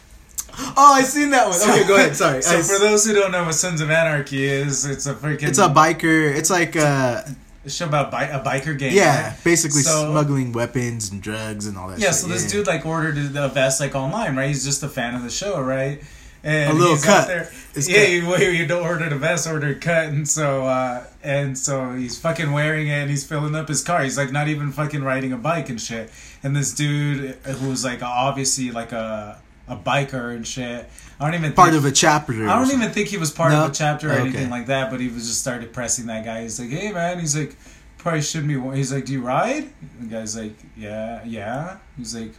Oh, 0.77 0.93
I 0.95 1.03
seen 1.03 1.31
that 1.31 1.49
one. 1.49 1.57
Okay, 1.61 1.87
go 1.89 1.97
ahead. 1.97 2.15
Sorry. 2.17 2.43
So 2.43 2.59
I- 2.59 2.63
for 2.63 2.79
those 2.79 3.07
who 3.07 3.15
don't 3.15 3.33
know 3.33 3.45
what 3.45 3.55
Sons 3.55 3.81
of 3.81 3.91
Anarchy 3.91 4.45
is, 4.45 4.85
it's 4.85 5.07
a 5.07 5.15
freaking 5.15 5.49
it's 5.49 5.59
a 5.59 5.69
biker. 5.69 6.35
It's 6.37 6.51
like 6.51 6.77
uh, 6.77 7.23
a 7.65 7.71
show 7.71 7.87
about 7.87 8.11
bi- 8.11 8.25
a 8.25 8.43
biker 8.43 8.79
gang. 8.79 8.93
yeah, 8.95 9.29
right? 9.31 9.45
basically 9.45 9.83
So- 9.83 10.11
smuggling 10.11 10.53
weapons 10.53 11.11
and 11.11 11.21
drugs 11.23 11.67
and 11.67 11.77
all 11.77 11.89
that. 11.89 11.99
Yeah, 11.99 12.07
shit. 12.09 12.15
so 12.17 12.27
this 12.29 12.51
dude 12.51 12.67
like 12.67 12.87
ordered 12.87 13.17
the 13.33 13.49
vest 13.49 13.81
like 13.81 13.95
online, 13.95 14.37
right? 14.37 14.49
He's 14.49 14.65
just 14.65 14.83
a 14.83 14.89
fan 14.89 15.15
of 15.15 15.23
the 15.23 15.31
show, 15.31 15.61
right? 15.61 16.03
And 16.43 16.71
A 16.71 16.73
little 16.75 16.97
cut. 16.97 17.23
Out 17.25 17.27
there. 17.29 17.53
It's 17.75 17.87
yeah, 17.87 18.01
cut. 18.05 18.11
you, 18.11 18.27
well, 18.27 18.41
you 18.43 18.67
don't 18.67 18.83
order 18.83 19.07
the 19.11 19.17
vest, 19.17 19.47
order 19.47 19.75
cut, 19.75 20.07
and 20.07 20.27
so 20.27 20.65
uh, 20.65 21.05
and 21.23 21.57
so 21.59 21.93
he's 21.93 22.19
fucking 22.19 22.51
wearing 22.53 22.89
it, 22.89 22.93
and 22.93 23.11
he's 23.11 23.27
filling 23.27 23.55
up 23.55 23.69
his 23.69 23.83
car. 23.85 24.03
He's 24.03 24.17
like 24.17 24.33
not 24.33 24.49
even 24.49 24.73
fucking 24.73 25.03
riding 25.03 25.33
a 25.35 25.37
bike 25.37 25.69
and 25.69 25.79
shit. 25.79 26.11
And 26.43 26.57
this 26.57 26.73
dude 26.75 27.35
who's 27.45 27.85
like 27.85 28.03
obviously 28.03 28.71
like 28.71 28.93
a 28.93 29.39
a 29.69 29.77
biker 29.77 30.35
and 30.35 30.47
shit. 30.47 30.89
I 31.21 31.27
don't 31.27 31.35
even 31.39 31.53
part 31.53 31.71
think, 31.71 31.79
of 31.79 31.85
a 31.85 31.93
chapter. 31.93 32.49
I 32.49 32.59
don't 32.59 32.71
even 32.75 32.91
think 32.93 33.09
he 33.09 33.19
was 33.19 33.31
part 33.31 33.53
No? 33.53 33.65
of 33.67 33.71
a 33.71 33.75
chapter 33.75 34.09
or 34.09 34.13
Okay. 34.13 34.21
anything 34.23 34.49
like 34.51 34.67
that, 34.67 34.91
but 34.91 35.01
he 35.01 35.09
was 35.09 35.27
just 35.29 35.41
started 35.41 35.73
pressing 35.73 36.07
that 36.07 36.25
guy. 36.25 36.43
He's 36.43 36.59
like, 36.59 36.71
"Hey 36.71 36.91
man," 36.93 37.21
he's 37.21 37.37
like, 37.37 37.57
"Probably 37.99 38.23
shouldn't 38.23 38.49
be." 38.49 38.77
He's 38.77 38.91
like, 38.93 39.05
"Do 39.05 39.13
you 39.13 39.21
ride?" 39.21 39.69
The 40.01 40.07
guy's 40.07 40.35
like, 40.37 40.55
"Yeah, 40.77 41.21
yeah." 41.27 41.77
He's 41.99 42.15
like, 42.15 42.33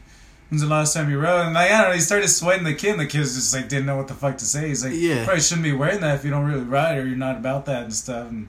"When's 0.50 0.64
the 0.64 0.68
last 0.68 0.96
time 0.96 1.10
you 1.12 1.20
rode?" 1.20 1.46
And 1.46 1.54
like, 1.54 1.70
I 1.70 1.78
don't 1.82 1.90
know. 1.90 1.94
He 1.96 2.02
started 2.02 2.28
sweating 2.30 2.64
the 2.64 2.74
kid. 2.74 2.92
And 2.94 3.00
the 3.02 3.06
kid 3.06 3.20
just 3.20 3.54
like 3.54 3.70
didn't 3.70 3.86
know 3.86 3.98
what 3.98 4.08
the 4.08 4.16
fuck 4.16 4.38
to 4.40 4.46
say. 4.46 4.70
He's 4.70 4.84
like, 4.84 4.94
Yeah. 4.96 5.26
"Probably 5.26 5.42
shouldn't 5.42 5.64
be 5.64 5.74
wearing 5.74 6.02
that 6.02 6.16
if 6.16 6.26
you 6.26 6.32
don't 6.32 6.46
really 6.46 6.64
ride 6.64 6.98
or 6.98 7.06
you're 7.06 7.16
not 7.16 7.38
about 7.38 7.66
that 7.68 7.84
and 7.84 7.94
stuff." 7.94 8.30
And 8.30 8.48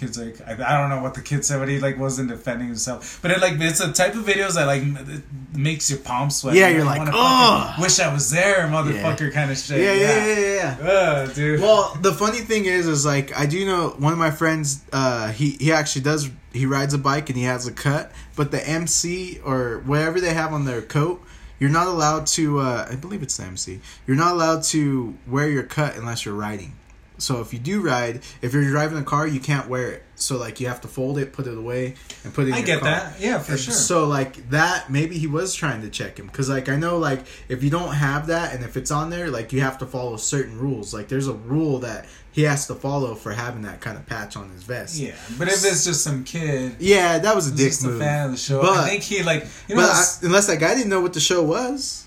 kid's 0.00 0.18
like, 0.18 0.40
I, 0.46 0.52
I 0.54 0.78
don't 0.80 0.88
know 0.90 1.02
what 1.02 1.14
the 1.14 1.20
kid 1.20 1.44
said, 1.44 1.58
but 1.58 1.68
he 1.68 1.78
like 1.78 1.98
wasn't 1.98 2.30
defending 2.30 2.66
himself. 2.68 3.18
But 3.22 3.30
it 3.30 3.40
like 3.40 3.54
it's 3.60 3.80
a 3.80 3.92
type 3.92 4.14
of 4.14 4.24
videos 4.24 4.54
that 4.54 4.66
like 4.66 4.82
it 4.82 5.22
makes 5.54 5.90
your 5.90 6.00
palms 6.00 6.36
sweat. 6.36 6.54
Yeah, 6.54 6.68
You 6.68 6.76
you're 6.76 6.84
like, 6.84 7.08
"Ugh." 7.12 7.80
Wish 7.80 8.00
I 8.00 8.12
was 8.12 8.30
there, 8.30 8.66
motherfucker, 8.68 9.32
kind 9.32 9.50
of 9.50 9.58
shit. 9.58 9.80
Yeah, 9.80 9.92
yeah, 9.92 10.26
yeah, 10.26 10.38
yeah. 10.38 10.78
yeah. 10.82 10.90
Ugh, 10.90 11.34
dude. 11.34 11.60
well, 11.60 11.96
the 12.00 12.12
funny 12.12 12.38
thing 12.38 12.64
is, 12.64 12.86
is 12.86 13.04
like 13.04 13.38
I 13.38 13.46
do 13.46 13.64
know 13.66 13.90
one 13.98 14.12
of 14.12 14.18
my 14.18 14.30
friends. 14.30 14.82
Uh, 14.92 15.30
he 15.30 15.50
he 15.52 15.70
actually 15.72 16.02
does. 16.02 16.30
He 16.52 16.66
rides 16.66 16.94
a 16.94 16.98
bike 16.98 17.28
and 17.28 17.38
he 17.38 17.44
has 17.44 17.68
a 17.68 17.72
cut, 17.72 18.10
but 18.34 18.50
the 18.50 18.66
MC 18.66 19.38
or 19.44 19.82
whatever 19.86 20.20
they 20.20 20.34
have 20.34 20.52
on 20.52 20.64
their 20.64 20.82
coat, 20.82 21.22
you're 21.60 21.70
not 21.70 21.86
allowed 21.86 22.26
to. 22.28 22.58
Uh, 22.58 22.88
I 22.90 22.96
believe 22.96 23.22
it's 23.22 23.36
the 23.36 23.44
MC. 23.44 23.80
You're 24.06 24.16
not 24.16 24.32
allowed 24.32 24.62
to 24.64 25.14
wear 25.28 25.48
your 25.48 25.62
cut 25.62 25.96
unless 25.96 26.24
you're 26.24 26.34
riding. 26.34 26.72
So 27.20 27.40
if 27.40 27.52
you 27.52 27.58
do 27.58 27.80
ride, 27.80 28.22
if 28.42 28.52
you're 28.52 28.64
driving 28.64 28.98
a 28.98 29.02
car, 29.04 29.26
you 29.26 29.40
can't 29.40 29.68
wear 29.68 29.90
it. 29.92 30.02
So 30.16 30.36
like 30.36 30.60
you 30.60 30.68
have 30.68 30.80
to 30.82 30.88
fold 30.88 31.16
it, 31.18 31.32
put 31.32 31.46
it 31.46 31.56
away, 31.56 31.94
and 32.24 32.34
put 32.34 32.44
it. 32.44 32.48
in 32.48 32.54
I 32.54 32.56
your 32.58 32.66
get 32.66 32.80
car. 32.80 32.90
that. 32.90 33.20
Yeah, 33.20 33.38
for 33.38 33.52
And 33.52 33.60
sure. 33.60 33.72
So 33.72 34.06
like 34.06 34.50
that, 34.50 34.90
maybe 34.90 35.16
he 35.16 35.26
was 35.26 35.54
trying 35.54 35.80
to 35.82 35.88
check 35.88 36.18
him 36.18 36.26
because 36.26 36.48
like 36.50 36.68
I 36.68 36.76
know 36.76 36.98
like 36.98 37.20
if 37.48 37.62
you 37.62 37.70
don't 37.70 37.94
have 37.94 38.26
that 38.26 38.54
and 38.54 38.62
if 38.64 38.76
it's 38.76 38.90
on 38.90 39.08
there, 39.10 39.30
like 39.30 39.52
you 39.52 39.60
have 39.62 39.78
to 39.78 39.86
follow 39.86 40.16
certain 40.18 40.58
rules. 40.58 40.92
Like 40.92 41.08
there's 41.08 41.26
a 41.28 41.32
rule 41.32 41.78
that 41.78 42.06
he 42.32 42.42
has 42.42 42.66
to 42.68 42.74
follow 42.74 43.14
for 43.14 43.32
having 43.32 43.62
that 43.62 43.80
kind 43.80 43.96
of 43.96 44.06
patch 44.06 44.36
on 44.36 44.50
his 44.50 44.62
vest. 44.62 44.98
yeah, 44.98 45.14
but 45.38 45.48
if 45.48 45.54
it's 45.64 45.84
just 45.84 46.04
some 46.04 46.22
kid, 46.22 46.76
Yeah, 46.78 47.18
that 47.18 47.34
was 47.34 47.48
a 47.48 47.50
dick 47.50 47.68
just 47.68 47.84
move. 47.84 47.96
a 48.00 48.04
fan 48.04 48.26
of 48.26 48.30
the 48.32 48.36
show, 48.38 48.60
But- 48.60 48.78
I 48.78 48.88
think 48.88 49.02
he 49.02 49.22
like 49.22 49.46
you 49.68 49.74
know 49.74 49.82
I, 49.82 50.04
unless 50.22 50.46
that 50.48 50.60
guy 50.60 50.74
didn't 50.74 50.90
know 50.90 51.00
what 51.00 51.12
the 51.14 51.18
show 51.20 51.42
was, 51.42 52.06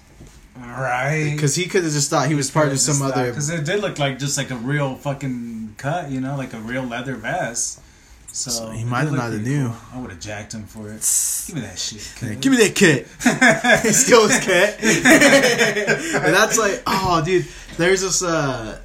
right 0.58 1.32
because 1.34 1.56
he 1.56 1.66
could 1.68 1.84
have 1.84 1.94
just 1.94 2.10
thought 2.10 2.28
he 2.28 2.36
was 2.36 2.52
part 2.52 2.70
of 2.72 2.80
some 2.80 3.02
other. 3.02 3.30
because 3.30 3.50
it 3.50 3.66
did 3.66 3.82
look 3.82 4.00
like 4.00 4.20
just 4.20 4.38
like 4.38 4.52
a 4.52 4.56
real 4.56 4.96
fucking 4.96 5.76
cut, 5.78 6.10
you 6.12 6.22
know, 6.22 6.36
like 6.38 6.54
a 6.54 6.60
real 6.60 6.84
leather 6.84 7.16
vest. 7.16 7.80
So, 8.28 8.50
So 8.50 8.70
he 8.72 8.84
might 8.84 9.02
have 9.04 9.14
not 9.14 9.32
have 9.32 9.42
knew. 9.44 9.68
cool. 9.68 9.76
I 9.94 10.02
would 10.02 10.10
have 10.10 10.20
jacked 10.20 10.54
him 10.56 10.66
for 10.66 10.90
it. 10.90 11.06
Give 11.46 11.56
me 11.56 11.62
that 11.62 11.78
shit. 11.78 12.14
Kid. 12.16 12.42
Give 12.42 12.52
me 12.52 12.58
that 12.60 12.74
kit. 12.76 13.08
Still 13.94 14.28
his 14.28 14.40
kit. 14.40 14.80
and 16.16 16.34
that's 16.34 16.58
like, 16.58 16.82
oh, 16.88 17.22
dude. 17.24 17.46
There's 17.78 18.02
this, 18.02 18.24
uh, 18.24 18.80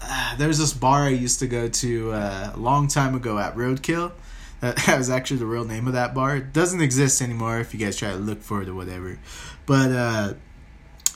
uh, 0.00 0.36
there's 0.36 0.58
this 0.58 0.72
bar 0.72 1.04
I 1.06 1.08
used 1.10 1.40
to 1.40 1.48
go 1.48 1.68
to 1.68 2.12
uh, 2.12 2.52
a 2.54 2.58
long 2.58 2.86
time 2.86 3.14
ago 3.16 3.38
at 3.40 3.56
Roadkill. 3.56 4.12
That, 4.60 4.76
that 4.86 4.98
was 4.98 5.10
actually 5.10 5.38
the 5.38 5.46
real 5.46 5.64
name 5.64 5.88
of 5.88 5.94
that 5.94 6.14
bar. 6.14 6.36
It 6.36 6.52
doesn't 6.52 6.80
exist 6.80 7.20
anymore 7.20 7.58
if 7.58 7.74
you 7.74 7.80
guys 7.84 7.96
try 7.96 8.10
to 8.10 8.16
look 8.16 8.40
for 8.40 8.62
it 8.62 8.68
or 8.68 8.74
whatever. 8.76 9.18
But 9.66 9.90
uh, 9.90 10.34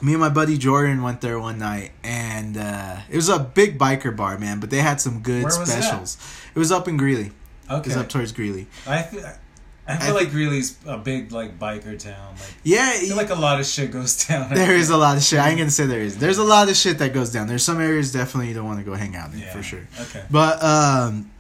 me 0.03 0.13
and 0.13 0.21
my 0.21 0.29
buddy 0.29 0.59
Jordan 0.59 1.03
went 1.03 1.21
there 1.21 1.39
one 1.39 1.59
night, 1.59 1.93
and 2.05 2.57
uh, 2.57 2.97
it 3.11 3.17
was 3.17 3.29
a 3.29 3.39
big 3.39 3.79
biker 3.79 4.15
bar, 4.15 4.39
man. 4.39 4.61
But 4.61 4.71
they 4.71 4.79
had 4.79 5.01
some 5.01 5.21
good 5.21 5.45
Where 5.45 5.59
was 5.59 5.73
that? 5.75 5.83
specials. 5.83 6.19
It 6.55 6.59
was 6.59 6.71
up 6.73 6.89
in 6.89 6.97
Greeley. 6.97 7.27
It 7.27 7.73
Okay, 7.73 7.89
was 7.89 7.97
up 7.97 8.09
towards 8.09 8.33
Greeley. 8.33 8.67
I 8.87 9.03
feel, 9.03 9.25
I 9.89 9.97
feel 9.97 10.15
like 10.15 10.31
Greeley's 10.31 10.77
a 10.87 10.99
big 10.99 11.33
like 11.33 11.59
biker 11.59 11.99
town. 11.99 12.35
Like, 12.35 12.55
Yeah, 12.63 12.91
I 12.95 12.99
feel 12.99 13.17
like 13.17 13.31
a 13.31 13.35
lot 13.35 13.59
of 13.61 13.67
shit 13.67 13.91
goes 13.91 14.25
down. 14.29 14.53
There 14.55 14.75
is 14.77 14.91
a 14.91 14.97
lot 14.97 15.17
of 15.17 15.23
shit. 15.23 15.39
I 15.39 15.49
ain't 15.49 15.59
gonna 15.59 15.71
say 15.71 15.87
there 15.87 16.01
is. 16.01 16.17
There's 16.19 16.39
a 16.39 16.45
lot 16.45 16.69
of 16.69 16.77
shit 16.77 16.99
that 16.99 17.13
goes 17.15 17.33
down. 17.33 17.47
There's 17.47 17.65
some 17.65 17.81
areas 17.81 18.13
definitely 18.13 18.49
you 18.49 18.55
don't 18.55 18.67
want 18.67 18.79
to 18.81 18.85
go 18.85 18.95
hang 18.95 19.17
out 19.17 19.33
in 19.33 19.39
yeah, 19.41 19.53
for 19.53 19.63
sure. 19.63 19.87
Okay. 20.01 20.25
But 20.31 20.63
um, 20.63 21.31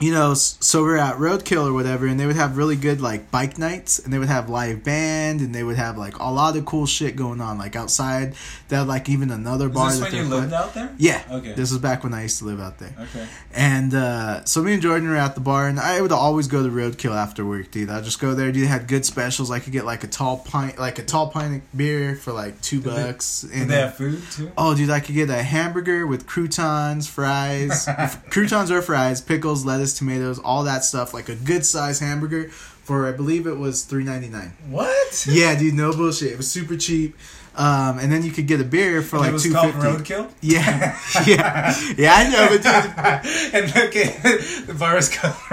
you 0.00 0.12
know, 0.12 0.34
so 0.34 0.82
we're 0.82 0.96
at 0.96 1.16
Roadkill 1.16 1.66
or 1.68 1.72
whatever, 1.72 2.06
and 2.06 2.20
they 2.20 2.26
would 2.26 2.36
have 2.36 2.56
really 2.56 2.76
good 2.76 3.00
like 3.00 3.30
bike 3.30 3.58
nights, 3.58 3.98
and 3.98 4.12
they 4.12 4.18
would 4.18 4.28
have 4.28 4.48
live 4.48 4.84
band, 4.84 5.40
and 5.40 5.54
they 5.54 5.64
would 5.64 5.76
have 5.76 5.98
like 5.98 6.18
a 6.18 6.30
lot 6.30 6.56
of 6.56 6.64
cool 6.66 6.86
shit 6.86 7.16
going 7.16 7.40
on, 7.40 7.58
like 7.58 7.74
outside. 7.74 8.34
They 8.68 8.76
had 8.76 8.86
like 8.86 9.08
even 9.08 9.30
another 9.30 9.68
bar. 9.68 9.88
Is 9.90 10.00
this 10.00 10.10
that 10.10 10.16
when 10.16 10.26
you 10.28 10.34
lived 10.34 10.52
out 10.52 10.74
there? 10.74 10.94
Yeah. 10.98 11.22
Okay. 11.30 11.52
This 11.54 11.70
was 11.72 11.80
back 11.80 12.04
when 12.04 12.14
I 12.14 12.22
used 12.22 12.38
to 12.38 12.44
live 12.44 12.60
out 12.60 12.78
there. 12.78 12.92
Okay. 12.98 13.26
And 13.52 13.92
uh, 13.94 14.44
so 14.44 14.62
me 14.62 14.74
and 14.74 14.82
Jordan 14.82 15.08
were 15.08 15.16
at 15.16 15.34
the 15.34 15.40
bar, 15.40 15.66
and 15.66 15.80
I 15.80 16.00
would 16.00 16.12
always 16.12 16.46
go 16.48 16.62
to 16.62 16.68
Roadkill 16.68 17.16
after 17.16 17.44
work, 17.44 17.70
dude. 17.70 17.90
I'd 17.90 18.04
just 18.04 18.20
go 18.20 18.34
there, 18.34 18.52
dude. 18.52 18.64
They 18.64 18.68
had 18.68 18.86
good 18.86 19.04
specials. 19.04 19.50
I 19.50 19.58
could 19.58 19.72
get 19.72 19.84
like 19.84 20.04
a 20.04 20.08
tall 20.08 20.38
pint, 20.38 20.78
like 20.78 20.98
a 20.98 21.04
tall 21.04 21.30
pint 21.30 21.56
of 21.56 21.76
beer 21.76 22.14
for 22.14 22.32
like 22.32 22.60
two 22.60 22.80
Did 22.80 22.92
they- 22.92 23.02
bucks. 23.04 23.40
Did 23.42 23.52
and 23.62 23.70
they 23.70 23.80
have 23.80 23.96
food 23.96 24.22
too? 24.30 24.52
Oh, 24.56 24.76
dude, 24.76 24.90
I 24.90 25.00
could 25.00 25.14
get 25.14 25.28
a 25.30 25.42
hamburger 25.42 26.06
with 26.06 26.26
croutons, 26.26 27.08
fries, 27.08 27.88
croutons 28.30 28.70
or 28.70 28.82
fries, 28.82 29.20
pickles, 29.20 29.64
lettuce, 29.64 29.87
tomatoes, 29.94 30.38
all 30.38 30.64
that 30.64 30.84
stuff. 30.84 31.14
Like 31.14 31.28
a 31.28 31.34
good 31.36 31.64
size 31.64 32.00
hamburger 32.00 32.48
for 32.50 33.06
I 33.06 33.12
believe 33.12 33.46
it 33.46 33.56
was 33.58 33.84
three 33.84 34.04
ninety 34.04 34.28
nine. 34.28 34.52
What? 34.68 35.26
Yeah, 35.30 35.58
dude, 35.58 35.74
no 35.74 35.92
bullshit. 35.92 36.32
It 36.32 36.36
was 36.36 36.50
super 36.50 36.76
cheap. 36.76 37.16
Um, 37.56 37.98
and 37.98 38.12
then 38.12 38.22
you 38.22 38.30
could 38.30 38.46
get 38.46 38.60
a 38.60 38.64
beer 38.64 39.02
for 39.02 39.18
like 39.18 39.30
it 39.30 39.32
was 39.32 39.42
two 39.42 39.52
called 39.52 39.74
fifty. 39.74 40.14
Roadkill. 40.14 40.30
Yeah, 40.40 40.96
yeah, 41.26 41.74
yeah. 41.96 42.14
I 42.14 42.30
know, 42.30 42.46
but 42.50 42.62
dude, 42.62 43.54
and 43.54 43.74
look 43.74 43.96
at 43.96 44.66
the 44.68 44.74
bar 44.78 44.94
was 44.94 45.08
called 45.08 45.34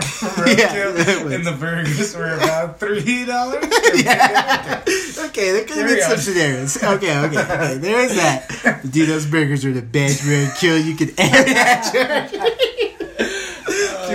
Yeah, 0.48 0.76
Roadkill, 0.76 1.24
was. 1.24 1.34
and 1.34 1.44
the 1.48 1.54
burgers 1.54 2.16
were 2.16 2.36
about 2.36 2.80
three 2.80 3.26
dollars. 3.26 3.66
yeah. 4.04 4.84
Okay, 4.86 5.52
there 5.52 5.64
could 5.66 5.78
have 5.78 5.88
been 5.88 6.02
some 6.04 6.18
scenarios. 6.20 6.78
Okay, 6.78 7.18
okay, 7.26 7.40
okay. 7.40 7.78
There 7.80 8.00
is 8.02 8.16
that. 8.18 8.82
Dude, 8.92 9.10
those 9.10 9.26
burgers 9.26 9.66
are 9.66 9.74
the 9.74 9.82
best 9.82 10.22
roadkill 10.22 10.86
you 10.86 10.96
could 10.96 11.12
ever 11.18 11.54
have. 11.54 12.95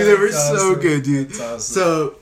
Dude, 0.03 0.17
they 0.17 0.21
were 0.21 0.29
That's 0.29 0.47
so 0.47 0.75
good, 0.75 1.03
dude. 1.03 1.31
Awesome. 1.39 1.59
So, 1.59 2.15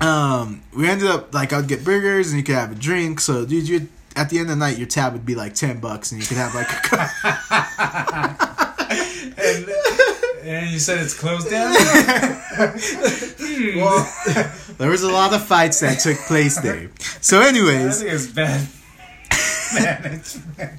um, 0.00 0.62
we 0.76 0.88
ended 0.88 1.08
up 1.08 1.34
like 1.34 1.52
I'd 1.52 1.68
get 1.68 1.84
burgers 1.84 2.30
and 2.30 2.38
you 2.38 2.44
could 2.44 2.54
have 2.54 2.72
a 2.72 2.74
drink. 2.74 3.20
So, 3.20 3.44
dude, 3.44 3.68
you 3.68 3.88
at 4.16 4.30
the 4.30 4.38
end 4.38 4.50
of 4.50 4.58
the 4.58 4.64
night, 4.64 4.78
your 4.78 4.86
tab 4.86 5.12
would 5.12 5.26
be 5.26 5.34
like 5.34 5.54
ten 5.54 5.80
bucks, 5.80 6.12
and 6.12 6.20
you 6.20 6.26
could 6.26 6.36
have 6.36 6.54
like 6.54 6.68
a 6.68 6.72
and, 9.38 9.68
and 10.44 10.70
you 10.70 10.78
said 10.78 11.00
it's 11.00 11.18
closed 11.18 11.50
down. 11.50 11.72
well. 13.76 14.12
there 14.78 14.90
was 14.90 15.02
a 15.02 15.10
lot 15.10 15.34
of 15.34 15.44
fights 15.44 15.80
that 15.80 15.98
took 16.00 16.18
place 16.18 16.60
there. 16.60 16.90
So, 17.20 17.40
I 17.40 17.48
anyways, 17.48 18.00
think 18.00 18.12
it's 18.12 18.26
bad 18.26 18.66
management. 19.74 20.78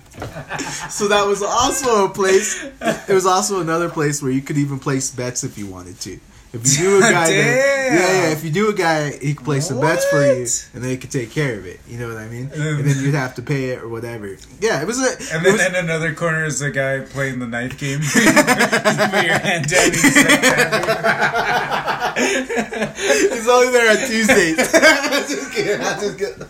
so 0.92 1.08
that 1.08 1.26
was 1.28 1.42
also 1.44 2.06
a 2.06 2.10
place. 2.10 2.64
It 2.82 3.14
was 3.14 3.26
also 3.26 3.62
another 3.62 3.90
place 3.90 4.22
where 4.22 4.32
you 4.32 4.42
could 4.42 4.58
even 4.58 4.80
place 4.80 5.12
bets 5.12 5.44
if 5.44 5.58
you 5.58 5.68
wanted 5.68 6.00
to. 6.02 6.20
If 6.54 6.68
you 6.68 6.76
do 6.84 6.98
a 6.98 7.00
guy, 7.00 7.28
that, 7.28 7.34
yeah, 7.34 7.96
yeah. 8.26 8.32
If 8.34 8.44
you 8.44 8.52
do 8.52 8.68
a 8.68 8.74
guy, 8.74 9.12
he 9.18 9.34
could 9.36 9.46
place 9.46 9.68
some 9.70 9.80
bets 9.80 10.04
for 10.08 10.22
you, 10.22 10.46
and 10.74 10.84
they 10.84 10.90
he 10.90 10.98
could 10.98 11.10
take 11.10 11.32
care 11.32 11.58
of 11.58 11.66
it. 11.66 11.80
You 11.88 11.98
know 11.98 12.10
what 12.10 12.18
I 12.18 12.28
mean? 12.28 12.50
then- 12.50 12.76
And 12.80 12.86
then 12.86 13.02
you'd 13.06 13.14
have 13.16 13.36
to 13.36 13.42
pay 13.42 13.70
it 13.70 13.80
or 13.82 13.88
whatever. 13.88 14.36
Yeah, 14.60 14.82
it 14.82 14.86
was 14.86 15.00
a. 15.00 15.12
And 15.34 15.46
then 15.46 15.54
was- 15.54 15.66
in 15.66 15.76
another 15.76 16.14
corner 16.14 16.44
is 16.44 16.60
the 16.60 16.70
guy 16.70 17.00
playing 17.00 17.40
the 17.40 17.48
knife 17.48 17.78
game. 17.80 18.02
you 18.04 18.34
put 18.34 19.24
your 19.24 19.40
hand 19.40 19.70
down. 19.70 19.92
He's 22.22 23.48
only 23.48 23.72
there 23.72 23.90
on 23.92 23.98
Tuesdays. 24.08 24.58
just 24.74 25.52
kidding. 25.54 25.82
I'm 25.82 26.00
just 26.02 26.18
kidding. 26.20 26.48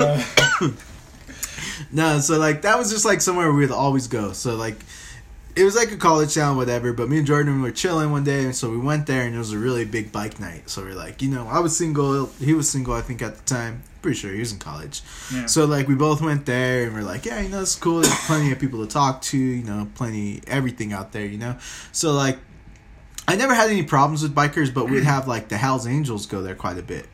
no, 1.92 2.18
so 2.20 2.38
like 2.38 2.62
that 2.62 2.78
was 2.78 2.90
just 2.90 3.04
like 3.04 3.20
somewhere 3.20 3.52
we 3.52 3.60
would 3.60 3.70
always 3.70 4.06
go. 4.06 4.32
So 4.32 4.56
like 4.56 4.78
it 5.58 5.64
was 5.64 5.74
like 5.74 5.90
a 5.90 5.96
college 5.96 6.34
town, 6.34 6.56
whatever. 6.56 6.92
But 6.92 7.08
me 7.08 7.18
and 7.18 7.26
Jordan 7.26 7.56
we 7.56 7.62
were 7.62 7.72
chilling 7.72 8.10
one 8.10 8.24
day, 8.24 8.44
and 8.44 8.54
so 8.54 8.70
we 8.70 8.78
went 8.78 9.06
there, 9.06 9.22
and 9.22 9.34
it 9.34 9.38
was 9.38 9.52
a 9.52 9.58
really 9.58 9.84
big 9.84 10.12
bike 10.12 10.38
night. 10.38 10.70
So 10.70 10.82
we're 10.82 10.94
like, 10.94 11.20
you 11.20 11.28
know, 11.28 11.46
I 11.48 11.58
was 11.58 11.76
single, 11.76 12.26
he 12.38 12.54
was 12.54 12.68
single, 12.68 12.94
I 12.94 13.00
think 13.00 13.22
at 13.22 13.36
the 13.36 13.42
time. 13.44 13.82
Pretty 14.00 14.16
sure 14.16 14.32
he 14.32 14.38
was 14.38 14.52
in 14.52 14.60
college. 14.60 15.02
Yeah. 15.34 15.46
So 15.46 15.64
like 15.64 15.88
we 15.88 15.96
both 15.96 16.20
went 16.22 16.46
there, 16.46 16.84
and 16.84 16.94
we're 16.94 17.02
like, 17.02 17.26
yeah, 17.26 17.40
you 17.40 17.48
know, 17.48 17.60
it's 17.62 17.74
cool. 17.74 18.00
There's 18.00 18.26
plenty 18.26 18.52
of 18.52 18.60
people 18.60 18.86
to 18.86 18.90
talk 18.90 19.22
to, 19.22 19.36
you 19.36 19.64
know, 19.64 19.88
plenty 19.96 20.40
everything 20.46 20.92
out 20.92 21.10
there, 21.10 21.26
you 21.26 21.38
know. 21.38 21.56
So 21.90 22.12
like 22.12 22.38
I 23.26 23.34
never 23.34 23.54
had 23.54 23.68
any 23.68 23.82
problems 23.82 24.22
with 24.22 24.34
bikers, 24.34 24.72
but 24.72 24.88
we'd 24.88 25.02
have 25.14 25.26
like 25.26 25.48
the 25.48 25.56
Hell's 25.56 25.86
Angels 25.86 26.26
go 26.26 26.40
there 26.42 26.54
quite 26.54 26.78
a 26.78 26.82
bit. 26.82 27.06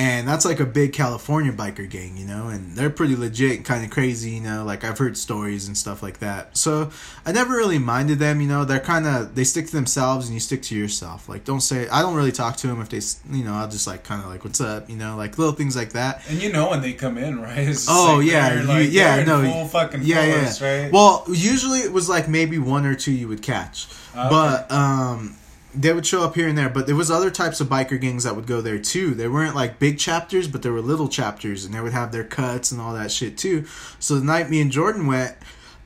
And 0.00 0.28
that's 0.28 0.44
like 0.44 0.60
a 0.60 0.64
big 0.64 0.92
California 0.92 1.50
biker 1.52 1.90
gang, 1.90 2.16
you 2.16 2.24
know, 2.24 2.46
and 2.46 2.76
they're 2.76 2.88
pretty 2.88 3.16
legit 3.16 3.64
kind 3.64 3.82
of 3.84 3.90
crazy, 3.90 4.30
you 4.30 4.40
know, 4.40 4.62
like 4.64 4.84
I've 4.84 4.96
heard 4.96 5.16
stories 5.18 5.66
and 5.66 5.76
stuff 5.76 6.04
like 6.04 6.20
that. 6.20 6.56
So 6.56 6.90
I 7.26 7.32
never 7.32 7.54
really 7.56 7.80
minded 7.80 8.20
them, 8.20 8.40
you 8.40 8.46
know, 8.46 8.64
they're 8.64 8.78
kind 8.78 9.08
of, 9.08 9.34
they 9.34 9.42
stick 9.42 9.66
to 9.66 9.72
themselves 9.72 10.26
and 10.26 10.34
you 10.34 10.38
stick 10.40 10.62
to 10.62 10.76
yourself. 10.76 11.28
Like, 11.28 11.44
don't 11.44 11.62
say, 11.62 11.88
I 11.88 12.00
don't 12.00 12.14
really 12.14 12.30
talk 12.30 12.56
to 12.58 12.68
them 12.68 12.80
if 12.80 12.90
they, 12.90 12.98
s- 12.98 13.18
you 13.28 13.42
know, 13.42 13.54
I'll 13.54 13.68
just 13.68 13.88
like 13.88 14.04
kind 14.04 14.22
of 14.22 14.28
like, 14.30 14.44
what's 14.44 14.60
up, 14.60 14.88
you 14.88 14.94
know, 14.94 15.16
like 15.16 15.36
little 15.36 15.52
things 15.54 15.74
like 15.74 15.90
that. 15.94 16.22
and 16.30 16.40
you 16.40 16.52
know 16.52 16.70
when 16.70 16.80
they 16.80 16.92
come 16.92 17.18
in, 17.18 17.42
right? 17.42 17.76
Oh, 17.88 18.18
like 18.20 18.30
yeah, 18.30 18.60
you- 18.60 18.66
like, 18.68 18.92
yeah, 18.92 19.24
no, 19.24 19.42
full 19.50 19.66
fucking 19.66 20.02
yeah, 20.04 20.42
force, 20.42 20.60
yeah. 20.60 20.82
right? 20.84 20.92
Well, 20.92 21.24
usually 21.28 21.80
it 21.80 21.92
was 21.92 22.08
like 22.08 22.28
maybe 22.28 22.58
one 22.58 22.86
or 22.86 22.94
two 22.94 23.10
you 23.10 23.26
would 23.26 23.42
catch, 23.42 23.88
Okay. 24.16 24.28
but 24.30 24.70
um, 24.70 25.34
they 25.80 25.92
would 25.92 26.06
show 26.06 26.22
up 26.22 26.34
here 26.34 26.48
and 26.48 26.58
there. 26.58 26.68
But 26.68 26.86
there 26.86 26.96
was 26.96 27.10
other 27.10 27.30
types 27.30 27.60
of 27.60 27.68
biker 27.68 28.00
gangs 28.00 28.24
that 28.24 28.34
would 28.36 28.46
go 28.46 28.60
there 28.60 28.78
too. 28.78 29.14
They 29.14 29.28
weren't 29.28 29.54
like 29.54 29.78
big 29.78 29.98
chapters, 29.98 30.48
but 30.48 30.62
there 30.62 30.72
were 30.72 30.82
little 30.82 31.08
chapters, 31.08 31.64
and 31.64 31.72
they 31.74 31.80
would 31.80 31.92
have 31.92 32.12
their 32.12 32.24
cuts 32.24 32.72
and 32.72 32.80
all 32.80 32.94
that 32.94 33.10
shit 33.12 33.38
too. 33.38 33.64
So 33.98 34.16
the 34.16 34.24
night 34.24 34.50
me 34.50 34.60
and 34.60 34.70
Jordan 34.70 35.06
went. 35.06 35.36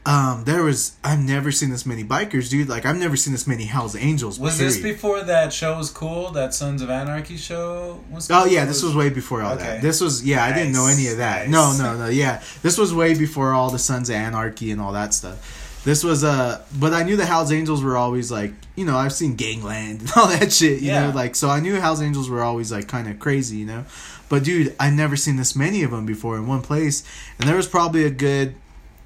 Um, 0.05 0.43
there 0.47 0.64
was 0.64 0.97
I've 1.05 1.20
never 1.20 1.53
seen 1.53 1.70
this 1.70 1.86
many 1.86 2.03
bikers, 2.03 2.51
dude. 2.51 2.68
Like 2.68 2.84
I've 2.84 2.97
never 2.99 3.14
seen 3.16 3.32
this 3.32 3.47
many 3.47 3.66
Hell's 3.66 3.95
Angels. 3.95 4.36
was 4.40 4.59
this 4.59 4.80
before 4.80 5.22
that 5.22 5.53
show 5.53 5.76
was 5.78 5.90
cool? 5.90 6.32
That 6.32 6.53
Sons 6.55 6.82
of 6.82 6.90
Anarchy 6.90 7.36
show 7.36 8.01
was. 8.11 8.28
Oh 8.28 8.45
yeah, 8.45 8.64
this 8.64 8.82
was 8.82 8.97
way 8.97 9.11
before 9.11 9.43
all 9.43 9.53
Okay. 9.55 9.62
that. 9.64 9.80
This 9.82 10.01
was 10.01 10.24
yeah, 10.26 10.43
I 10.45 10.53
didn't 10.53 10.72
know 10.72 10.88
any 10.88 11.07
of 11.07 11.18
that. 11.18 11.49
Nice, 11.49 11.78
No, 11.78 11.93
no, 11.93 11.99
no. 11.99 12.09
Yeah, 12.09 12.43
this 12.62 12.78
was 12.78 12.93
way 12.93 13.14
before 13.14 13.53
all 13.53 13.70
the 13.70 13.78
Sons 13.78 14.09
of 14.11 14.16
Anarchy 14.16 14.72
and 14.72 14.80
all 14.80 14.90
that 14.93 15.14
stuff. 15.14 15.61
This 15.84 16.04
was 16.04 16.22
uh, 16.22 16.62
but 16.78 16.92
I 16.92 17.02
knew 17.02 17.16
the 17.16 17.26
Hell's 17.26 17.50
Angels 17.50 17.82
were 17.82 17.96
always 17.96 18.30
like, 18.30 18.52
you 18.76 18.84
know, 18.84 18.96
I've 18.96 19.12
seen 19.12 19.34
Gangland 19.34 20.00
and 20.00 20.10
all 20.16 20.28
that 20.28 20.52
shit. 20.52 20.80
You 20.80 20.88
Yeah. 20.92 21.08
know, 21.08 21.14
like 21.14 21.34
so 21.34 21.48
I 21.50 21.60
knew 21.60 21.74
Hell's 21.74 22.00
Angels 22.00 22.30
were 22.30 22.42
always 22.42 22.70
like 22.70 22.86
kind 22.88 23.08
of 23.08 23.18
crazy, 23.18 23.56
you 23.58 23.66
know. 23.66 23.84
But 24.28 24.44
dude, 24.44 24.74
I've 24.80 24.94
never 24.94 25.16
seen 25.16 25.36
this 25.36 25.54
many 25.56 25.82
of 25.82 25.90
them 25.90 26.06
before 26.06 26.36
in 26.36 26.46
one 26.46 26.62
place, 26.62 27.02
and 27.38 27.48
there 27.48 27.56
was 27.56 27.66
probably 27.66 28.04
a 28.04 28.10
good, 28.10 28.54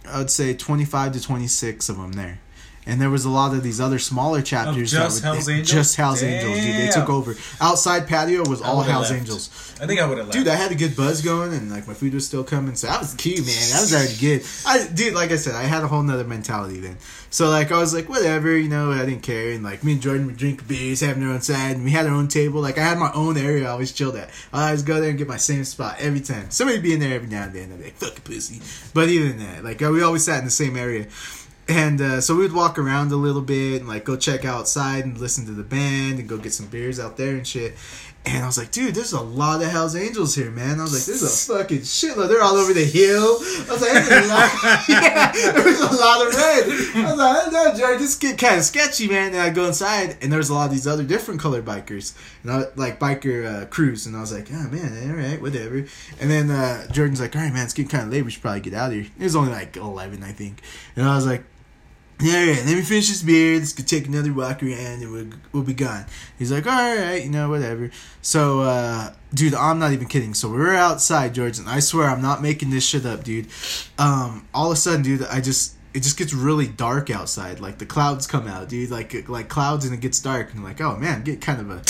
I 0.09 0.19
would 0.19 0.31
say 0.31 0.55
twenty 0.55 0.85
five 0.85 1.13
to 1.13 1.21
twenty 1.23 1.47
six 1.47 1.89
of 1.89 1.97
them 1.97 2.13
there. 2.13 2.41
And 2.87 3.01
there 3.01 3.11
was 3.11 3.25
a 3.25 3.31
lot 3.31 3.53
of 3.53 3.63
these 3.63 3.81
other 3.81 3.99
smaller 3.99 4.41
chapters. 4.41 4.93
Of 4.93 5.01
just 5.01 5.23
that 5.23 5.35
Hell's 5.35 5.49
Angels? 5.49 5.71
Just 5.71 5.97
Hell's 5.97 6.23
Angels, 6.23 6.57
dude. 6.57 6.77
They 6.77 6.89
took 6.89 7.11
over. 7.11 7.35
Outside 7.61 8.07
patio 8.07 8.49
was 8.49 8.63
all 8.63 8.83
Hell's 8.83 9.11
left. 9.11 9.21
Angels. 9.21 9.75
I 9.81 9.87
think 9.87 10.01
I 10.01 10.07
would 10.07 10.19
have 10.19 10.29
left. 10.29 10.39
Dude, 10.39 10.49
I 10.49 10.55
had 10.55 10.73
a 10.73 10.75
good 10.75 10.97
buzz 10.97 11.21
going, 11.21 11.53
and 11.53 11.71
like 11.71 11.87
my 11.87 11.95
food 11.95 12.15
was 12.15 12.27
still 12.27 12.45
coming, 12.45 12.77
so 12.77 12.87
that 12.87 13.01
was 13.01 13.15
key, 13.15 13.37
man. 13.37 13.45
That 13.45 13.81
was 13.81 13.93
already 13.93 14.17
good. 14.17 14.47
I, 14.65 14.87
dude, 14.87 15.15
like 15.15 15.33
I 15.33 15.37
said, 15.37 15.55
I 15.55 15.65
had 15.65 15.83
a 15.83 15.89
whole 15.89 16.03
nother 16.03 16.25
mentality 16.25 16.81
then. 16.81 16.97
So 17.31 17.51
like 17.51 17.73
I 17.73 17.79
was 17.79 17.93
like, 17.93 18.09
whatever, 18.09 18.57
you 18.57 18.69
know, 18.69 18.93
I 18.93 19.05
didn't 19.05 19.23
care, 19.23 19.51
and 19.51 19.63
like 19.65 19.85
me 19.85 19.93
and 19.93 20.01
Jordan 20.01 20.27
would 20.27 20.37
drink 20.37 20.67
beers, 20.67 21.01
having 21.01 21.23
our 21.25 21.31
own 21.31 21.43
side, 21.43 21.77
and 21.77 21.85
we 21.85 21.91
had 21.91 22.07
our 22.07 22.15
own 22.15 22.29
table. 22.29 22.61
Like 22.61 22.79
I 22.79 22.85
had 22.85 22.99
my 22.99 23.13
own 23.13 23.37
area, 23.37 23.67
I 23.67 23.71
always 23.71 23.93
chilled 23.93 24.17
at. 24.17 24.31
I 24.53 24.67
always 24.67 24.83
go 24.83 25.01
there 25.01 25.11
and 25.11 25.19
get 25.19 25.29
my 25.29 25.37
same 25.37 25.65
spot 25.65 25.97
every 25.99 26.21
time. 26.21 26.51
Somebody 26.51 26.81
be 26.81 26.95
in 26.95 27.01
there 27.01 27.15
every 27.15 27.29
now 27.29 27.45
and 27.45 27.53
then. 27.53 27.73
I'd 27.73 27.79
be 27.79 27.85
like, 27.85 27.97
fuck 27.97 28.17
a 28.17 28.21
pussy. 28.21 28.63
But 28.95 29.09
even 29.09 29.39
that, 29.39 29.65
like 29.65 29.81
we 29.81 30.03
always 30.03 30.25
sat 30.25 30.39
in 30.39 30.45
the 30.45 30.51
same 30.51 30.77
area. 30.77 31.07
And 31.69 32.01
uh, 32.01 32.21
so 32.21 32.37
we'd 32.37 32.53
walk 32.53 32.79
around 32.79 33.11
a 33.11 33.17
little 33.17 33.43
bit 33.43 33.81
and 33.81 33.89
like 33.89 34.05
go 34.05 34.17
check 34.17 34.45
outside 34.45 35.05
and 35.05 35.19
listen 35.19 35.47
to 35.47 35.53
the 35.53 35.65
band 35.65 36.21
and 36.21 36.29
go 36.29 36.39
get 36.39 36.53
some 36.53 36.67
beers 36.67 37.01
out 37.01 37.17
there 37.17 37.35
and 37.35 37.47
shit. 37.47 37.75
And 38.27 38.43
I 38.43 38.47
was 38.47 38.59
like, 38.59 38.73
dude, 38.73 38.97
there's 38.97 39.13
a 39.13 39.21
lot 39.21 39.63
of 39.63 39.71
Hell's 39.71 39.95
Angels 39.95 40.35
here, 40.35 40.51
man. 40.51 40.81
I 40.81 40.83
was 40.83 40.93
like, 40.93 41.05
there's 41.05 41.23
a 41.23 41.55
fucking 41.55 41.79
shitload. 41.79 42.29
They're 42.29 42.43
all 42.43 42.57
over 42.57 42.73
the 42.73 42.85
hill. 42.85 43.37
I 43.39 43.67
was 43.71 43.81
like, 43.81 43.93
there's 43.93 44.27
a 44.27 44.29
lot, 44.29 44.51
yeah, 44.89 45.31
there 45.53 45.65
was 45.65 45.81
a 45.81 45.95
lot 45.95 46.27
of 46.27 46.35
red. 46.35 46.65
I 46.67 47.11
was 47.11 47.19
like, 47.19 47.47
I 47.47 47.51
don't 47.51 47.77
Jared, 47.77 48.01
this 48.01 48.17
get 48.17 48.37
kind 48.37 48.57
of 48.57 48.65
sketchy, 48.65 49.07
man. 49.07 49.29
And 49.29 49.41
I 49.41 49.51
go 49.51 49.67
inside, 49.67 50.17
and 50.23 50.33
there's 50.33 50.49
a 50.49 50.55
lot 50.55 50.67
of 50.67 50.73
these 50.73 50.89
other 50.89 51.05
different 51.05 51.41
colored 51.41 51.65
bikers, 51.65 52.17
and 52.43 52.51
I 52.51 52.65
like 52.75 52.99
biker 52.99 53.63
uh, 53.63 53.67
crews. 53.67 54.07
And 54.07 54.17
I 54.17 54.21
was 54.21 54.33
like, 54.33 54.49
oh 54.51 54.69
man, 54.71 55.09
all 55.09 55.17
right, 55.17 55.41
whatever. 55.41 55.77
And 56.21 56.29
then 56.29 56.51
uh, 56.51 56.89
Jordan's 56.91 57.21
like, 57.21 57.37
all 57.37 57.43
right, 57.43 57.53
man, 57.53 57.63
it's 57.63 57.75
getting 57.75 57.91
kind 57.91 58.07
of 58.07 58.13
late. 58.13 58.25
We 58.25 58.33
should 58.33 58.43
probably 58.43 58.61
get 58.61 58.75
out 58.75 58.89
of 58.89 58.95
here. 58.95 59.07
It 59.21 59.23
was 59.23 59.37
only 59.37 59.53
like 59.53 59.77
eleven, 59.77 60.25
I 60.25 60.33
think. 60.33 60.63
And 60.97 61.07
I 61.07 61.15
was 61.15 61.27
like. 61.27 61.45
Yeah, 62.19 62.45
yeah, 62.45 62.63
let 62.65 62.77
me 62.77 62.81
finish 62.81 63.09
this 63.09 63.23
beer. 63.23 63.59
Let's 63.59 63.75
go 63.75 63.85
take 63.85 64.07
another 64.07 64.33
walk 64.33 64.63
around 64.63 65.03
and 65.03 65.13
we'll, 65.13 65.27
we'll 65.53 65.63
be 65.63 65.75
gone. 65.75 66.07
He's 66.39 66.51
like, 66.51 66.67
all 66.67 66.97
right, 66.97 67.23
you 67.23 67.29
know, 67.29 67.51
whatever. 67.51 67.91
So, 68.23 68.63
uh, 68.63 69.13
dude, 69.35 69.55
I'm 69.55 69.79
not 69.79 69.93
even 69.93 70.09
kidding. 70.09 70.33
So 70.33 70.49
we're 70.51 70.75
outside, 70.75 71.35
George, 71.35 71.59
and 71.59 71.69
I 71.69 71.81
swear 71.81 72.09
I'm 72.09 72.23
not 72.23 72.41
making 72.41 72.71
this 72.71 72.87
shit 72.87 73.05
up, 73.05 73.23
dude. 73.23 73.49
Um, 73.99 74.49
all 74.55 74.71
of 74.71 74.73
a 74.73 74.77
sudden, 74.77 75.03
dude, 75.03 75.25
I 75.25 75.43
just, 75.43 75.76
it 75.97 76.03
just 76.03 76.19
gets 76.19 76.35
really 76.35 76.67
dark 76.67 77.09
outside. 77.11 77.59
Like 77.59 77.79
the 77.79 77.87
clouds 77.87 78.27
come 78.27 78.47
out, 78.47 78.69
dude. 78.69 78.91
Like 78.91 79.29
like 79.31 79.49
clouds 79.49 79.87
and 79.87 79.95
it 79.95 80.01
gets 80.01 80.21
dark. 80.21 80.53
And 80.53 80.63
like, 80.63 80.79
oh 80.81 80.97
man, 80.97 81.25
get 81.25 81.41
kind 81.41 81.59
of 81.61 81.71
a, 81.71 81.83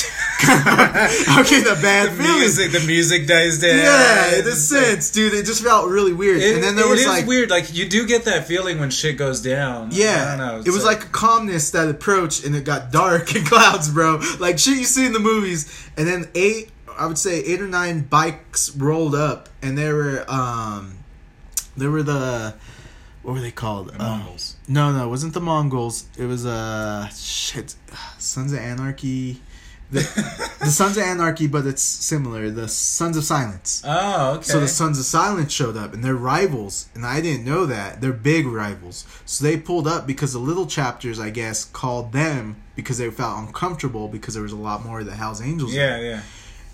getting 1.44 1.66
a 1.66 1.74
bad 1.82 2.10
the 2.12 2.22
feeling. 2.22 2.38
music, 2.40 2.72
the 2.72 2.86
music 2.86 3.26
dies 3.26 3.58
down. 3.60 3.76
Yeah, 3.78 4.38
in 4.38 4.46
a 4.46 4.52
sense, 4.52 5.10
dude. 5.10 5.34
It 5.34 5.44
just 5.44 5.62
felt 5.62 5.88
really 5.90 6.12
weird. 6.12 6.40
It, 6.40 6.54
and 6.54 6.62
then 6.62 6.76
there 6.76 6.86
it 6.86 6.90
was 6.90 7.00
is 7.00 7.06
like 7.08 7.26
weird. 7.26 7.50
Like 7.50 7.74
you 7.74 7.88
do 7.88 8.06
get 8.06 8.24
that 8.26 8.46
feeling 8.46 8.78
when 8.78 8.90
shit 8.90 9.16
goes 9.18 9.42
down. 9.42 9.88
I 9.92 9.96
Yeah, 9.96 10.36
don't 10.36 10.38
know. 10.46 10.60
it 10.64 10.70
was 10.72 10.84
like, 10.84 11.02
a 11.04 11.08
calmness 11.08 11.70
that 11.72 11.88
approached, 11.88 12.44
and 12.44 12.54
it 12.54 12.64
got 12.64 12.92
dark 12.92 13.34
and 13.34 13.44
clouds, 13.46 13.88
bro. 13.90 14.20
Like 14.38 14.58
shit 14.58 14.78
you 14.78 14.84
see 14.84 15.06
in 15.06 15.12
the 15.14 15.18
movies. 15.20 15.66
And 15.96 16.06
then 16.06 16.28
eight, 16.34 16.70
I 16.96 17.06
would 17.06 17.18
say 17.18 17.40
eight 17.40 17.60
or 17.60 17.66
nine 17.68 18.02
bikes 18.02 18.70
rolled 18.76 19.14
up, 19.16 19.48
and 19.62 19.76
they 19.76 19.92
were 19.92 20.24
um, 20.28 20.98
there 21.76 21.90
were 21.90 22.02
the 22.04 22.54
what 23.26 23.34
were 23.34 23.40
they 23.40 23.50
called? 23.50 23.88
The 23.88 23.94
Um, 24.02 24.18
Mongols. 24.20 24.54
no, 24.68 24.92
no, 24.92 25.04
it 25.04 25.08
wasn't 25.10 25.34
the 25.34 25.40
Mongols. 25.40 26.04
It 26.16 26.26
was 26.26 26.46
uh 26.46 27.08
shit, 27.08 27.74
Sons 28.18 28.52
of 28.52 28.58
Anarchy. 28.60 29.40
The, 29.88 30.00
the 30.60 30.66
Sons 30.66 30.96
of 30.96 31.04
Anarchy, 31.04 31.46
but 31.46 31.64
it's 31.66 31.82
similar. 31.82 32.50
The 32.50 32.66
Sons 32.68 33.16
of 33.16 33.22
Silence. 33.24 33.82
Oh, 33.84 34.34
okay. 34.34 34.42
So 34.44 34.58
the 34.60 34.66
Sons 34.68 34.98
of 34.98 35.04
Silence 35.04 35.52
showed 35.52 35.76
up, 35.76 35.94
and 35.94 36.02
they're 36.04 36.14
rivals, 36.16 36.88
and 36.94 37.06
I 37.06 37.20
didn't 37.20 37.44
know 37.44 37.66
that. 37.66 38.00
They're 38.00 38.12
big 38.12 38.46
rivals. 38.46 39.04
So 39.26 39.44
they 39.44 39.56
pulled 39.56 39.86
up 39.86 40.04
because 40.06 40.32
the 40.32 40.40
little 40.40 40.66
chapters, 40.66 41.20
I 41.20 41.30
guess, 41.30 41.64
called 41.64 42.10
them 42.12 42.56
because 42.74 42.98
they 42.98 43.08
felt 43.10 43.38
uncomfortable 43.46 44.08
because 44.08 44.34
there 44.34 44.42
was 44.42 44.50
a 44.52 44.56
lot 44.56 44.84
more 44.84 44.98
of 45.00 45.06
the 45.06 45.14
Hell's 45.14 45.40
Angels. 45.40 45.72
yeah, 45.72 46.00
yeah. 46.00 46.20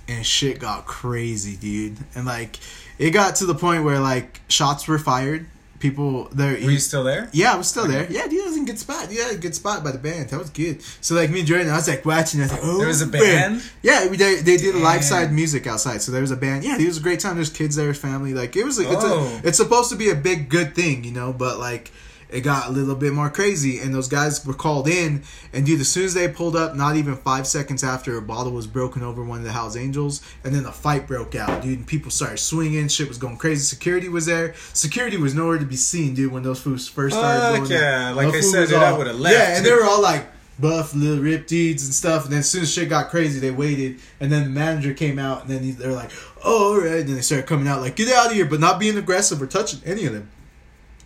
And 0.09 0.25
shit 0.27 0.59
got 0.59 0.87
crazy, 0.87 1.55
dude. 1.57 1.99
And 2.15 2.25
like, 2.27 2.59
it 2.99 3.11
got 3.11 3.37
to 3.37 3.47
the 3.47 3.55
point 3.55 3.85
where 3.85 4.01
like 4.01 4.41
shots 4.49 4.89
were 4.89 4.99
fired. 4.99 5.47
People, 5.83 6.29
there. 6.31 6.53
Were 6.53 6.71
you 6.71 6.79
still 6.79 7.03
there? 7.03 7.29
Yeah, 7.33 7.55
I 7.55 7.57
was 7.57 7.67
still 7.67 7.89
there. 7.89 8.07
Yeah, 8.09 8.29
dude, 8.29 8.39
that 8.41 8.45
was 8.51 8.57
in 8.57 8.63
a 8.63 8.67
good 8.67 8.79
spot. 8.79 9.09
Yeah, 9.11 9.33
a 9.33 9.37
good 9.37 9.53
spot 9.53 9.83
by 9.83 9.91
the 9.91 9.99
band. 9.99 10.31
That 10.31 10.39
was 10.39 10.49
good. 10.49 10.81
So 11.01 11.17
like 11.17 11.29
me 11.29 11.41
and 11.41 11.49
Jordan, 11.49 11.71
I 11.71 11.75
was 11.75 11.89
like 11.89 12.07
watching. 12.07 12.39
I 12.39 12.45
was 12.45 12.53
like, 12.53 12.61
oh, 12.63 12.79
There 12.79 12.87
was 12.87 13.03
a 13.03 13.07
oh, 13.07 13.09
man. 13.09 13.21
band? 13.21 13.63
Yeah, 13.83 14.07
they, 14.07 14.37
they 14.37 14.57
did 14.59 14.77
a 14.77 14.79
live 14.79 15.03
side 15.03 15.33
music 15.33 15.67
outside. 15.67 16.01
So 16.01 16.13
there 16.13 16.21
was 16.21 16.31
a 16.31 16.37
band. 16.37 16.63
Yeah, 16.63 16.79
it 16.79 16.87
was 16.87 16.99
a 16.99 17.01
great 17.01 17.19
time. 17.19 17.35
There's 17.35 17.51
kids 17.51 17.75
there, 17.75 17.93
family. 17.95 18.33
Like 18.33 18.55
it 18.55 18.63
was. 18.65 18.79
A, 18.79 18.83
it's 18.93 19.05
Oh. 19.05 19.41
a. 19.43 19.49
It's 19.49 19.59
supposed 19.59 19.91
to 19.91 19.97
be 19.97 20.09
a 20.11 20.15
big 20.15 20.49
good 20.49 20.77
thing, 20.77 21.03
you 21.03 21.11
know. 21.11 21.33
But 21.33 21.59
like. 21.59 21.91
It 22.33 22.41
got 22.41 22.69
a 22.69 22.73
little 22.73 22.95
bit 22.95 23.13
more 23.13 23.29
crazy, 23.29 23.79
and 23.79 23.95
those 23.95 24.09
guys 24.09 24.45
were 24.47 24.55
called 24.55 24.89
in. 24.89 25.23
And 25.53 25.67
dude, 25.67 25.81
as 25.81 25.89
soon 25.89 26.05
as 26.05 26.15
they 26.15 26.29
pulled 26.29 26.57
up, 26.57 26.75
not 26.75 26.97
even 26.97 27.15
five 27.17 27.47
seconds 27.47 27.85
after, 27.85 28.17
a 28.17 28.23
bottle 28.23 28.53
was 28.53 28.67
broken 28.67 29.03
over 29.03 29.23
one 29.23 29.39
of 29.39 29.45
the 29.45 29.53
Hell's 29.53 29.77
Angels, 29.77 30.23
and 30.43 30.55
then 30.55 30.63
the 30.63 30.73
fight 30.73 31.07
broke 31.07 31.35
out, 31.35 31.63
dude. 31.63 31.79
And 31.79 31.87
people 31.87 32.11
started 32.11 32.39
swinging, 32.39 32.89
shit 32.89 33.09
was 33.09 33.19
going 33.19 33.37
crazy. 33.37 33.61
Security 33.63 34.09
was 34.09 34.27
there. 34.27 34.55
Security 34.73 35.17
was 35.19 35.35
nowhere 35.35 35.59
to 35.59 35.67
be 35.67 35.77
seen, 35.77 36.15
dude. 36.15 36.33
When 36.33 36.43
those 36.43 36.61
fools 36.61 36.89
first 36.89 37.15
started 37.17 37.41
Fuck 37.41 37.57
going, 37.69 37.73
in. 37.73 37.79
yeah. 37.79 38.11
Like 38.13 38.33
Those 38.33 38.37
I 38.37 38.41
said, 38.41 38.69
dude, 38.69 38.79
I 38.79 38.91
all- 38.91 38.99
would've 38.99 39.21
left. 39.21 39.37
Yeah, 39.37 39.57
and 39.59 39.67
they 39.67 39.73
were 39.73 39.85
all 39.85 40.01
like 40.03 40.27
buff, 40.59 40.95
little 40.95 41.23
ripped 41.23 41.49
dudes 41.49 41.85
and 41.85 41.93
stuff. 41.95 42.25
And 42.25 42.33
then 42.33 42.41
as 42.41 42.49
soon 42.49 42.63
as 42.63 42.73
shit 42.73 42.89
got 42.89 43.11
crazy, 43.11 43.41
they 43.41 43.51
waited, 43.51 43.99
and 44.21 44.31
then 44.33 44.45
the 44.45 44.51
manager 44.51 44.95
came 44.95 45.19
out, 45.19 45.43
and 45.43 45.51
then 45.51 45.77
they're 45.77 45.93
like, 45.93 46.11
"Oh, 46.45 46.75
all 46.75 46.81
right." 46.81 47.01
And 47.01 47.09
then 47.09 47.17
they 47.17 47.21
started 47.23 47.47
coming 47.47 47.67
out 47.69 47.81
like, 47.81 47.97
"Get 47.97 48.09
out 48.09 48.27
of 48.29 48.33
here," 48.33 48.47
but 48.47 48.61
not 48.61 48.79
being 48.81 48.97
aggressive 48.97 49.41
or 49.43 49.47
touching 49.47 49.81
any 49.85 50.07
of 50.07 50.13
them. 50.13 50.31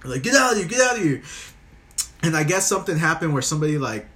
Like, 0.09 0.23
"Get 0.23 0.35
out 0.35 0.53
of 0.53 0.59
here! 0.59 0.67
Get 0.67 0.81
out 0.81 0.97
of 0.97 1.03
here!" 1.03 1.23
And 2.23 2.37
I 2.37 2.45
guess 2.45 2.67
something 2.67 2.97
happened 2.97 3.33
where 3.33 3.43
somebody 3.43 3.79
like 3.79 4.07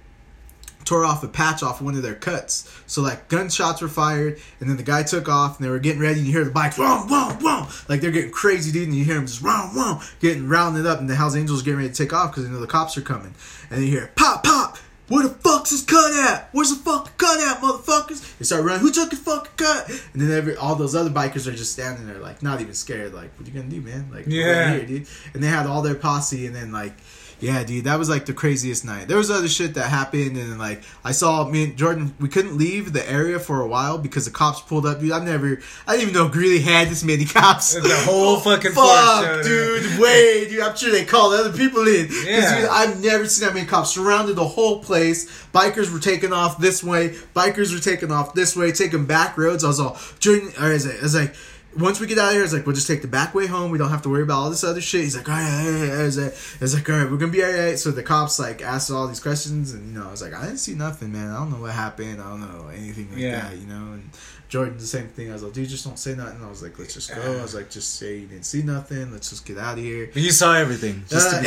tore 0.83 1.05
off 1.05 1.23
a 1.23 1.27
patch 1.27 1.63
off 1.63 1.81
one 1.81 1.95
of 1.95 2.01
their 2.01 2.15
cuts. 2.15 2.69
So 2.87 3.01
like 3.01 3.29
gunshots 3.29 3.81
were 3.81 3.87
fired, 3.87 4.39
and 4.59 4.69
then 4.69 4.77
the 4.77 4.83
guy 4.83 5.03
took 5.03 5.29
off, 5.29 5.57
and 5.57 5.65
they 5.65 5.69
were 5.69 5.79
getting 5.79 6.01
ready. 6.01 6.19
And 6.19 6.27
you 6.27 6.33
hear 6.33 6.43
the 6.43 6.51
bikes, 6.51 6.77
whoa, 6.77 7.05
whoa, 7.07 7.37
whoa, 7.39 7.67
like 7.87 8.01
they're 8.01 8.11
getting 8.11 8.31
crazy, 8.31 8.71
dude. 8.71 8.89
And 8.89 8.97
you 8.97 9.05
hear 9.05 9.15
them 9.15 9.27
just 9.27 9.41
whoa, 9.41 9.69
whoa, 9.73 10.01
getting 10.19 10.47
rounded 10.47 10.85
up, 10.85 10.99
and 10.99 11.09
the 11.09 11.15
Hell's 11.15 11.35
Angels 11.35 11.61
getting 11.61 11.77
ready 11.77 11.89
to 11.89 11.95
take 11.95 12.13
off 12.13 12.31
because 12.31 12.45
they 12.45 12.51
know 12.51 12.59
the 12.59 12.67
cops 12.67 12.97
are 12.97 13.01
coming. 13.01 13.33
And 13.69 13.81
you 13.83 13.89
hear 13.89 14.11
pop, 14.15 14.43
pop. 14.43 14.77
Where 15.11 15.27
the 15.27 15.33
fuck's 15.33 15.71
his 15.71 15.81
cut 15.83 16.13
at? 16.13 16.49
Where's 16.53 16.69
the 16.69 16.77
fucking 16.77 17.11
cut 17.17 17.39
at, 17.41 17.61
motherfuckers? 17.61 18.37
They 18.37 18.45
start 18.45 18.63
running. 18.63 18.79
Who 18.81 18.91
took 18.91 19.11
his 19.11 19.19
fucking 19.19 19.51
cut? 19.57 19.89
And 20.13 20.21
then 20.21 20.31
every 20.31 20.55
all 20.55 20.75
those 20.75 20.95
other 20.95 21.09
bikers 21.09 21.47
are 21.47 21.51
just 21.55 21.73
standing 21.73 22.07
there, 22.07 22.19
like 22.19 22.41
not 22.41 22.61
even 22.61 22.73
scared. 22.73 23.13
Like, 23.13 23.37
what 23.37 23.45
you 23.47 23.53
gonna 23.53 23.67
do, 23.69 23.81
man? 23.81 24.07
Like, 24.11 24.25
Yeah. 24.27 24.69
right 24.71 24.77
here, 24.77 24.85
dude. 24.99 25.07
And 25.33 25.43
they 25.43 25.47
had 25.47 25.65
all 25.67 25.81
their 25.81 25.95
posse, 25.95 26.45
and 26.45 26.55
then 26.55 26.71
like, 26.71 26.93
yeah, 27.41 27.63
dude, 27.63 27.85
that 27.85 27.97
was 27.97 28.07
like 28.07 28.27
the 28.27 28.33
craziest 28.33 28.85
night. 28.85 29.07
There 29.07 29.17
was 29.17 29.31
other 29.31 29.47
shit 29.47 29.73
that 29.73 29.89
happened, 29.89 30.37
and 30.37 30.59
like 30.59 30.83
I 31.03 31.11
saw 31.11 31.43
me 31.49 31.63
and 31.63 31.75
Jordan, 31.75 32.13
we 32.19 32.29
couldn't 32.29 32.55
leave 32.55 32.93
the 32.93 33.09
area 33.09 33.39
for 33.39 33.61
a 33.61 33.67
while 33.67 33.97
because 33.97 34.25
the 34.25 34.31
cops 34.31 34.61
pulled 34.61 34.85
up. 34.85 34.99
Dude, 34.99 35.11
I've 35.11 35.23
never, 35.23 35.59
I 35.87 35.97
didn't 35.97 36.09
even 36.09 36.13
know 36.13 36.29
Greeley 36.29 36.59
had 36.59 36.89
this 36.89 37.03
many 37.03 37.25
cops. 37.25 37.73
The 37.73 38.03
whole 38.05 38.39
fucking 38.41 38.73
fuck, 38.73 39.43
dude. 39.43 39.99
Wait, 39.99 40.49
dude, 40.49 40.61
I'm 40.61 40.75
sure 40.75 40.91
they 40.91 41.03
called 41.03 41.33
other 41.33 41.51
people 41.51 41.87
in. 41.87 42.09
Yeah. 42.25 42.61
dude, 42.61 42.69
I've 42.69 43.03
never 43.03 43.25
seen 43.25 43.47
that 43.47 43.55
many 43.55 43.65
cops 43.65 43.89
surrounded 43.89 44.35
the 44.35 44.47
whole 44.47 44.83
place. 44.83 45.25
Bikers 45.51 45.91
were 45.91 45.99
taking 45.99 46.33
off 46.33 46.59
this 46.59 46.83
way. 46.83 47.09
Bikers 47.35 47.73
were 47.73 47.81
taking 47.81 48.11
off 48.11 48.35
this 48.35 48.55
way, 48.55 48.71
taking 48.71 49.05
back 49.05 49.35
roads. 49.35 49.63
I 49.63 49.67
was 49.67 49.79
all, 49.79 49.97
Jordan, 50.19 50.51
or 50.61 50.71
is 50.71 50.85
it? 50.85 50.99
I 50.99 51.03
was 51.03 51.15
like. 51.15 51.33
Once 51.77 51.99
we 52.01 52.07
get 52.07 52.17
out 52.17 52.27
of 52.27 52.33
here, 52.33 52.43
it's 52.43 52.51
like 52.53 52.65
we'll 52.65 52.75
just 52.75 52.87
take 52.87 53.01
the 53.01 53.07
back 53.07 53.33
way 53.33 53.47
home. 53.47 53.71
We 53.71 53.77
don't 53.77 53.89
have 53.89 54.01
to 54.01 54.09
worry 54.09 54.23
about 54.23 54.39
all 54.39 54.49
this 54.49 54.63
other 54.63 54.81
shit. 54.81 55.01
He's 55.01 55.15
like, 55.15 55.29
all 55.29 55.35
right, 55.35 55.65
all 55.65 55.71
right, 55.71 55.81
all 55.83 55.87
right. 55.87 55.99
I 55.99 56.03
was 56.03 56.17
like, 56.17 56.33
like, 56.73 56.89
all 56.89 56.95
right, 56.97 57.09
we're 57.09 57.17
gonna 57.17 57.31
be 57.31 57.43
all 57.43 57.51
right. 57.51 57.79
So 57.79 57.91
the 57.91 58.03
cops 58.03 58.39
like 58.39 58.61
asked 58.61 58.91
all 58.91 59.07
these 59.07 59.21
questions, 59.21 59.73
and 59.73 59.87
you 59.93 59.97
know, 59.99 60.07
I 60.07 60.11
was 60.11 60.21
like, 60.21 60.33
I 60.33 60.41
didn't 60.45 60.57
see 60.59 60.75
nothing, 60.75 61.13
man. 61.13 61.29
I 61.31 61.37
don't 61.37 61.49
know 61.49 61.61
what 61.61 61.71
happened. 61.71 62.21
I 62.21 62.29
don't 62.29 62.41
know 62.41 62.67
anything 62.67 63.09
like 63.11 63.19
Yeah. 63.19 63.41
that, 63.49 63.57
you 63.57 63.67
know. 63.67 63.93
And 63.93 64.09
Jordan, 64.51 64.77
the 64.77 64.85
same 64.85 65.07
thing. 65.07 65.29
I 65.29 65.33
was 65.33 65.43
like, 65.43 65.53
dude, 65.53 65.69
just 65.69 65.85
don't 65.85 65.97
say 65.97 66.13
nothing. 66.13 66.43
I 66.43 66.49
was 66.49 66.61
like, 66.61 66.77
let's 66.77 66.93
just 66.93 67.15
go. 67.15 67.21
I 67.21 67.41
was 67.41 67.55
like, 67.55 67.69
just 67.69 67.95
say 67.95 68.17
you 68.17 68.27
didn't 68.27 68.43
see 68.43 68.61
nothing. 68.63 69.09
Let's 69.13 69.29
just 69.29 69.45
get 69.45 69.57
out 69.57 69.77
of 69.77 69.83
here. 69.83 70.09
But 70.13 70.21
you 70.21 70.31
saw 70.31 70.53
everything. 70.55 71.05
Just 71.07 71.33
Uh, 71.33 71.37
to 71.37 71.43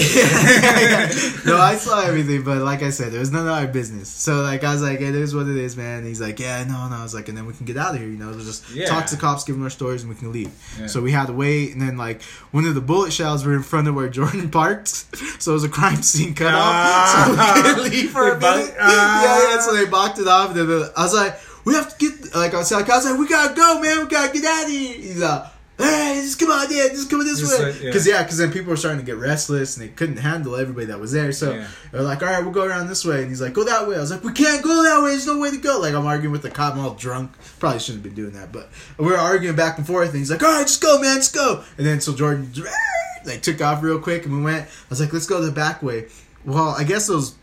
be 1.44 1.44
no, 1.50 1.58
I 1.58 1.76
saw 1.76 2.00
everything, 2.00 2.44
but 2.44 2.62
like 2.62 2.82
I 2.82 2.88
said, 2.88 3.12
it 3.12 3.18
was 3.18 3.30
none 3.30 3.46
of 3.46 3.52
our 3.52 3.66
business. 3.66 4.08
So 4.08 4.40
like 4.40 4.64
I 4.64 4.72
was 4.72 4.80
like, 4.80 5.02
it 5.02 5.14
is 5.14 5.34
what 5.34 5.46
it 5.48 5.56
is, 5.58 5.76
man. 5.76 5.98
And 5.98 6.06
he's 6.06 6.20
like, 6.22 6.40
yeah, 6.40 6.64
no, 6.64 6.88
no. 6.88 6.96
I 6.96 7.02
was 7.02 7.12
like, 7.14 7.28
and 7.28 7.36
then 7.36 7.44
we 7.44 7.52
can 7.52 7.66
get 7.66 7.76
out 7.76 7.94
of 7.94 8.00
here. 8.00 8.08
You 8.08 8.16
know, 8.16 8.30
we'll 8.30 8.38
just 8.42 8.70
Yeah. 8.70 8.86
talk 8.86 9.04
to 9.08 9.16
the 9.16 9.20
cops, 9.20 9.44
give 9.44 9.54
them 9.56 9.64
our 9.64 9.70
stories, 9.70 10.02
and 10.02 10.08
we 10.10 10.16
can 10.18 10.32
leave. 10.32 10.50
Yeah. 10.80 10.86
So 10.86 11.02
we 11.02 11.12
had 11.12 11.26
to 11.26 11.34
wait, 11.34 11.72
and 11.74 11.82
then 11.82 11.98
like 11.98 12.22
one 12.52 12.64
of 12.64 12.74
the 12.74 12.80
bullet 12.80 13.12
shells 13.12 13.44
were 13.44 13.52
in 13.54 13.62
front 13.62 13.86
of 13.86 13.94
where 13.94 14.08
Jordan 14.08 14.50
parked, 14.60 14.88
so 15.42 15.50
it 15.50 15.54
was 15.54 15.64
a 15.64 15.68
crime 15.68 16.00
scene 16.02 16.34
cut 16.34 16.54
off. 16.54 17.08
So 17.26 17.30
we 17.32 17.36
Ah. 17.38 17.52
couldn't 17.62 17.90
leave 17.92 18.10
for 18.12 18.30
a 18.30 18.40
minute. 18.40 18.74
ah. 18.80 19.24
Yeah, 19.24 19.50
yeah. 19.56 19.60
So 19.60 19.74
they 19.76 19.84
blocked 19.84 20.18
it 20.18 20.26
off, 20.26 20.56
and 20.56 20.70
then 20.70 20.90
I 20.96 21.02
was 21.02 21.12
like, 21.12 21.38
we 21.64 21.74
have 21.74 21.96
to 21.96 22.10
get 22.10 22.34
like 22.34 22.54
I 22.54 22.58
was 22.58 22.70
like, 22.72 22.88
I 22.90 22.96
was 22.96 23.04
like, 23.10 23.18
we 23.18 23.28
gotta 23.28 23.54
go, 23.54 23.80
man. 23.80 24.00
We 24.00 24.06
gotta 24.10 24.32
get 24.32 24.44
out 24.44 24.64
of 24.64 24.70
here. 24.70 24.96
He's 24.96 25.18
like. 25.20 25.50
Hey, 25.76 26.20
just 26.22 26.38
come 26.38 26.52
on, 26.52 26.68
yeah, 26.70 26.86
just 26.86 27.10
come 27.10 27.24
this 27.24 27.40
Just 27.40 27.58
way. 27.58 27.66
like, 27.72 27.80
yeah. 27.82 27.86
Because 27.88 28.06
yeah, 28.06 28.22
because 28.22 28.38
then 28.38 28.52
people 28.52 28.70
were 28.70 28.76
starting 28.76 29.00
to 29.00 29.04
get 29.04 29.16
restless 29.16 29.76
and 29.76 29.84
they 29.84 29.92
couldn't 29.92 30.18
handle 30.18 30.54
everybody 30.54 30.86
that 30.86 31.00
was 31.00 31.10
there. 31.10 31.32
So 31.32 31.52
Yeah. 31.52 31.66
they're 31.90 32.00
like, 32.02 32.22
all 32.22 32.28
right, 32.28 32.40
we'll 32.44 32.52
go 32.52 32.62
around 32.64 32.86
this 32.86 33.04
way. 33.04 33.22
And 33.22 33.28
he's 33.28 33.40
like, 33.42 33.54
go 33.54 33.64
that 33.64 33.88
way. 33.88 33.96
I 33.96 33.98
was 33.98 34.12
like, 34.12 34.22
we 34.22 34.32
can't 34.32 34.62
go 34.62 34.84
that 34.84 35.02
way. 35.02 35.10
There's 35.10 35.26
no 35.26 35.36
way 35.36 35.50
to 35.50 35.56
go. 35.56 35.80
Like, 35.80 35.92
I'm 35.94 36.06
arguing 36.06 36.30
with 36.30 36.42
the 36.42 36.50
cop. 36.52 36.74
I'm 36.74 36.78
all 36.78 36.94
drunk. 36.94 37.32
Probably 37.58 37.80
shouldn't 37.80 38.04
have 38.04 38.14
been 38.14 38.24
doing 38.24 38.34
that. 38.40 38.52
But 38.52 38.68
we 38.98 39.06
were 39.06 39.16
arguing 39.18 39.56
back 39.56 39.76
and 39.78 39.84
forth. 39.84 40.10
And 40.10 40.18
he's 40.18 40.30
like, 40.30 40.44
all 40.44 40.52
right, 40.52 40.64
just 40.64 40.80
go, 40.80 41.00
man, 41.00 41.16
just 41.16 41.34
go. 41.34 41.64
And 41.76 41.84
then 41.84 42.00
so 42.00 42.14
Jordan 42.14 42.52
like 43.26 43.42
took 43.42 43.60
off 43.60 43.82
real 43.82 43.98
quick 43.98 44.26
and 44.26 44.36
we 44.36 44.42
went. 44.44 44.66
I 44.66 44.70
was 44.90 45.00
like, 45.00 45.12
let's 45.12 45.26
go 45.26 45.40
the 45.42 45.50
back 45.50 45.82
way. 45.82 46.06
Well, 46.44 46.68
I 46.68 46.84
guess 46.84 47.08
those 47.08 47.34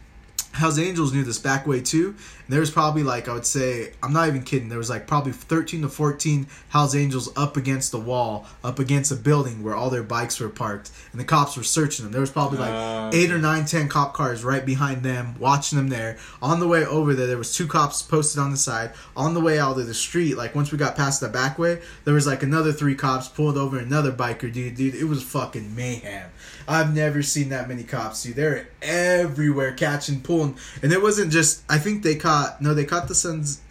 Hell's 0.53 0.79
Angels 0.79 1.11
knew 1.11 1.23
this 1.25 1.39
back 1.39 1.67
way 1.67 1.81
too. 1.81 2.15
And 2.51 2.55
there 2.55 2.59
was 2.59 2.69
probably 2.69 3.03
like 3.03 3.29
I 3.29 3.33
would 3.33 3.45
say 3.45 3.93
I'm 4.03 4.11
not 4.11 4.27
even 4.27 4.43
kidding. 4.43 4.67
There 4.67 4.77
was 4.77 4.89
like 4.89 5.07
probably 5.07 5.31
13 5.31 5.83
to 5.83 5.87
14 5.87 6.47
Hell's 6.67 6.93
Angels 6.93 7.31
up 7.37 7.55
against 7.55 7.93
the 7.93 7.97
wall, 7.97 8.45
up 8.61 8.77
against 8.77 9.09
a 9.09 9.15
building 9.15 9.63
where 9.63 9.73
all 9.73 9.89
their 9.89 10.03
bikes 10.03 10.37
were 10.37 10.49
parked, 10.49 10.91
and 11.13 11.21
the 11.21 11.23
cops 11.23 11.55
were 11.55 11.63
searching 11.63 12.03
them. 12.03 12.11
There 12.11 12.19
was 12.19 12.29
probably 12.29 12.57
like 12.57 12.73
ah, 12.73 13.09
eight 13.13 13.31
or 13.31 13.37
nine, 13.37 13.63
ten 13.63 13.87
cop 13.87 14.13
cars 14.13 14.43
right 14.43 14.65
behind 14.65 15.01
them, 15.01 15.35
watching 15.39 15.77
them 15.77 15.87
there. 15.87 16.17
On 16.41 16.59
the 16.59 16.67
way 16.67 16.85
over 16.85 17.13
there, 17.13 17.25
there 17.25 17.37
was 17.37 17.55
two 17.55 17.67
cops 17.67 18.01
posted 18.01 18.41
on 18.41 18.51
the 18.51 18.57
side. 18.57 18.91
On 19.15 19.33
the 19.33 19.39
way 19.39 19.57
out 19.57 19.79
of 19.79 19.87
the 19.87 19.93
street, 19.93 20.35
like 20.35 20.53
once 20.53 20.73
we 20.73 20.77
got 20.77 20.97
past 20.97 21.21
the 21.21 21.29
back 21.29 21.57
way, 21.57 21.81
there 22.03 22.13
was 22.13 22.27
like 22.27 22.43
another 22.43 22.73
three 22.73 22.95
cops 22.95 23.29
pulled 23.29 23.55
over 23.55 23.79
another 23.79 24.11
biker 24.11 24.51
dude. 24.51 24.75
Dude, 24.75 24.95
it 24.95 25.05
was 25.05 25.23
fucking 25.23 25.73
mayhem. 25.73 26.29
I've 26.71 26.95
never 26.95 27.21
seen 27.21 27.49
that 27.49 27.67
many 27.67 27.83
cops, 27.83 28.23
dude. 28.23 28.35
They're 28.35 28.67
everywhere 28.81 29.73
catching, 29.73 30.21
pulling, 30.21 30.57
and 30.81 30.93
it 30.93 31.01
wasn't 31.01 31.31
just. 31.31 31.63
I 31.69 31.77
think 31.77 32.01
they 32.01 32.15
caught. 32.15 32.61
No, 32.61 32.73
they 32.73 32.85
caught 32.85 33.09
the 33.09 33.15
Sons. 33.15 33.61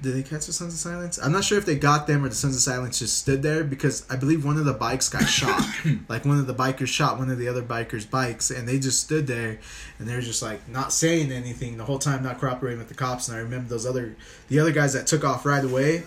Did 0.00 0.14
they 0.14 0.22
catch 0.22 0.46
the 0.46 0.52
Sons 0.52 0.72
of 0.72 0.80
Silence? 0.80 1.18
I'm 1.22 1.30
not 1.30 1.44
sure 1.44 1.58
if 1.58 1.66
they 1.66 1.76
got 1.76 2.08
them 2.08 2.24
or 2.24 2.28
the 2.28 2.34
Sons 2.34 2.56
of 2.56 2.62
Silence 2.62 2.98
just 2.98 3.18
stood 3.18 3.42
there 3.42 3.62
because 3.62 4.04
I 4.10 4.16
believe 4.16 4.44
one 4.44 4.56
of 4.56 4.64
the 4.64 4.72
bikes 4.72 5.08
got 5.08 5.22
shot. 5.28 5.62
like 6.08 6.24
one 6.24 6.38
of 6.38 6.46
the 6.46 6.54
bikers 6.54 6.88
shot 6.88 7.18
one 7.18 7.30
of 7.30 7.38
the 7.38 7.46
other 7.46 7.62
bikers' 7.62 8.08
bikes, 8.10 8.50
and 8.50 8.66
they 8.66 8.78
just 8.78 9.00
stood 9.00 9.26
there 9.26 9.60
and 9.98 10.08
they're 10.08 10.22
just 10.22 10.42
like 10.42 10.66
not 10.68 10.92
saying 10.92 11.30
anything 11.30 11.76
the 11.76 11.84
whole 11.84 11.98
time, 11.98 12.22
not 12.22 12.40
cooperating 12.40 12.78
with 12.78 12.88
the 12.88 12.94
cops. 12.94 13.28
And 13.28 13.36
I 13.36 13.40
remember 13.40 13.68
those 13.68 13.84
other 13.84 14.16
the 14.48 14.58
other 14.58 14.72
guys 14.72 14.94
that 14.94 15.06
took 15.06 15.22
off 15.22 15.44
right 15.44 15.64
away 15.64 16.04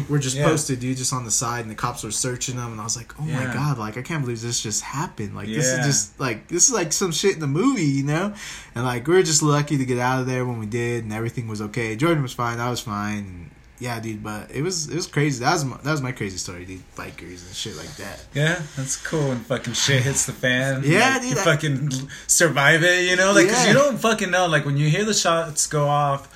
were 0.08 0.18
just 0.18 0.36
Yeah. 0.36 0.44
posted, 0.48 0.80
dude, 0.80 0.96
just 0.96 1.12
on 1.12 1.24
the 1.24 1.30
side, 1.30 1.60
and 1.62 1.70
the 1.70 1.74
cops 1.74 2.02
were 2.04 2.10
searching 2.10 2.56
them, 2.56 2.72
and 2.72 2.80
I 2.80 2.84
was 2.84 2.96
like, 2.96 3.12
oh 3.20 3.24
my 3.24 3.44
god, 3.52 3.78
like 3.78 3.96
I 3.96 4.02
can't 4.02 4.22
believe 4.22 4.40
this 4.40 4.60
just 4.62 4.82
happened. 4.82 5.34
Like 5.34 5.48
this 5.48 5.66
is 5.66 5.84
just 5.86 6.20
like 6.20 6.48
this 6.48 6.68
is 6.68 6.74
like 6.74 6.92
some 6.92 7.12
shit 7.12 7.34
in 7.34 7.40
the 7.40 7.46
movie, 7.46 7.82
you 7.84 8.04
know? 8.04 8.34
And 8.74 8.84
like 8.84 9.06
we 9.06 9.14
were 9.14 9.22
just 9.22 9.42
lucky 9.42 9.76
to 9.78 9.84
get 9.84 9.98
out 9.98 10.20
of 10.20 10.26
there 10.26 10.44
when 10.44 10.58
we 10.58 10.66
did, 10.66 11.04
and 11.04 11.12
everything 11.12 11.48
was 11.48 11.60
okay. 11.60 11.96
Jordan 11.96 12.22
was 12.22 12.32
fine, 12.32 12.60
I 12.60 12.70
was 12.70 12.80
fine. 12.80 13.18
And, 13.18 13.50
yeah, 13.80 13.98
dude, 13.98 14.22
but 14.22 14.50
it 14.52 14.62
was 14.62 14.88
it 14.88 14.94
was 14.94 15.08
crazy. 15.08 15.42
That 15.44 15.52
was 15.52 15.64
my, 15.64 15.76
that 15.78 15.90
was 15.90 16.00
my 16.00 16.12
crazy 16.12 16.38
story, 16.38 16.64
dude. 16.64 16.80
Bikers 16.94 17.44
and 17.46 17.54
shit 17.54 17.76
like 17.76 17.94
that. 17.96 18.24
Yeah, 18.32 18.62
that's 18.76 18.96
cool 18.96 19.28
when 19.28 19.40
fucking 19.40 19.72
shit 19.74 20.02
hits 20.04 20.26
the 20.26 20.32
fan. 20.32 20.82
Yeah, 20.84 21.10
like, 21.14 21.22
dude, 21.22 21.30
You 21.32 21.38
I- 21.38 21.44
fucking 21.44 21.90
survive 22.28 22.84
it, 22.84 23.10
you 23.10 23.16
know? 23.16 23.32
Like, 23.32 23.48
cause 23.48 23.66
you 23.66 23.74
don't 23.74 23.98
fucking 23.98 24.30
know. 24.30 24.46
Like, 24.46 24.64
when 24.64 24.76
you 24.76 24.88
hear 24.88 25.04
the 25.04 25.12
shots 25.12 25.66
go 25.66 25.88
off, 25.88 26.28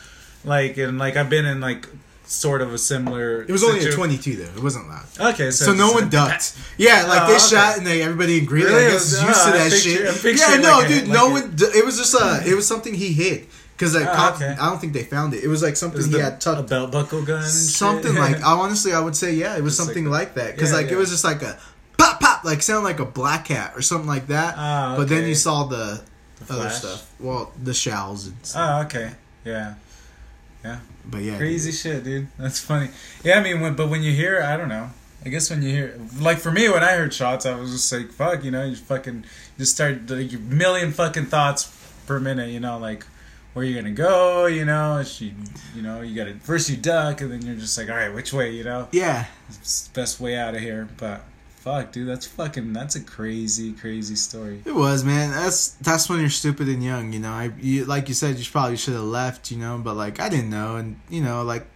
like, 0.44 0.76
and 0.78 0.98
like, 0.98 1.16
I've 1.16 1.30
been 1.30 1.46
in 1.46 1.60
like 1.60 1.88
sort 2.30 2.60
of 2.62 2.72
a 2.74 2.78
similar. 2.78 3.42
It 3.42 3.50
was 3.50 3.64
only 3.64 3.84
a 3.84 3.90
22 3.92 4.36
though. 4.36 4.44
It 4.44 4.62
wasn't 4.62 4.88
loud. 4.88 5.06
Okay, 5.34 5.50
so, 5.50 5.66
So 5.66 5.72
no 5.74 5.92
one 5.92 6.08
ducked. 6.08 6.56
Yeah, 6.76 7.04
like 7.08 7.22
Oh, 7.22 7.26
they 7.28 7.36
okay. 7.36 7.48
shot 7.56 7.78
and 7.78 7.86
they 7.86 8.02
everybody 8.02 8.38
agreed. 8.38 8.64
Really? 8.64 8.86
I 8.86 8.90
guess 8.90 9.12
is 9.12 9.12
was- 9.14 9.22
used 9.22 9.42
to 9.44 9.48
oh, 9.48 9.52
that 9.52 9.70
picture- 9.72 10.36
shit. 10.36 10.38
Yeah, 10.38 10.56
no, 10.62 10.78
like 10.78 10.86
a- 10.86 10.88
dude, 10.88 11.08
like 11.08 11.18
no 11.18 11.26
a- 11.28 11.32
one. 11.32 11.56
d- 11.56 11.64
It 11.74 11.84
was 11.84 11.96
just 11.98 12.14
uh, 12.14 12.40
it 12.46 12.54
was 12.54 12.66
something 12.66 12.94
he 12.94 13.12
hid 13.12 13.46
because 13.76 13.94
like 13.94 14.06
Oh, 14.08 14.14
cop, 14.14 14.34
okay. 14.36 14.54
I 14.60 14.68
don't 14.70 14.78
think 14.80 14.92
they 14.92 15.04
found 15.04 15.34
it. 15.34 15.42
It 15.42 15.48
was 15.48 15.62
like 15.62 15.76
something 15.76 15.98
Is 16.00 16.06
he 16.06 16.12
the, 16.12 16.22
had 16.22 16.46
a 16.46 16.62
belt 16.62 16.92
buckle 16.92 17.22
gun 17.24 17.42
and 17.42 17.50
Something 17.50 18.12
shit? 18.12 18.20
like 18.20 18.36
I 18.44 18.52
honestly 18.52 18.92
I 18.92 19.00
would 19.00 19.16
say 19.16 19.32
yeah, 19.34 19.56
it 19.56 19.62
was 19.62 19.76
Just 19.76 19.86
something 19.86 20.04
like- 20.06 20.34
that 20.34 20.54
because 20.54 20.70
Yeah, 20.70 20.76
like 20.76 20.86
yeah. 20.86 20.92
it 20.92 20.96
was 20.98 21.10
just 21.10 21.24
like 21.24 21.42
a 21.42 21.58
pop 21.96 22.20
pop 22.20 22.44
like 22.44 22.62
sound 22.62 22.84
like 22.84 23.00
a 23.00 23.04
black 23.06 23.46
cat 23.46 23.72
or 23.74 23.82
something 23.82 24.06
like 24.08 24.26
that. 24.28 24.54
Ah, 24.56 24.94
But 24.96 25.08
then 25.08 25.26
you 25.26 25.34
saw 25.34 25.64
the, 25.64 26.00
The 26.46 26.54
other 26.54 26.70
stuff. 26.70 27.10
Well, 27.18 27.50
the 27.60 27.74
shells 27.74 28.26
and 28.28 28.36
stuff. 28.42 28.62
Oh, 28.62 28.84
okay, 28.86 29.10
yeah, 29.44 29.74
yeah. 30.64 30.78
But 31.08 31.22
yeah, 31.22 31.36
Crazy 31.38 31.72
shit, 31.72 32.04
dude. 32.04 32.28
That's 32.38 32.60
funny. 32.60 32.90
Yeah, 33.24 33.38
I 33.38 33.42
mean, 33.42 33.60
when, 33.60 33.74
but 33.74 33.88
when 33.88 34.02
you 34.02 34.12
hear, 34.12 34.42
I 34.42 34.56
don't 34.56 34.68
know. 34.68 34.90
I 35.24 35.30
guess 35.30 35.50
when 35.50 35.62
you 35.62 35.70
hear, 35.70 35.98
like 36.20 36.38
for 36.38 36.50
me, 36.52 36.68
when 36.68 36.84
I 36.84 36.92
heard 36.92 37.12
shots, 37.12 37.44
I 37.44 37.58
was 37.58 37.72
just 37.72 37.92
like, 37.92 38.12
"Fuck," 38.12 38.44
you 38.44 38.50
know. 38.50 38.64
You 38.64 38.76
fucking 38.76 39.24
just 39.58 39.74
start 39.74 40.08
like 40.08 40.32
a 40.32 40.38
million 40.38 40.92
fucking 40.92 41.26
thoughts 41.26 41.74
per 42.06 42.20
minute, 42.20 42.50
you 42.50 42.60
know, 42.60 42.78
like 42.78 43.04
where 43.52 43.64
you 43.64 43.74
gonna 43.74 43.90
go, 43.90 44.46
you 44.46 44.64
know. 44.64 45.02
You, 45.18 45.32
you 45.74 45.82
know, 45.82 46.02
you 46.02 46.14
gotta 46.14 46.34
first 46.40 46.70
you 46.70 46.76
duck, 46.76 47.20
and 47.20 47.32
then 47.32 47.42
you're 47.42 47.56
just 47.56 47.76
like, 47.76 47.90
"All 47.90 47.96
right, 47.96 48.14
which 48.14 48.32
way?" 48.32 48.52
You 48.52 48.64
know, 48.64 48.88
yeah. 48.92 49.26
it's 49.48 49.88
best 49.88 50.20
way 50.20 50.36
out 50.36 50.54
of 50.54 50.60
here. 50.60 50.88
But 50.98 51.24
fuck, 51.68 51.92
dude, 51.92 52.08
that's 52.08 52.26
fucking 52.26 52.72
that's 52.72 52.96
a 52.96 53.00
crazy, 53.00 53.72
crazy 53.72 54.16
story. 54.16 54.62
It 54.64 54.74
was, 54.74 55.04
man. 55.04 55.30
That's 55.30 55.70
that's 55.82 56.08
when 56.08 56.20
you're 56.20 56.30
stupid 56.30 56.68
and 56.68 56.82
young, 56.82 57.12
you 57.12 57.20
know. 57.20 57.30
I 57.30 57.52
you, 57.58 57.84
like 57.84 58.08
you 58.08 58.14
said, 58.14 58.38
you 58.38 58.50
probably 58.50 58.76
should 58.76 58.94
have 58.94 59.02
left, 59.02 59.50
you 59.50 59.58
know. 59.58 59.78
But 59.78 59.94
like 59.94 60.20
I 60.20 60.28
didn't 60.28 60.50
know, 60.50 60.76
and 60.76 61.00
you 61.08 61.20
know, 61.20 61.42
like 61.42 61.66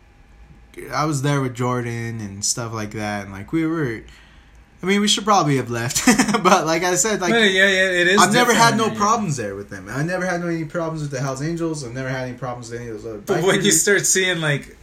I 0.92 1.04
was 1.04 1.22
there 1.22 1.40
with 1.40 1.54
Jordan 1.54 2.20
and 2.20 2.44
stuff 2.44 2.72
like 2.72 2.92
that, 2.92 3.24
and 3.24 3.32
like 3.32 3.52
we 3.52 3.66
were. 3.66 4.02
I 4.82 4.86
mean, 4.88 5.00
we 5.00 5.06
should 5.06 5.22
probably 5.22 5.58
have 5.58 5.70
left, 5.70 6.04
but 6.42 6.66
like 6.66 6.82
I 6.82 6.96
said, 6.96 7.20
like 7.20 7.30
yeah, 7.30 7.44
yeah, 7.44 7.68
it 7.68 8.08
is. 8.08 8.20
I've 8.20 8.32
never 8.32 8.52
had 8.52 8.76
no 8.76 8.90
problems 8.90 9.36
there 9.36 9.54
with 9.54 9.70
them. 9.70 9.88
I 9.88 10.02
never 10.02 10.26
had 10.26 10.42
any 10.42 10.64
problems 10.64 11.02
with 11.02 11.12
the 11.12 11.20
Hell's 11.20 11.40
Angels. 11.40 11.84
I've 11.84 11.92
never 11.92 12.08
had 12.08 12.26
any 12.26 12.36
problems 12.36 12.68
with 12.68 12.80
any 12.80 12.90
of 12.90 12.96
those 12.96 13.06
other. 13.06 13.18
But 13.18 13.44
when 13.44 13.62
you 13.62 13.70
start 13.70 14.04
seeing 14.06 14.40
like 14.40 14.76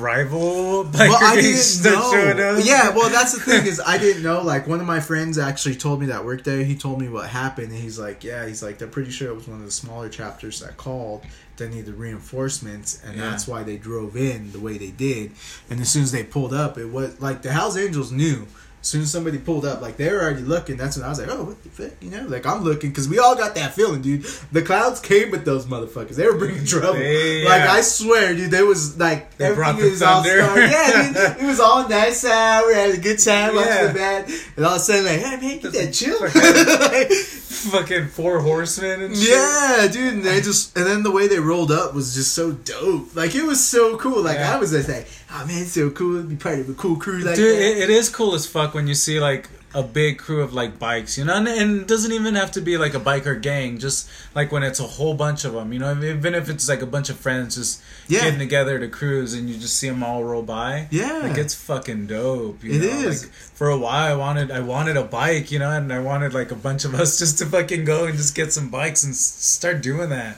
rival 0.00 0.84
biker 0.84 1.08
well, 1.08 1.18
I 1.22 1.36
didn't 1.36 2.36
know. 2.36 2.58
Yeah, 2.62 2.90
well, 2.90 3.10
that's 3.10 3.32
the 3.32 3.40
thing 3.40 3.66
is 3.66 3.80
I 3.84 3.98
didn't 3.98 4.22
know. 4.22 4.42
Like 4.42 4.66
one 4.66 4.80
of 4.80 4.86
my 4.86 5.00
friends 5.00 5.38
actually 5.38 5.74
told 5.76 6.00
me 6.00 6.06
that 6.06 6.24
worked 6.24 6.44
there. 6.44 6.64
He 6.64 6.76
told 6.76 7.00
me 7.00 7.08
what 7.08 7.28
happened, 7.28 7.68
and 7.72 7.80
he's 7.80 7.98
like, 7.98 8.24
"Yeah, 8.24 8.46
he's 8.46 8.62
like, 8.62 8.78
they're 8.78 8.88
pretty 8.88 9.10
sure 9.10 9.28
it 9.30 9.34
was 9.34 9.46
one 9.48 9.58
of 9.60 9.64
the 9.64 9.70
smaller 9.70 10.08
chapters 10.08 10.60
that 10.60 10.76
called 10.76 11.24
that 11.56 11.70
needed 11.70 11.94
reinforcements, 11.94 13.00
and 13.04 13.16
Yeah. 13.16 13.30
that's 13.30 13.46
why 13.46 13.62
they 13.62 13.76
drove 13.76 14.16
in 14.16 14.52
the 14.52 14.58
way 14.60 14.78
they 14.78 14.90
did. 14.90 15.32
And 15.68 15.80
as 15.80 15.88
soon 15.90 16.02
as 16.02 16.10
they 16.12 16.24
pulled 16.24 16.54
up, 16.54 16.78
it 16.78 16.86
was 16.90 17.20
like 17.20 17.42
the 17.42 17.52
Hell's 17.52 17.76
Angels 17.76 18.10
knew." 18.12 18.46
As 18.82 18.88
soon 18.88 19.02
as 19.02 19.12
somebody 19.12 19.38
pulled 19.38 19.64
up, 19.64 19.80
like 19.80 19.96
they 19.96 20.10
were 20.10 20.20
already 20.20 20.42
looking. 20.42 20.76
That's 20.76 20.96
when 20.96 21.06
I 21.06 21.08
was 21.08 21.20
like, 21.20 21.28
"Oh, 21.30 21.44
what 21.44 21.62
the 21.62 21.68
fuck?" 21.70 21.92
You 22.02 22.10
know, 22.10 22.26
like 22.26 22.44
I'm 22.44 22.64
looking 22.64 22.90
because 22.90 23.08
we 23.08 23.20
all 23.20 23.36
got 23.36 23.54
that 23.54 23.74
feeling, 23.74 24.02
dude. 24.02 24.24
The 24.50 24.60
clouds 24.60 24.98
came 24.98 25.30
with 25.30 25.44
those 25.44 25.66
motherfuckers. 25.66 26.16
They 26.16 26.26
were 26.26 26.36
bringing 26.36 26.64
trouble. 26.66 26.94
They- 26.94 27.44
Like 27.44 27.62
yeah. 27.62 27.72
I 27.74 27.80
swear, 27.80 28.34
dude, 28.34 28.50
there 28.50 28.66
was 28.66 28.98
like 28.98 29.36
They 29.38 29.54
brought 29.54 29.78
everything 29.78 29.84
the 29.84 29.90
was 29.92 30.02
all 30.02 30.22
thunder. 30.24 30.42
started- 30.42 30.70
Yeah, 30.72 31.12
dude, 31.36 31.42
it 31.44 31.46
was 31.46 31.60
all 31.60 31.88
nice 31.88 32.24
out. 32.24 32.66
We 32.66 32.74
had 32.74 32.90
a 32.92 32.98
good 32.98 33.20
time 33.20 33.54
Yeah. 33.54 33.86
the 33.86 33.94
band, 33.94 34.32
and 34.56 34.66
all 34.66 34.72
of 34.74 34.80
a 34.80 34.84
sudden, 34.84 35.04
like, 35.04 35.20
hey 35.20 35.36
man, 35.40 35.58
get 35.60 35.72
that 35.74 35.92
chill. 35.98 36.18
fucking 37.70 38.08
four 38.08 38.40
horsemen 38.40 39.02
and 39.02 39.16
shit. 39.16 39.28
yeah, 39.28 39.88
dude, 39.90 40.14
and 40.14 40.24
they 40.24 40.40
just 40.40 40.76
and 40.76 40.84
then 40.86 41.04
the 41.04 41.10
way 41.12 41.28
they 41.28 41.38
rolled 41.38 41.70
up 41.70 41.94
was 41.94 42.14
just 42.14 42.32
so 42.34 42.50
dope. 42.52 43.14
Like 43.14 43.34
it 43.36 43.44
was 43.44 43.64
so 43.64 43.96
cool. 43.98 44.22
Like 44.22 44.38
Yeah. 44.38 44.56
I 44.56 44.58
was 44.58 44.72
just 44.72 44.88
like, 44.88 45.06
oh 45.34 45.46
man, 45.46 45.62
it's 45.62 45.72
so 45.72 45.90
cool 45.90 46.20
to 46.22 46.26
be 46.28 46.36
part 46.36 46.58
of 46.58 46.68
a 46.68 46.74
cool 46.74 46.96
crew 46.96 47.20
like 47.20 47.36
Dude, 47.36 47.56
that. 47.58 47.62
it, 47.62 47.78
it 47.84 47.90
is 47.90 48.08
cool 48.08 48.34
as 48.34 48.46
fuck 48.46 48.74
when 48.74 48.86
you 48.86 48.94
see 48.94 49.18
like 49.20 49.48
a 49.74 49.82
big 49.82 50.18
crew 50.18 50.42
of 50.42 50.52
like 50.52 50.78
bikes, 50.78 51.16
you 51.16 51.24
know, 51.24 51.34
and, 51.34 51.48
and 51.48 51.80
it 51.80 51.88
doesn't 51.88 52.12
even 52.12 52.34
have 52.34 52.50
to 52.52 52.60
be 52.60 52.76
like 52.76 52.92
a 52.92 53.00
biker 53.00 53.40
gang. 53.40 53.78
Just 53.78 54.06
like 54.34 54.52
when 54.52 54.62
it's 54.62 54.78
a 54.80 54.82
whole 54.86 55.14
bunch 55.14 55.46
of 55.46 55.54
them, 55.54 55.72
you 55.72 55.78
know, 55.78 55.90
even 56.02 56.34
if 56.34 56.50
it's 56.50 56.68
like 56.68 56.82
a 56.82 56.86
bunch 56.86 57.08
of 57.08 57.16
friends 57.18 57.54
just 57.54 57.82
Yeah. 58.06 58.20
getting 58.20 58.38
together 58.38 58.78
to 58.78 58.88
cruise, 58.88 59.32
and 59.32 59.48
you 59.48 59.56
just 59.56 59.78
see 59.78 59.88
them 59.88 60.02
all 60.02 60.22
roll 60.24 60.42
by. 60.42 60.88
Yeah. 60.90 61.20
like 61.22 61.38
it's 61.38 61.54
fucking 61.54 62.06
dope. 62.08 62.62
You 62.62 62.72
It 62.74 62.82
know? 62.82 63.08
is. 63.08 63.22
Like, 63.24 63.32
for 63.32 63.70
a 63.70 63.78
while, 63.78 64.12
I 64.12 64.14
wanted 64.14 64.50
I 64.50 64.60
wanted 64.60 64.98
a 64.98 65.04
bike, 65.04 65.50
you 65.50 65.58
know, 65.58 65.70
and 65.70 65.90
I 65.90 66.00
wanted 66.00 66.34
like 66.34 66.50
a 66.50 66.54
bunch 66.56 66.84
of 66.84 66.94
us 67.02 67.18
just 67.18 67.38
to 67.38 67.46
fucking 67.46 67.86
go 67.86 68.04
and 68.04 68.14
just 68.18 68.34
get 68.34 68.52
some 68.52 68.68
bikes 68.68 69.04
and 69.04 69.12
s- 69.14 69.18
start 69.20 69.80
doing 69.80 70.10
that. 70.10 70.36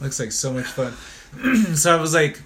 Looks 0.00 0.18
like 0.18 0.32
so 0.32 0.54
much 0.54 0.64
fun. 0.64 0.94
so 1.76 1.94
I 1.94 2.00
was 2.00 2.14
like, 2.14 2.40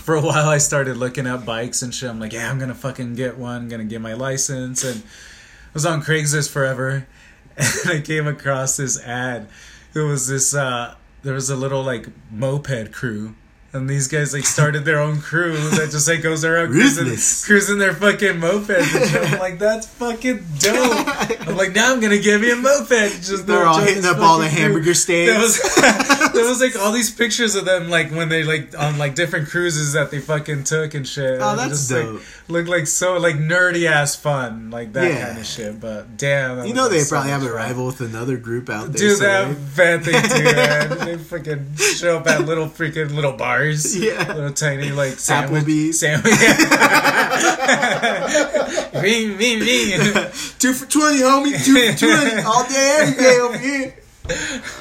for 0.00 0.14
a 0.14 0.20
while 0.20 0.48
I 0.48 0.58
started 0.58 0.96
looking 0.96 1.26
up 1.26 1.44
bikes 1.44 1.82
and 1.82 1.94
shit. 1.94 2.08
I'm 2.08 2.20
like, 2.20 2.32
yeah, 2.32 2.50
I'm 2.50 2.58
gonna 2.58 2.74
fucking 2.74 3.14
get 3.14 3.38
one, 3.38 3.68
gonna 3.68 3.84
get 3.84 4.00
my 4.00 4.14
license, 4.14 4.84
and 4.84 5.02
I 5.02 5.70
was 5.74 5.86
on 5.86 6.02
Craigslist 6.02 6.50
forever, 6.50 7.06
and 7.56 7.90
I 7.90 8.00
came 8.00 8.26
across 8.26 8.76
this 8.76 9.00
ad. 9.02 9.48
It 9.94 10.00
was 10.00 10.28
this. 10.28 10.54
uh 10.54 10.94
There 11.22 11.34
was 11.34 11.50
a 11.50 11.56
little 11.56 11.82
like 11.82 12.08
moped 12.30 12.92
crew. 12.92 13.34
And 13.70 13.88
these 13.88 14.08
guys 14.08 14.32
like 14.32 14.46
started 14.46 14.86
their 14.86 14.98
own 14.98 15.20
crew 15.20 15.52
that 15.52 15.90
just 15.90 16.08
like 16.08 16.22
goes 16.22 16.42
around 16.42 16.68
cruising, 16.72 17.04
cruising 17.46 17.76
their 17.78 17.92
fucking 17.92 18.40
mopeds. 18.40 18.96
And 18.98 19.10
shit. 19.10 19.32
I'm 19.34 19.38
like, 19.38 19.58
that's 19.58 19.86
fucking 19.86 20.42
dope. 20.58 21.46
I'm 21.46 21.54
like, 21.54 21.74
now 21.74 21.92
I'm 21.92 22.00
gonna 22.00 22.16
give 22.18 22.42
you 22.42 22.54
a 22.54 22.56
moped. 22.56 22.88
Just 23.22 23.46
They're 23.46 23.66
all 23.66 23.80
hitting 23.80 24.06
up 24.06 24.16
all 24.18 24.38
the 24.38 24.48
crew. 24.48 24.56
hamburger 24.58 24.94
stands. 24.94 25.30
There 25.30 25.38
was, 25.38 26.32
there 26.32 26.44
was 26.46 26.62
like 26.62 26.76
all 26.78 26.92
these 26.92 27.10
pictures 27.10 27.56
of 27.56 27.66
them 27.66 27.90
like 27.90 28.10
when 28.10 28.30
they 28.30 28.42
like 28.42 28.76
on 28.78 28.96
like 28.96 29.14
different 29.14 29.48
cruises 29.50 29.92
that 29.92 30.10
they 30.10 30.20
fucking 30.20 30.64
took 30.64 30.94
and 30.94 31.06
shit. 31.06 31.38
Oh, 31.42 31.54
that's 31.54 31.68
just, 31.88 31.90
like, 31.92 32.04
dope. 32.04 32.22
looked 32.48 32.68
like 32.70 32.86
so 32.86 33.18
like 33.18 33.36
nerdy 33.36 33.86
ass 33.86 34.16
fun, 34.16 34.70
like 34.70 34.94
that 34.94 35.12
Yeah. 35.12 35.26
kind 35.26 35.38
of 35.40 35.44
shit. 35.46 35.78
But 35.78 36.16
damn, 36.16 36.64
you 36.64 36.72
know 36.72 36.88
they 36.88 37.00
so 37.00 37.16
probably 37.16 37.32
have 37.32 37.42
much 37.42 37.50
a 37.50 37.54
rival 37.54 37.84
with 37.84 38.00
another 38.00 38.38
group 38.38 38.70
out 38.70 38.86
there. 38.94 39.08
Dude, 39.08 39.18
so- 39.18 39.24
that 39.24 39.76
bad 39.76 40.04
they 40.04 40.12
do, 40.12 40.44
man. 40.56 40.98
They 41.06 41.18
fucking 41.18 41.76
show 41.76 42.16
up 42.16 42.26
at 42.28 42.46
little 42.46 42.66
freaking 42.66 43.14
little 43.14 43.32
bars. 43.32 43.57
Yeah. 43.98 44.32
Little 44.32 44.52
tiny 44.52 44.90
like 44.90 45.18
sandwich. 45.18 45.64
Applebee's. 45.64 46.00
Sandwich. 46.00 46.32
ring, 49.02 49.36
ring, 49.36 49.60
ring. 49.60 50.30
two 50.58 50.72
for 50.72 50.86
twenty, 50.90 51.18
homie. 51.20 51.64
Two 51.64 51.92
for 51.92 51.98
twenty 51.98 52.42
all 52.42 52.64
day, 52.68 52.98
every 53.00 53.22
day 53.22 53.38
over 53.40 53.58
here. 53.58 53.94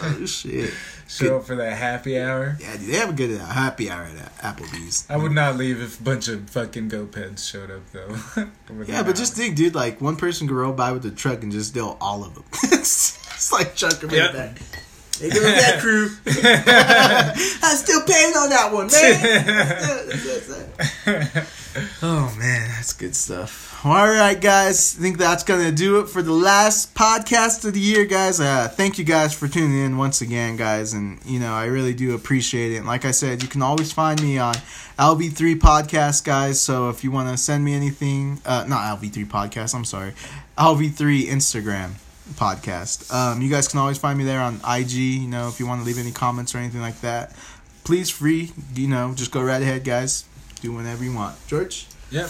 Oh, 0.03 0.25
shit. 0.25 0.73
Show 1.07 1.38
up 1.38 1.45
for 1.45 1.55
that 1.55 1.78
happy 1.78 2.19
hour. 2.19 2.57
Yeah, 2.59 2.75
dude, 2.75 2.88
they 2.89 2.97
have 2.97 3.09
a 3.11 3.13
good 3.13 3.39
uh, 3.39 3.45
happy 3.45 3.89
hour 3.89 4.03
at 4.03 4.38
Applebee's. 4.39 5.05
I 5.09 5.15
would 5.15 5.32
not 5.32 5.55
leave 5.55 5.82
if 5.82 6.01
a 6.01 6.03
bunch 6.03 6.28
of 6.28 6.49
fucking 6.49 6.89
go-peds 6.89 7.49
showed 7.49 7.71
up 7.71 7.89
though. 7.93 8.17
Yeah, 8.86 9.03
but 9.03 9.15
just 9.15 9.34
think, 9.36 9.55
dude, 9.55 9.73
like 9.73 10.01
one 10.01 10.17
person 10.17 10.49
could 10.49 10.57
roll 10.57 10.73
by 10.73 10.91
with 10.91 11.03
the 11.03 11.11
truck 11.11 11.43
and 11.43 11.51
just 11.53 11.69
steal 11.69 11.97
all 12.01 12.25
of 12.25 12.34
them. 12.36 12.43
it's, 12.63 13.17
it's 13.34 13.53
like 13.53 13.73
chuck 13.73 13.93
them 14.01 14.09
Yep. 14.09 14.30
in 14.32 14.36
the 14.36 14.41
back. 14.41 14.61
Hey, 15.20 15.30
give 15.32 15.43
us 15.43 15.61
that 15.61 15.80
crew. 15.82 16.09
I'm 17.63 17.78
still 17.78 18.01
paying 18.03 18.36
on 18.36 18.49
that 18.49 18.72
one, 18.72 18.88
man. 18.88 19.18
oh 22.03 22.36
man, 22.38 22.70
that's 22.70 22.93
good 22.93 23.15
stuff. 23.15 23.84
All 23.84 24.07
right, 24.07 24.39
guys. 24.39 24.95
I 24.95 25.01
think 25.01 25.18
that's 25.18 25.43
gonna 25.43 25.72
do 25.72 25.99
it 26.01 26.09
for 26.09 26.22
the 26.22 26.34
last 26.34 26.93
podcast 26.93 27.65
of 27.65 27.74
the 27.74 27.80
year, 27.80 28.05
guys. 28.05 28.39
Uh, 28.39 28.68
thank 28.68 28.99
you 28.99 29.05
guys 29.05 29.34
for 29.34 29.47
tuning 29.47 29.84
in 29.86 29.97
once 29.97 30.22
again, 30.22 30.55
guys. 30.55 30.93
And 30.93 31.20
you 31.26 31.39
know, 31.39 31.53
I 31.53 31.65
really 31.65 31.95
do 31.95 32.13
appreciate 32.13 32.74
it. 32.74 32.78
And 32.78 32.86
like 32.86 33.03
I 33.03 33.11
said, 33.11 33.41
you 33.41 33.49
can 33.49 33.63
always 33.63 33.91
find 33.91 34.22
me 34.22 34.38
on 34.38 34.53
LV3 34.99 35.55
Podcast, 35.55 36.26
guys. 36.26 36.61
So 36.61 36.89
if 36.89 37.03
you 37.03 37.09
want 37.09 37.30
to 37.30 37.38
send 37.38 37.65
me 37.65 37.74
anything, 37.74 38.39
uh, 38.45 38.65
not 38.68 38.99
LV3 38.99 39.26
Podcast. 39.26 39.74
I'm 39.74 39.86
sorry, 39.86 40.13
LV3 40.59 41.26
Instagram 41.26 41.95
podcast. 42.36 43.13
Um, 43.13 43.41
you 43.41 43.49
guys 43.49 43.67
can 43.67 43.80
always 43.80 43.97
find 43.97 44.17
me 44.17 44.23
there 44.23 44.41
on 44.41 44.59
IG. 44.67 44.91
You 44.91 45.28
know, 45.28 45.47
if 45.47 45.59
you 45.59 45.67
want 45.67 45.82
to 45.82 45.86
leave 45.86 45.97
any 45.97 46.11
comments 46.11 46.53
or 46.53 46.59
anything 46.59 46.82
like 46.82 47.01
that, 47.01 47.36
please 47.84 48.09
free. 48.09 48.51
You 48.75 48.88
know, 48.88 49.13
just 49.15 49.32
go 49.32 49.41
right 49.41 49.61
ahead, 49.61 49.84
guys. 49.84 50.25
Do 50.61 50.73
whatever 50.73 51.03
you 51.03 51.13
want. 51.13 51.36
George. 51.47 51.88
Yep. 52.11 52.30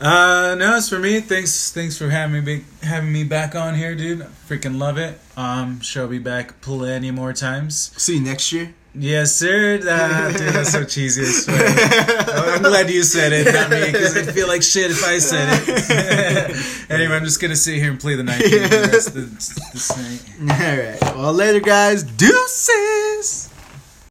Uh, 0.00 0.54
no, 0.58 0.76
it's 0.76 0.88
for 0.88 0.98
me. 0.98 1.20
Thanks, 1.20 1.72
thanks 1.72 1.96
for 1.96 2.10
having 2.10 2.44
me 2.44 2.64
having 2.82 3.12
me 3.12 3.24
back 3.24 3.54
on 3.54 3.74
here, 3.74 3.94
dude. 3.94 4.20
Freaking 4.48 4.78
love 4.78 4.98
it. 4.98 5.18
Um, 5.36 5.80
shall 5.80 6.06
be 6.06 6.18
back 6.18 6.60
plenty 6.60 7.10
more 7.10 7.32
times. 7.32 7.92
See 7.96 8.16
you 8.16 8.20
next 8.20 8.52
year. 8.52 8.74
Yes, 8.98 9.34
sir. 9.36 9.78
Uh, 9.86 10.32
dude, 10.32 10.54
that's 10.54 10.72
so 10.72 10.82
cheesy. 10.84 11.22
I 11.22 11.24
swear. 11.26 12.54
I'm 12.54 12.62
glad 12.62 12.88
you 12.88 13.02
said 13.02 13.32
it, 13.32 13.52
not 13.52 13.70
me, 13.70 13.92
because 13.92 14.16
I'd 14.16 14.32
feel 14.34 14.48
like 14.48 14.62
shit 14.62 14.90
if 14.90 15.04
I 15.04 15.18
said 15.18 15.48
it. 15.50 16.90
anyway, 16.90 17.14
I'm 17.14 17.24
just 17.24 17.40
gonna 17.40 17.56
sit 17.56 17.74
here 17.74 17.90
and 17.90 18.00
play 18.00 18.14
the 18.14 18.22
night 18.22 18.40
game 18.40 18.62
the 18.68 18.88
rest 18.92 19.08
of 19.08 19.14
this 19.72 19.96
night. 19.96 20.22
All 20.60 20.76
right. 20.76 21.16
Well, 21.16 21.32
later, 21.34 21.60
guys. 21.60 22.04
Deuces. 22.04 23.05